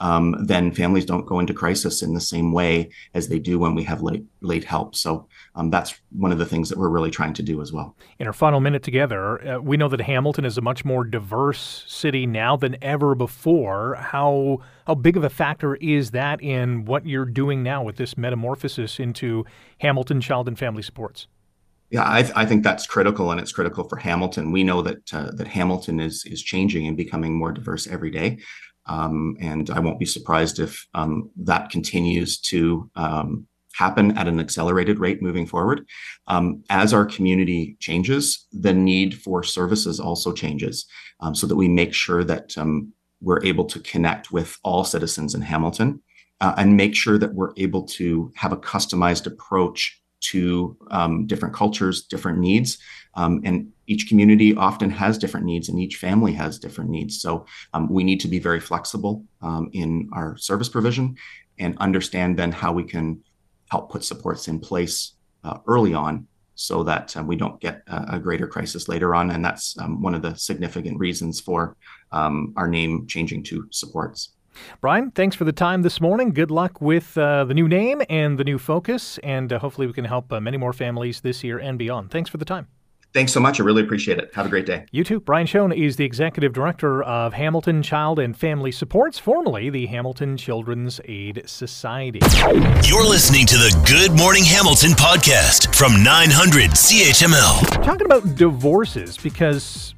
um, 0.00 0.36
then 0.44 0.72
families 0.72 1.04
don't 1.04 1.26
go 1.26 1.38
into 1.38 1.54
crisis 1.54 2.02
in 2.02 2.14
the 2.14 2.20
same 2.20 2.52
way 2.52 2.90
as 3.14 3.28
they 3.28 3.38
do 3.38 3.58
when 3.58 3.74
we 3.74 3.84
have 3.84 4.02
late, 4.02 4.24
late 4.40 4.64
help. 4.64 4.94
So 4.94 5.28
um, 5.54 5.70
that's 5.70 5.94
one 6.10 6.32
of 6.32 6.38
the 6.38 6.46
things 6.46 6.68
that 6.68 6.78
we're 6.78 6.88
really 6.88 7.10
trying 7.10 7.32
to 7.34 7.42
do 7.42 7.62
as 7.62 7.72
well. 7.72 7.96
In 8.18 8.26
our 8.26 8.32
final 8.32 8.60
minute 8.60 8.82
together, 8.82 9.46
uh, 9.46 9.60
we 9.60 9.76
know 9.76 9.88
that 9.88 10.00
Hamilton 10.00 10.44
is 10.44 10.58
a 10.58 10.60
much 10.60 10.84
more 10.84 11.04
diverse 11.04 11.84
city 11.86 12.26
now 12.26 12.56
than 12.56 12.76
ever 12.82 13.14
before. 13.14 13.94
How 13.94 14.60
how 14.86 14.94
big 14.94 15.16
of 15.16 15.24
a 15.24 15.30
factor 15.30 15.76
is 15.76 16.10
that 16.10 16.42
in 16.42 16.84
what 16.84 17.06
you're 17.06 17.24
doing 17.24 17.62
now 17.62 17.82
with 17.82 17.96
this 17.96 18.18
metamorphosis 18.18 18.98
into 18.98 19.46
Hamilton 19.78 20.20
Child 20.20 20.48
and 20.48 20.58
Family 20.58 20.82
Supports? 20.82 21.26
Yeah, 21.90 22.02
I, 22.02 22.30
I, 22.34 22.44
think 22.46 22.64
that's 22.64 22.86
critical, 22.86 23.30
and 23.30 23.40
it's 23.40 23.52
critical 23.52 23.88
for 23.88 23.96
Hamilton. 23.96 24.50
We 24.50 24.64
know 24.64 24.82
that 24.82 25.14
uh, 25.14 25.30
that 25.32 25.46
Hamilton 25.46 26.00
is 26.00 26.24
is 26.24 26.42
changing 26.42 26.88
and 26.88 26.96
becoming 26.96 27.38
more 27.38 27.52
diverse 27.52 27.86
every 27.86 28.10
day, 28.10 28.40
and 28.86 29.70
I 29.70 29.80
won't 29.80 29.98
be 29.98 30.06
surprised 30.06 30.58
if 30.58 30.86
um, 30.94 31.30
that 31.36 31.70
continues 31.70 32.38
to 32.42 32.90
um, 32.96 33.46
happen 33.74 34.16
at 34.16 34.28
an 34.28 34.40
accelerated 34.40 34.98
rate 34.98 35.20
moving 35.20 35.46
forward. 35.46 35.86
Um, 36.28 36.62
as 36.70 36.94
our 36.94 37.04
community 37.04 37.76
changes, 37.80 38.46
the 38.52 38.72
need 38.72 39.20
for 39.20 39.42
services 39.42 40.00
also 40.00 40.32
changes, 40.32 40.86
um, 41.20 41.34
so 41.34 41.46
that 41.46 41.56
we 41.56 41.68
make 41.68 41.92
sure 41.92 42.24
that 42.24 42.56
um, 42.56 42.92
we're 43.20 43.44
able 43.44 43.64
to 43.64 43.80
connect 43.80 44.30
with 44.30 44.56
all 44.62 44.84
citizens 44.84 45.34
in 45.34 45.42
Hamilton, 45.42 46.02
uh, 46.40 46.54
and 46.56 46.76
make 46.76 46.94
sure 46.94 47.18
that 47.18 47.34
we're 47.34 47.52
able 47.56 47.82
to 47.82 48.32
have 48.36 48.52
a 48.52 48.56
customized 48.56 49.26
approach 49.26 50.00
to 50.30 50.76
um, 50.90 51.26
different 51.26 51.54
cultures, 51.54 52.02
different 52.02 52.38
needs. 52.38 52.78
Um, 53.14 53.40
and 53.44 53.72
each 53.86 54.08
community 54.08 54.54
often 54.54 54.90
has 54.90 55.18
different 55.18 55.46
needs 55.46 55.68
and 55.68 55.78
each 55.78 55.96
family 55.96 56.32
has 56.32 56.58
different 56.58 56.90
needs. 56.90 57.20
So 57.20 57.46
um, 57.72 57.88
we 57.90 58.04
need 58.04 58.20
to 58.20 58.28
be 58.28 58.38
very 58.38 58.60
flexible 58.60 59.24
um, 59.42 59.70
in 59.72 60.08
our 60.12 60.36
service 60.36 60.68
provision 60.68 61.16
and 61.58 61.76
understand 61.78 62.38
then 62.38 62.50
how 62.50 62.72
we 62.72 62.84
can 62.84 63.22
help 63.70 63.90
put 63.90 64.04
supports 64.04 64.48
in 64.48 64.58
place 64.58 65.12
uh, 65.44 65.58
early 65.66 65.94
on 65.94 66.26
so 66.54 66.82
that 66.84 67.16
uh, 67.16 67.22
we 67.22 67.36
don't 67.36 67.60
get 67.60 67.82
a, 67.88 68.14
a, 68.14 68.18
greater 68.18 68.46
crisis 68.46 68.88
later 68.88 69.14
on. 69.14 69.30
And 69.30 69.44
that's 69.44 69.76
um, 69.78 70.00
one 70.00 70.14
of 70.14 70.22
the 70.22 70.34
significant 70.34 70.98
reasons 70.98 71.40
for 71.40 71.76
um, 72.12 72.54
our 72.56 72.68
name 72.68 73.06
changing 73.06 73.42
to 73.44 73.66
supports. 73.70 74.30
Brian, 74.80 75.10
thanks 75.10 75.36
for 75.36 75.44
the 75.44 75.52
time 75.52 75.82
this 75.82 76.00
morning. 76.00 76.30
Good 76.30 76.50
luck 76.50 76.80
with 76.80 77.16
uh, 77.16 77.44
the 77.44 77.54
new 77.54 77.68
name 77.68 78.02
and 78.08 78.38
the 78.38 78.44
new 78.44 78.58
focus, 78.58 79.18
and 79.22 79.52
uh, 79.52 79.58
hopefully 79.58 79.86
we 79.86 79.92
can 79.92 80.04
help 80.04 80.32
uh, 80.32 80.40
many 80.40 80.56
more 80.56 80.72
families 80.72 81.20
this 81.20 81.44
year 81.44 81.58
and 81.58 81.78
beyond. 81.78 82.10
Thanks 82.10 82.30
for 82.30 82.36
the 82.36 82.44
time. 82.44 82.68
Thanks 83.14 83.32
so 83.32 83.38
much. 83.38 83.60
I 83.60 83.62
really 83.62 83.84
appreciate 83.84 84.18
it. 84.18 84.34
Have 84.34 84.46
a 84.46 84.48
great 84.48 84.66
day. 84.66 84.86
You 84.90 85.04
too. 85.04 85.20
Brian 85.20 85.46
Schoen 85.46 85.70
is 85.70 85.94
the 85.94 86.04
executive 86.04 86.52
director 86.52 87.00
of 87.04 87.32
Hamilton 87.32 87.80
Child 87.80 88.18
and 88.18 88.36
Family 88.36 88.72
Supports, 88.72 89.20
formerly 89.20 89.70
the 89.70 89.86
Hamilton 89.86 90.36
Children's 90.36 91.00
Aid 91.04 91.44
Society. 91.46 92.18
You're 92.82 93.08
listening 93.08 93.46
to 93.46 93.56
the 93.56 93.70
Good 93.86 94.18
Morning 94.18 94.42
Hamilton 94.42 94.90
podcast 94.90 95.72
from 95.76 96.02
900 96.02 96.72
CHML. 96.72 97.84
Talking 97.84 98.06
about 98.06 98.34
divorces 98.34 99.16
because 99.16 99.94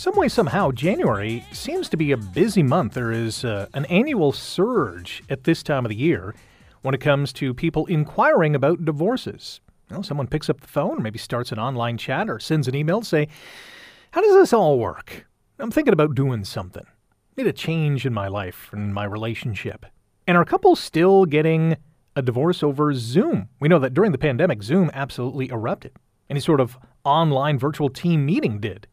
some 0.00 0.16
way, 0.16 0.28
somehow, 0.28 0.70
January 0.70 1.44
seems 1.52 1.86
to 1.90 1.96
be 1.98 2.10
a 2.10 2.16
busy 2.16 2.62
month. 2.62 2.94
There 2.94 3.12
is 3.12 3.44
uh, 3.44 3.66
an 3.74 3.84
annual 3.84 4.32
surge 4.32 5.22
at 5.28 5.44
this 5.44 5.62
time 5.62 5.84
of 5.84 5.90
the 5.90 5.94
year 5.94 6.34
when 6.80 6.94
it 6.94 7.02
comes 7.02 7.34
to 7.34 7.52
people 7.52 7.84
inquiring 7.84 8.54
about 8.54 8.86
divorces. 8.86 9.60
Know, 9.90 10.00
someone 10.00 10.26
picks 10.26 10.48
up 10.48 10.62
the 10.62 10.66
phone, 10.66 10.96
or 10.96 11.00
maybe 11.00 11.18
starts 11.18 11.52
an 11.52 11.58
online 11.58 11.98
chat, 11.98 12.30
or 12.30 12.40
sends 12.40 12.66
an 12.66 12.74
email 12.74 13.00
to 13.00 13.06
say, 13.06 13.28
How 14.12 14.22
does 14.22 14.32
this 14.32 14.54
all 14.54 14.78
work? 14.78 15.26
I'm 15.58 15.70
thinking 15.70 15.92
about 15.92 16.14
doing 16.14 16.44
something. 16.44 16.86
Need 17.36 17.48
a 17.48 17.52
change 17.52 18.06
in 18.06 18.14
my 18.14 18.28
life 18.28 18.70
and 18.72 18.94
my 18.94 19.04
relationship. 19.04 19.84
And 20.26 20.34
are 20.34 20.46
couples 20.46 20.80
still 20.80 21.26
getting 21.26 21.76
a 22.16 22.22
divorce 22.22 22.62
over 22.62 22.94
Zoom? 22.94 23.50
We 23.60 23.68
know 23.68 23.78
that 23.80 23.92
during 23.92 24.12
the 24.12 24.18
pandemic, 24.18 24.62
Zoom 24.62 24.90
absolutely 24.94 25.50
erupted. 25.50 25.92
Any 26.30 26.40
sort 26.40 26.60
of 26.60 26.78
online 27.04 27.58
virtual 27.58 27.90
team 27.90 28.24
meeting 28.24 28.60
did. 28.60 28.86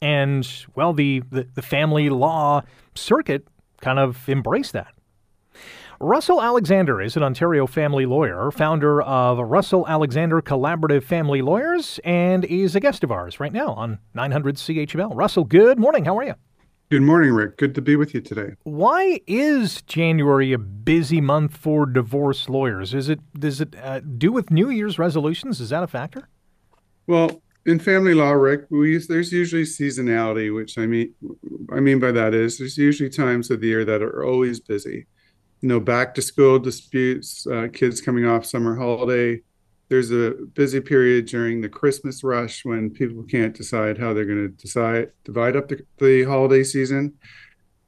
And, 0.00 0.48
well, 0.74 0.92
the, 0.92 1.22
the, 1.30 1.48
the 1.54 1.62
family 1.62 2.08
law 2.08 2.62
circuit 2.94 3.46
kind 3.80 3.98
of 3.98 4.28
embraced 4.28 4.72
that. 4.72 4.94
Russell 6.00 6.40
Alexander 6.40 7.02
is 7.02 7.16
an 7.16 7.24
Ontario 7.24 7.66
family 7.66 8.06
lawyer, 8.06 8.52
founder 8.52 9.02
of 9.02 9.38
Russell 9.38 9.84
Alexander 9.88 10.40
Collaborative 10.40 11.02
Family 11.02 11.42
Lawyers, 11.42 11.98
and 12.04 12.44
is 12.44 12.76
a 12.76 12.80
guest 12.80 13.02
of 13.02 13.10
ours 13.10 13.40
right 13.40 13.52
now 13.52 13.74
on 13.74 13.98
900 14.14 14.54
CHML. 14.56 15.10
Russell, 15.16 15.42
good 15.42 15.76
morning. 15.80 16.04
How 16.04 16.16
are 16.16 16.24
you? 16.24 16.34
Good 16.90 17.02
morning, 17.02 17.32
Rick. 17.32 17.58
Good 17.58 17.74
to 17.74 17.82
be 17.82 17.96
with 17.96 18.14
you 18.14 18.20
today. 18.20 18.54
Why 18.62 19.20
is 19.26 19.82
January 19.82 20.52
a 20.52 20.58
busy 20.58 21.20
month 21.20 21.56
for 21.56 21.84
divorce 21.84 22.48
lawyers? 22.48 22.94
Is 22.94 23.08
it 23.08 23.20
does 23.38 23.60
it 23.60 23.74
uh, 23.82 24.00
do 24.00 24.30
with 24.30 24.52
New 24.52 24.70
Year's 24.70 24.98
resolutions? 24.98 25.60
Is 25.60 25.70
that 25.70 25.82
a 25.82 25.88
factor? 25.88 26.28
Well, 27.08 27.42
in 27.68 27.78
family 27.78 28.14
law, 28.14 28.30
Rick, 28.30 28.62
we 28.70 28.96
there's 28.96 29.30
usually 29.30 29.64
seasonality, 29.64 30.54
which 30.54 30.78
I 30.78 30.86
mean, 30.86 31.14
I 31.70 31.80
mean 31.80 31.98
by 31.98 32.12
that 32.12 32.32
is 32.32 32.56
there's 32.56 32.78
usually 32.78 33.10
times 33.10 33.50
of 33.50 33.60
the 33.60 33.66
year 33.66 33.84
that 33.84 34.02
are 34.02 34.24
always 34.24 34.58
busy. 34.58 35.06
You 35.60 35.68
know, 35.68 35.78
back 35.78 36.14
to 36.14 36.22
school 36.22 36.58
disputes, 36.58 37.46
uh, 37.46 37.68
kids 37.70 38.00
coming 38.00 38.24
off 38.24 38.46
summer 38.46 38.74
holiday. 38.74 39.42
There's 39.90 40.10
a 40.10 40.34
busy 40.54 40.80
period 40.80 41.26
during 41.26 41.60
the 41.60 41.68
Christmas 41.68 42.24
rush 42.24 42.64
when 42.64 42.88
people 42.90 43.22
can't 43.24 43.54
decide 43.54 43.98
how 43.98 44.14
they're 44.14 44.24
going 44.24 44.48
to 44.48 44.62
decide 44.62 45.10
divide 45.24 45.54
up 45.54 45.68
the, 45.68 45.84
the 45.98 46.24
holiday 46.24 46.64
season. 46.64 47.12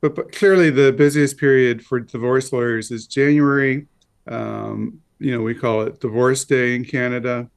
but, 0.02 0.14
but 0.14 0.30
clearly 0.30 0.68
the 0.68 0.92
busiest 0.92 1.38
period 1.38 1.82
for 1.82 2.00
divorce 2.00 2.52
lawyers 2.52 2.90
is 2.90 3.06
January. 3.06 3.86
Um, 4.28 5.00
you 5.18 5.32
know, 5.32 5.42
we 5.42 5.54
call 5.54 5.82
it 5.82 6.00
Divorce 6.00 6.44
Day 6.44 6.74
in 6.74 6.84
Canada. 6.84 7.48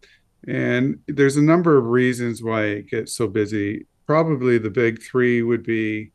And 0.48 1.00
there's 1.08 1.38
a 1.38 1.42
number 1.42 1.78
of 1.78 1.86
reasons 1.86 2.44
why 2.44 2.66
it 2.66 2.90
gets 2.90 3.16
so 3.16 3.28
busy. 3.28 3.88
Probably 4.06 4.58
the 4.58 4.70
big 4.70 5.02
three 5.02 5.42
would 5.42 5.64
be 5.64 6.12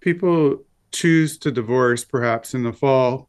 people 0.00 0.64
choose 0.92 1.36
to 1.38 1.50
divorce 1.50 2.04
perhaps 2.04 2.54
in 2.54 2.62
the 2.62 2.72
fall, 2.72 3.28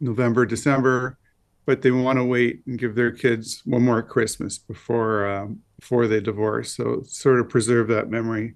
November, 0.00 0.44
December, 0.44 1.18
but 1.66 1.82
they 1.82 1.90
want 1.90 2.18
to 2.18 2.24
wait 2.24 2.62
and 2.66 2.78
give 2.78 2.94
their 2.94 3.12
kids 3.12 3.62
one 3.64 3.82
more 3.82 4.02
Christmas 4.02 4.58
before 4.58 5.28
um, 5.28 5.60
before 5.78 6.06
they 6.06 6.20
divorce. 6.20 6.74
So 6.74 7.02
sort 7.06 7.40
of 7.40 7.48
preserve 7.48 7.88
that 7.88 8.10
memory. 8.10 8.54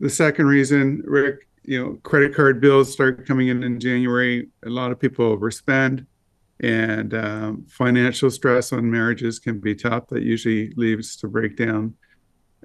The 0.00 0.10
second 0.10 0.46
reason, 0.46 1.02
Rick, 1.04 1.46
you 1.64 1.82
know, 1.82 1.98
credit 2.02 2.34
card 2.34 2.60
bills 2.60 2.92
start 2.92 3.26
coming 3.26 3.48
in 3.48 3.62
in 3.62 3.78
January. 3.78 4.48
A 4.64 4.70
lot 4.70 4.90
of 4.90 4.98
people 4.98 5.36
overspend, 5.36 6.06
and 6.62 7.14
um, 7.14 7.66
financial 7.68 8.30
stress 8.30 8.72
on 8.72 8.90
marriages 8.90 9.38
can 9.38 9.60
be 9.60 9.74
tough. 9.74 10.08
That 10.08 10.22
usually 10.22 10.72
leads 10.76 11.16
to 11.16 11.28
breakdown. 11.28 11.94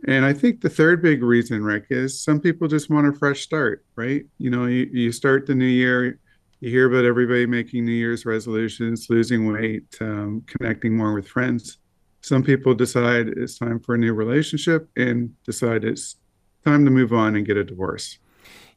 And 0.07 0.25
I 0.25 0.33
think 0.33 0.61
the 0.61 0.69
third 0.69 1.01
big 1.01 1.23
reason, 1.23 1.63
Rick, 1.63 1.85
is 1.89 2.21
some 2.21 2.41
people 2.41 2.67
just 2.67 2.89
want 2.89 3.07
a 3.07 3.13
fresh 3.13 3.41
start, 3.41 3.85
right? 3.95 4.25
You 4.37 4.49
know, 4.49 4.65
you, 4.65 4.89
you 4.91 5.11
start 5.11 5.45
the 5.47 5.55
new 5.55 5.65
year, 5.65 6.19
you 6.59 6.69
hear 6.69 6.87
about 6.87 7.05
everybody 7.05 7.45
making 7.45 7.85
New 7.85 7.93
Year's 7.93 8.25
resolutions, 8.25 9.07
losing 9.09 9.51
weight, 9.51 9.95
um, 10.01 10.43
connecting 10.47 10.95
more 10.95 11.13
with 11.13 11.27
friends. 11.27 11.77
Some 12.21 12.43
people 12.43 12.73
decide 12.73 13.29
it's 13.29 13.57
time 13.57 13.79
for 13.79 13.95
a 13.95 13.97
new 13.97 14.13
relationship 14.13 14.89
and 14.97 15.33
decide 15.45 15.85
it's 15.85 16.17
time 16.65 16.83
to 16.83 16.91
move 16.91 17.13
on 17.13 17.35
and 17.35 17.45
get 17.45 17.55
a 17.55 17.63
divorce. 17.63 18.19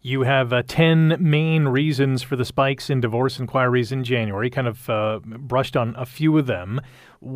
You 0.01 0.22
have 0.22 0.53
uh, 0.53 0.62
10 0.66 1.16
main 1.18 1.66
reasons 1.66 2.22
for 2.22 2.36
the 2.36 2.44
spikes 2.44 2.88
in 2.88 3.01
divorce 3.01 3.40
inquiries 3.40 3.90
in 3.90 4.05
January, 4.05 4.49
kind 4.49 4.68
of 4.68 4.88
uh, 4.88 5.18
brushed 5.24 5.76
on 5.76 5.94
a 5.96 6.07
few 6.07 6.38
of 6.38 6.46
them. 6.46 6.80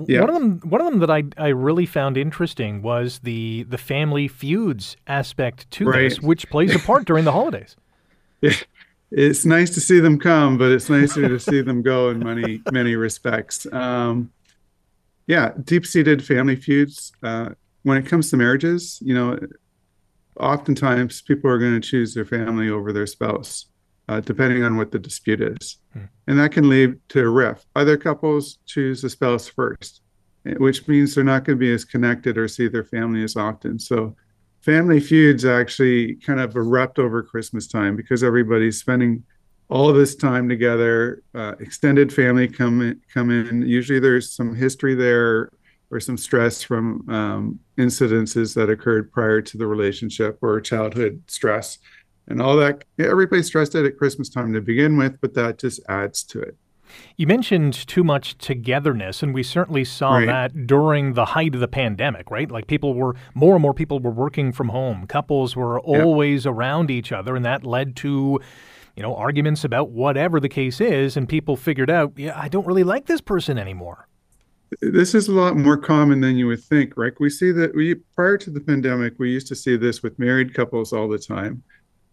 Yeah. 0.06 0.20
One 0.20 0.28
of 0.28 0.34
them 0.34 0.60
one 0.70 0.80
of 0.80 0.86
them 0.88 1.00
that 1.00 1.10
I, 1.10 1.24
I 1.36 1.48
really 1.48 1.86
found 1.86 2.16
interesting 2.16 2.80
was 2.80 3.18
the 3.20 3.64
the 3.64 3.78
family 3.78 4.28
feuds 4.28 4.96
aspect 5.08 5.68
to 5.72 5.86
right. 5.86 6.02
this, 6.02 6.20
which 6.20 6.48
plays 6.50 6.72
a 6.74 6.78
part 6.78 7.04
during 7.04 7.24
the 7.24 7.32
holidays. 7.32 7.76
Yeah. 8.40 8.52
It's 9.14 9.44
nice 9.44 9.68
to 9.74 9.80
see 9.80 10.00
them 10.00 10.18
come, 10.18 10.56
but 10.56 10.72
it's 10.72 10.88
nicer 10.88 11.28
to 11.28 11.38
see 11.38 11.60
them 11.60 11.82
go 11.82 12.08
in 12.08 12.20
many 12.20 12.62
many 12.72 12.96
respects. 12.96 13.66
Um, 13.70 14.32
yeah, 15.26 15.52
deep-seated 15.64 16.24
family 16.24 16.56
feuds. 16.56 17.12
Uh, 17.22 17.50
when 17.82 17.98
it 17.98 18.06
comes 18.06 18.30
to 18.30 18.38
marriages, 18.38 19.02
you 19.04 19.12
know, 19.12 19.38
oftentimes 20.38 21.22
people 21.22 21.50
are 21.50 21.58
going 21.58 21.80
to 21.80 21.88
choose 21.88 22.14
their 22.14 22.24
family 22.24 22.68
over 22.68 22.92
their 22.92 23.06
spouse, 23.06 23.66
uh, 24.08 24.20
depending 24.20 24.62
on 24.62 24.76
what 24.76 24.90
the 24.90 24.98
dispute 24.98 25.40
is. 25.40 25.78
Hmm. 25.92 26.04
And 26.26 26.38
that 26.38 26.52
can 26.52 26.68
lead 26.68 26.96
to 27.10 27.20
a 27.20 27.28
rift. 27.28 27.66
Other 27.76 27.96
couples 27.96 28.58
choose 28.66 29.02
the 29.02 29.10
spouse 29.10 29.48
first, 29.48 30.00
eh, 30.46 30.54
which 30.58 30.86
means 30.88 31.14
they're 31.14 31.24
not 31.24 31.44
going 31.44 31.58
to 31.58 31.60
be 31.60 31.72
as 31.72 31.84
connected 31.84 32.38
or 32.38 32.48
see 32.48 32.68
their 32.68 32.84
family 32.84 33.22
as 33.22 33.36
often. 33.36 33.78
So 33.78 34.16
family 34.62 35.00
feuds 35.00 35.44
actually 35.44 36.16
kind 36.16 36.40
of 36.40 36.56
erupt 36.56 36.98
over 36.98 37.22
Christmas 37.22 37.66
time 37.66 37.96
because 37.96 38.22
everybody's 38.22 38.78
spending 38.78 39.24
all 39.68 39.92
this 39.92 40.14
time 40.14 40.48
together. 40.48 41.22
Uh, 41.34 41.54
extended 41.60 42.12
family 42.12 42.46
come 42.46 42.82
in, 42.82 43.00
come 43.12 43.30
in. 43.30 43.62
Usually 43.62 43.98
there's 43.98 44.32
some 44.32 44.54
history 44.54 44.94
there 44.94 45.50
or 45.92 46.00
some 46.00 46.16
stress 46.16 46.62
from 46.62 47.08
um, 47.08 47.60
incidences 47.78 48.54
that 48.54 48.70
occurred 48.70 49.12
prior 49.12 49.42
to 49.42 49.58
the 49.58 49.66
relationship 49.66 50.38
or 50.40 50.60
childhood 50.60 51.22
stress 51.26 51.78
and 52.26 52.40
all 52.40 52.56
that. 52.56 52.84
Everybody's 52.98 53.46
stressed 53.46 53.76
out 53.76 53.84
at 53.84 53.98
Christmas 53.98 54.30
time 54.30 54.54
to 54.54 54.60
begin 54.60 54.96
with, 54.96 55.20
but 55.20 55.34
that 55.34 55.58
just 55.58 55.80
adds 55.88 56.22
to 56.24 56.40
it. 56.40 56.56
You 57.16 57.26
mentioned 57.26 57.74
too 57.86 58.04
much 58.04 58.36
togetherness, 58.38 59.22
and 59.22 59.32
we 59.32 59.42
certainly 59.42 59.84
saw 59.84 60.16
right. 60.16 60.26
that 60.26 60.66
during 60.66 61.14
the 61.14 61.26
height 61.26 61.54
of 61.54 61.60
the 61.60 61.68
pandemic, 61.68 62.30
right? 62.30 62.50
Like 62.50 62.66
people 62.66 62.94
were, 62.94 63.14
more 63.34 63.54
and 63.54 63.62
more 63.62 63.74
people 63.74 63.98
were 63.98 64.10
working 64.10 64.52
from 64.52 64.70
home. 64.70 65.06
Couples 65.06 65.56
were 65.56 65.80
always 65.80 66.44
yep. 66.44 66.54
around 66.54 66.90
each 66.90 67.12
other, 67.12 67.34
and 67.34 67.44
that 67.44 67.64
led 67.64 67.96
to, 67.96 68.40
you 68.96 69.02
know, 69.02 69.14
arguments 69.14 69.64
about 69.64 69.90
whatever 69.90 70.38
the 70.38 70.50
case 70.50 70.80
is, 70.80 71.16
and 71.16 71.28
people 71.28 71.56
figured 71.56 71.90
out, 71.90 72.12
yeah, 72.16 72.38
I 72.38 72.48
don't 72.48 72.66
really 72.66 72.84
like 72.84 73.06
this 73.06 73.22
person 73.22 73.58
anymore 73.58 74.06
this 74.80 75.14
is 75.14 75.28
a 75.28 75.32
lot 75.32 75.56
more 75.56 75.76
common 75.76 76.20
than 76.20 76.36
you 76.36 76.46
would 76.46 76.62
think, 76.62 76.96
right? 76.96 77.12
We 77.20 77.30
see 77.30 77.52
that 77.52 77.74
we 77.74 77.94
prior 78.14 78.38
to 78.38 78.50
the 78.50 78.60
pandemic, 78.60 79.14
we 79.18 79.30
used 79.30 79.48
to 79.48 79.54
see 79.54 79.76
this 79.76 80.02
with 80.02 80.18
married 80.18 80.54
couples 80.54 80.92
all 80.92 81.08
the 81.08 81.18
time. 81.18 81.62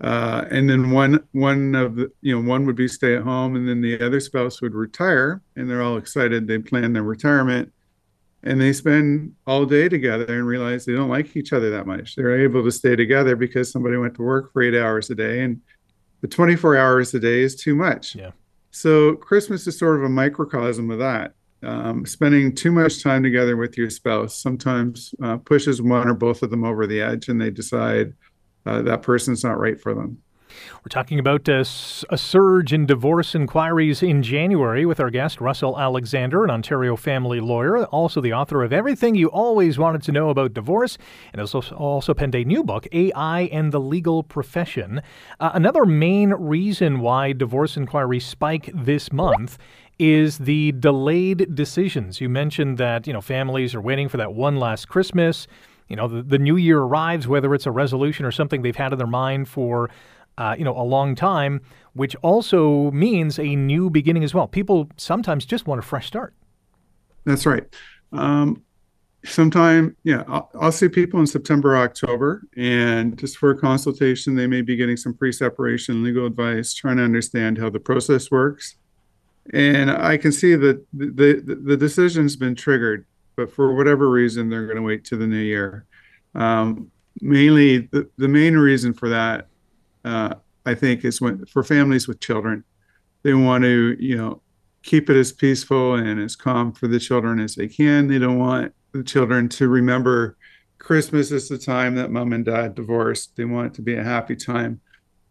Uh, 0.01 0.45
and 0.49 0.69
then 0.69 0.91
one 0.91 1.19
one 1.33 1.75
of 1.75 1.95
the 1.95 2.09
you 2.21 2.33
know 2.33 2.47
one 2.47 2.65
would 2.65 2.75
be 2.75 2.87
stay 2.87 3.15
at 3.15 3.23
home, 3.23 3.55
and 3.55 3.67
then 3.67 3.81
the 3.81 4.03
other 4.03 4.19
spouse 4.19 4.61
would 4.61 4.73
retire, 4.73 5.41
and 5.55 5.69
they're 5.69 5.81
all 5.81 5.97
excited. 5.97 6.47
They 6.47 6.57
plan 6.57 6.93
their 6.93 7.03
retirement, 7.03 7.71
and 8.43 8.61
they 8.61 8.71
spend 8.71 9.35
all 9.45 9.65
day 9.65 9.89
together 9.89 10.25
and 10.25 10.47
realize 10.47 10.85
they 10.85 10.93
don't 10.93 11.09
like 11.09 11.35
each 11.35 11.51
other 11.51 11.69
that 11.71 11.85
much. 11.85 12.15
They're 12.15 12.39
able 12.39 12.63
to 12.63 12.71
stay 12.71 12.95
together 12.95 13.35
because 13.35 13.71
somebody 13.71 13.97
went 13.97 14.15
to 14.15 14.21
work 14.21 14.53
for 14.53 14.61
eight 14.61 14.75
hours 14.75 15.09
a 15.09 15.15
day, 15.15 15.41
and 15.41 15.59
the 16.21 16.27
24 16.27 16.77
hours 16.77 17.13
a 17.13 17.19
day 17.19 17.41
is 17.41 17.55
too 17.55 17.75
much. 17.75 18.15
Yeah. 18.15 18.31
So 18.71 19.15
Christmas 19.15 19.67
is 19.67 19.77
sort 19.77 19.97
of 19.97 20.03
a 20.03 20.09
microcosm 20.09 20.91
of 20.91 20.99
that 20.99 21.33
um, 21.63 22.05
spending 22.05 22.55
too 22.55 22.71
much 22.71 23.03
time 23.03 23.23
together 23.23 23.57
with 23.57 23.77
your 23.77 23.89
spouse 23.89 24.41
sometimes 24.41 25.13
uh, 25.23 25.37
pushes 25.37 25.81
one 25.81 26.07
or 26.07 26.13
both 26.13 26.41
of 26.43 26.49
them 26.49 26.63
over 26.63 26.87
the 26.87 27.01
edge 27.01 27.27
and 27.27 27.41
they 27.41 27.49
decide 27.49 28.13
uh, 28.65 28.81
that 28.81 29.01
person's 29.01 29.43
not 29.43 29.59
right 29.59 29.79
for 29.79 29.93
them. 29.93 30.19
We're 30.83 30.89
talking 30.89 31.19
about 31.19 31.47
a, 31.47 31.59
a, 31.61 32.17
surge 32.17 32.73
in 32.73 32.85
divorce 32.85 33.35
inquiries 33.35 34.01
in 34.01 34.23
January 34.23 34.85
with 34.85 34.99
our 34.99 35.09
guest, 35.09 35.39
Russell 35.39 35.79
Alexander, 35.79 36.43
an 36.43 36.49
Ontario 36.49 36.95
family 36.95 37.39
lawyer, 37.39 37.85
also 37.85 38.21
the 38.21 38.33
author 38.33 38.63
of 38.63 38.73
Everything 38.73 39.15
You 39.15 39.27
Always 39.27 39.77
Wanted 39.77 40.03
to 40.03 40.11
Know 40.11 40.29
About 40.29 40.53
Divorce, 40.53 40.97
and 41.33 41.39
has 41.39 41.53
also 41.53 42.13
penned 42.13 42.35
a 42.35 42.43
new 42.43 42.63
book, 42.63 42.87
AI 42.91 43.41
and 43.51 43.71
the 43.71 43.79
Legal 43.79 44.23
Profession. 44.23 45.01
Uh, 45.39 45.51
another 45.53 45.85
main 45.85 46.31
reason 46.31 46.99
why 46.99 47.33
divorce 47.33 47.77
inquiries 47.77 48.25
spike 48.25 48.71
this 48.73 49.11
month 49.11 49.57
is 49.99 50.37
the 50.39 50.71
delayed 50.73 51.53
decisions. 51.53 52.21
You 52.21 52.29
mentioned 52.29 52.77
that, 52.77 53.05
you 53.05 53.13
know, 53.13 53.21
families 53.21 53.75
are 53.75 53.81
waiting 53.81 54.07
for 54.07 54.17
that 54.17 54.33
one 54.33 54.55
last 54.55 54.87
Christmas. 54.87 55.45
You 55.89 55.97
know, 55.97 56.07
the, 56.07 56.23
the 56.23 56.39
new 56.39 56.55
year 56.55 56.79
arrives, 56.79 57.27
whether 57.27 57.53
it's 57.53 57.65
a 57.65 57.71
resolution 57.71 58.25
or 58.25 58.31
something 58.31 58.61
they've 58.61 58.75
had 58.75 58.93
in 58.93 58.97
their 58.97 59.07
mind 59.07 59.49
for, 59.49 59.89
uh, 60.37 60.55
you 60.57 60.63
know, 60.63 60.75
a 60.75 60.83
long 60.83 61.15
time, 61.15 61.61
which 61.93 62.15
also 62.17 62.89
means 62.91 63.37
a 63.37 63.55
new 63.55 63.89
beginning 63.89 64.23
as 64.23 64.33
well. 64.33 64.47
People 64.47 64.89
sometimes 64.95 65.45
just 65.45 65.67
want 65.67 65.79
a 65.79 65.81
fresh 65.81 66.07
start. 66.07 66.33
That's 67.25 67.45
right. 67.45 67.65
Um, 68.13 68.63
sometime, 69.25 69.97
yeah, 70.03 70.23
I'll, 70.27 70.49
I'll, 70.59 70.71
see 70.71 70.87
people 70.87 71.19
in 71.19 71.27
September, 71.27 71.77
October, 71.77 72.43
and 72.55 73.17
just 73.17 73.37
for 73.37 73.51
a 73.51 73.57
consultation, 73.57 74.35
they 74.35 74.47
may 74.47 74.61
be 74.61 74.75
getting 74.75 74.95
some 74.97 75.13
pre 75.13 75.31
separation 75.31 76.03
legal 76.03 76.25
advice, 76.25 76.73
trying 76.73 76.97
to 76.97 77.03
understand 77.03 77.57
how 77.57 77.69
the 77.69 77.79
process 77.79 78.31
works 78.31 78.77
and 79.53 79.89
I 79.89 80.17
can 80.17 80.31
see 80.31 80.55
that 80.55 80.85
the, 80.93 81.41
the, 81.45 81.55
the 81.55 81.77
decision's 81.77 82.35
been 82.35 82.55
triggered, 82.55 83.05
but 83.35 83.51
for 83.51 83.75
whatever 83.75 84.09
reason, 84.09 84.49
they're 84.49 84.65
going 84.65 84.77
to 84.77 84.83
wait 84.83 85.05
to 85.05 85.17
the 85.17 85.27
new 85.27 85.37
year. 85.37 85.85
Um, 86.35 86.91
mainly, 87.21 87.79
the, 87.91 88.09
the 88.17 88.27
main 88.27 88.55
reason 88.55 88.93
for 88.93 89.09
that, 89.09 89.47
uh, 90.05 90.35
I 90.65 90.75
think, 90.75 91.03
is 91.03 91.19
when 91.19 91.45
for 91.45 91.63
families 91.63 92.07
with 92.07 92.19
children, 92.19 92.63
they 93.23 93.33
want 93.33 93.63
to, 93.63 93.97
you 93.99 94.17
know, 94.17 94.41
keep 94.83 95.09
it 95.09 95.17
as 95.17 95.31
peaceful 95.31 95.95
and 95.95 96.19
as 96.19 96.35
calm 96.35 96.71
for 96.71 96.87
the 96.87 96.99
children 96.99 97.39
as 97.39 97.55
they 97.55 97.67
can. 97.67 98.07
They 98.07 98.19
don't 98.19 98.39
want 98.39 98.73
the 98.91 99.03
children 99.03 99.49
to 99.49 99.67
remember 99.67 100.37
Christmas 100.77 101.31
is 101.31 101.49
the 101.49 101.57
time 101.57 101.95
that 101.95 102.11
mom 102.11 102.33
and 102.33 102.45
dad 102.45 102.75
divorced. 102.75 103.35
They 103.35 103.45
want 103.45 103.67
it 103.67 103.73
to 103.75 103.81
be 103.81 103.95
a 103.95 104.03
happy 104.03 104.35
time. 104.35 104.79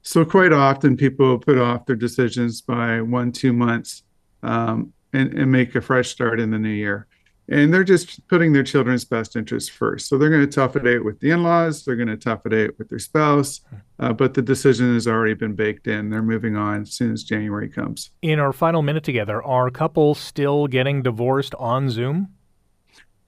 So 0.02 0.24
quite 0.24 0.52
often 0.52 0.96
people 0.96 1.38
put 1.38 1.58
off 1.58 1.86
their 1.86 1.96
decisions 1.96 2.60
by 2.60 3.00
one, 3.00 3.32
two 3.32 3.52
months 3.52 4.02
um, 4.42 4.92
and, 5.12 5.32
and 5.34 5.50
make 5.50 5.74
a 5.74 5.80
fresh 5.80 6.08
start 6.08 6.40
in 6.40 6.50
the 6.50 6.58
new 6.58 6.68
year. 6.68 7.06
And 7.50 7.72
they're 7.72 7.84
just 7.84 8.26
putting 8.28 8.52
their 8.52 8.62
children's 8.62 9.06
best 9.06 9.34
interests 9.34 9.70
first. 9.70 10.06
So 10.06 10.18
they're 10.18 10.28
going 10.28 10.44
to 10.44 10.54
tough 10.54 10.76
it 10.76 10.86
out 10.86 11.02
with 11.02 11.18
the 11.20 11.30
in 11.30 11.42
laws, 11.42 11.82
they're 11.82 11.96
going 11.96 12.08
to 12.08 12.16
tough 12.16 12.44
it 12.44 12.52
out 12.52 12.78
with 12.78 12.90
their 12.90 12.98
spouse, 12.98 13.62
uh, 13.98 14.12
but 14.12 14.34
the 14.34 14.42
decision 14.42 14.92
has 14.92 15.06
already 15.06 15.32
been 15.32 15.54
baked 15.54 15.86
in. 15.86 16.10
They're 16.10 16.22
moving 16.22 16.56
on 16.56 16.82
as 16.82 16.92
soon 16.92 17.12
as 17.12 17.24
January 17.24 17.70
comes. 17.70 18.10
In 18.20 18.38
our 18.38 18.52
final 18.52 18.82
minute 18.82 19.04
together, 19.04 19.42
are 19.42 19.70
couples 19.70 20.18
still 20.18 20.66
getting 20.66 21.02
divorced 21.02 21.54
on 21.54 21.88
Zoom? 21.88 22.28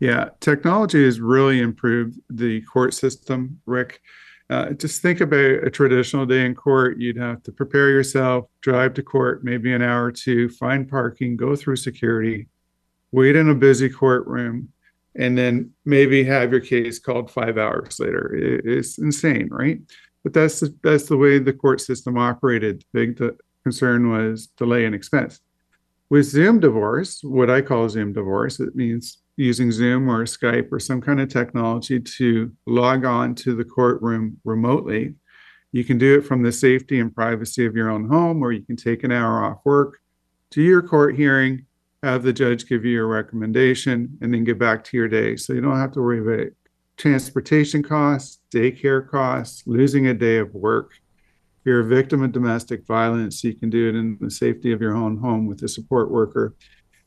Yeah, 0.01 0.31
technology 0.41 1.05
has 1.05 1.21
really 1.21 1.61
improved 1.61 2.19
the 2.29 2.63
court 2.63 2.95
system, 2.95 3.61
Rick. 3.65 4.01
Uh, 4.51 4.73
just 4.73 5.01
think 5.01 5.21
about 5.21 5.65
a 5.65 5.71
traditional 5.71 6.27
day 6.27 6.45
in 6.45 6.55
court. 6.55 6.99
You'd 6.99 7.17
have 7.17 7.43
to 7.45 7.53
prepare 7.53 7.89
yourself, 7.89 8.47
drive 8.61 8.95
to 8.95 9.03
court, 9.03 9.45
maybe 9.45 9.73
an 9.73 9.81
hour 9.81 10.07
or 10.07 10.13
two, 10.13 10.49
find 10.49 10.89
parking, 10.89 11.37
go 11.37 11.55
through 11.55 11.77
security, 11.77 12.49
wait 13.13 13.37
in 13.37 13.49
a 13.49 13.55
busy 13.55 13.89
courtroom, 13.89 14.69
and 15.15 15.39
then 15.39 15.71
maybe 15.85 16.25
have 16.25 16.51
your 16.51 16.61
case 16.61 16.99
called 16.99 17.31
five 17.31 17.59
hours 17.59 18.01
later. 18.01 18.35
It's 18.65 18.99
insane, 18.99 19.49
right? 19.51 19.81
but 20.23 20.33
that's 20.33 20.61
the, 20.61 20.75
that's 20.83 21.07
the 21.07 21.17
way 21.17 21.39
the 21.39 21.53
court 21.53 21.81
system 21.81 22.19
operated. 22.19 22.81
The 22.81 22.87
big 22.93 23.19
the 23.19 23.37
concern 23.63 24.11
was 24.11 24.49
delay 24.49 24.85
and 24.85 24.95
expense. 24.95 25.41
With 26.09 26.27
Zoom 26.27 26.61
divorce, 26.61 27.21
what 27.23 27.51
I 27.51 27.63
call 27.63 27.89
Zoom 27.89 28.13
divorce, 28.13 28.61
it 28.61 28.75
means 28.75 29.19
using 29.37 29.73
Zoom 29.73 30.09
or 30.09 30.25
Skype 30.25 30.69
or 30.71 30.79
some 30.79 31.01
kind 31.01 31.21
of 31.21 31.29
technology 31.29 32.01
to 32.01 32.53
log 32.67 33.05
on 33.05 33.35
to 33.37 33.55
the 33.55 33.65
courtroom 33.65 34.39
remotely. 34.45 35.15
You 35.73 35.85
can 35.85 35.99
do 35.99 36.19
it 36.19 36.27
from 36.27 36.43
the 36.43 36.53
safety 36.53 36.99
and 37.01 37.15
privacy 37.15 37.65
of 37.65 37.77
your 37.77 37.91
own 37.91 38.09
home, 38.09 38.43
or 38.43 38.53
you 38.53 38.63
can 38.63 38.77
take 38.77 39.05
an 39.05 39.13
hour 39.13 39.45
off 39.45 39.61
work, 39.65 40.01
do 40.51 40.63
your 40.63 40.83
court 40.83 41.17
hearing, 41.17 41.65
have 42.03 42.23
the 42.23 42.33
judge 42.33 42.67
give 42.67 42.85
you 42.85 43.03
a 43.03 43.07
recommendation, 43.07 44.19
and 44.21 44.33
then 44.35 44.45
get 44.45 44.59
back 44.59 44.83
to 44.85 44.97
your 44.97 45.09
day. 45.09 45.37
So 45.37 45.53
you 45.53 45.61
don't 45.61 45.79
have 45.79 45.93
to 45.93 46.01
worry 46.01 46.21
about 46.21 46.53
transportation 46.97 47.83
costs, 47.83 48.41
daycare 48.53 49.09
costs, 49.09 49.63
losing 49.67 50.09
a 50.09 50.15
day 50.15 50.39
of 50.39 50.53
work. 50.55 50.93
If 51.61 51.67
you're 51.67 51.81
a 51.81 51.85
victim 51.85 52.23
of 52.23 52.33
domestic 52.33 52.87
violence, 52.87 53.45
you 53.45 53.55
can 53.55 53.71
do 53.71 53.89
it 53.89 53.95
in 53.95 54.19
the 54.21 54.31
safety 54.31 54.73
of 54.73 54.81
your 54.81 54.95
own 54.95 55.19
home 55.19 55.47
with 55.47 55.63
a 55.63 55.69
support 55.69 56.11
worker. 56.11 56.55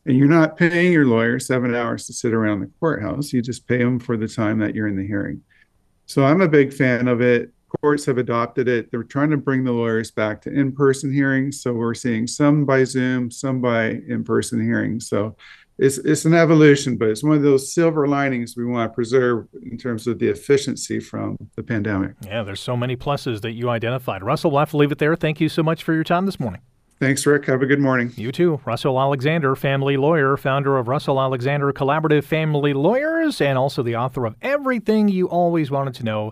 And 0.06 0.18
you're 0.18 0.28
not 0.28 0.58
paying 0.58 0.92
your 0.92 1.06
lawyer 1.06 1.40
seven 1.40 1.74
hours 1.74 2.06
to 2.08 2.14
sit 2.14 2.34
around 2.34 2.60
the 2.60 2.72
courthouse. 2.80 3.32
You 3.32 3.42
just 3.42 3.68
pay 3.68 3.78
them 3.78 4.00
for 4.00 4.18
the 4.18 4.28
time 4.28 4.60
that 4.60 4.76
you're 4.76 4.88
in 4.88 4.98
the 4.98 5.08
hearing. 5.08 5.42
So 6.06 6.26
I'm 6.26 6.42
a 6.42 6.48
big 6.48 6.74
fan 6.74 7.08
of 7.08 7.22
it. 7.22 7.52
Courts 7.82 8.06
have 8.06 8.18
adopted 8.20 8.68
it. 8.68 8.92
They're 8.92 9.04
trying 9.04 9.32
to 9.32 9.38
bring 9.38 9.64
the 9.64 9.72
lawyers 9.72 10.12
back 10.12 10.42
to 10.44 10.52
in 10.52 10.74
person 10.74 11.12
hearings. 11.12 11.62
So 11.62 11.74
we're 11.74 11.96
seeing 11.96 12.28
some 12.28 12.66
by 12.66 12.84
Zoom, 12.84 13.32
some 13.32 13.62
by 13.62 14.02
in 14.08 14.24
person 14.24 14.62
hearings. 14.62 15.08
So 15.08 15.36
it's, 15.80 15.98
it's 15.98 16.26
an 16.26 16.36
evolution, 16.36 16.98
but 16.98 17.10
it's 17.10 17.24
one 17.24 17.36
of 17.36 17.42
those 17.42 17.74
silver 17.74 18.08
linings 18.08 18.56
we 18.56 18.66
want 18.66 18.92
to 18.92 18.94
preserve 18.94 19.48
in 19.64 19.78
terms 19.78 20.06
of 20.06 20.20
the 20.20 20.28
efficiency 20.28 21.00
from 21.00 21.36
the 21.56 21.64
pandemic. 21.64 22.14
Yeah, 22.24 22.44
there's 22.44 22.62
so 22.62 22.78
many 22.78 22.96
pluses 22.96 23.42
that 23.42 23.54
you 23.54 23.70
identified. 23.70 24.22
Russell, 24.24 24.52
we'll 24.52 24.60
have 24.60 24.72
to 24.72 24.78
leave 24.78 24.92
it 24.92 25.00
there. 25.00 25.16
Thank 25.16 25.42
you 25.42 25.50
so 25.50 25.64
much 25.64 25.84
for 25.84 25.94
your 25.94 26.04
time 26.04 26.28
this 26.28 26.40
morning. 26.40 26.62
Thanks, 27.04 27.26
Rick. 27.26 27.48
Have 27.48 27.62
a 27.62 27.66
good 27.66 27.82
morning. 27.82 28.14
You 28.16 28.32
too. 28.32 28.62
Russell 28.64 28.98
Alexander, 28.98 29.58
family 29.58 29.98
lawyer, 29.98 30.38
founder 30.38 30.78
of 30.78 30.88
Russell 30.88 31.20
Alexander 31.20 31.74
Collaborative 31.74 32.24
Family 32.24 32.74
Lawyers, 32.74 33.42
and 33.42 33.58
also 33.58 33.84
the 33.84 33.98
author 33.98 34.26
of 34.26 34.38
Everything 34.42 35.10
You 35.10 35.28
Always 35.28 35.70
Wanted 35.70 35.96
to 35.96 36.06
Know 36.06 36.32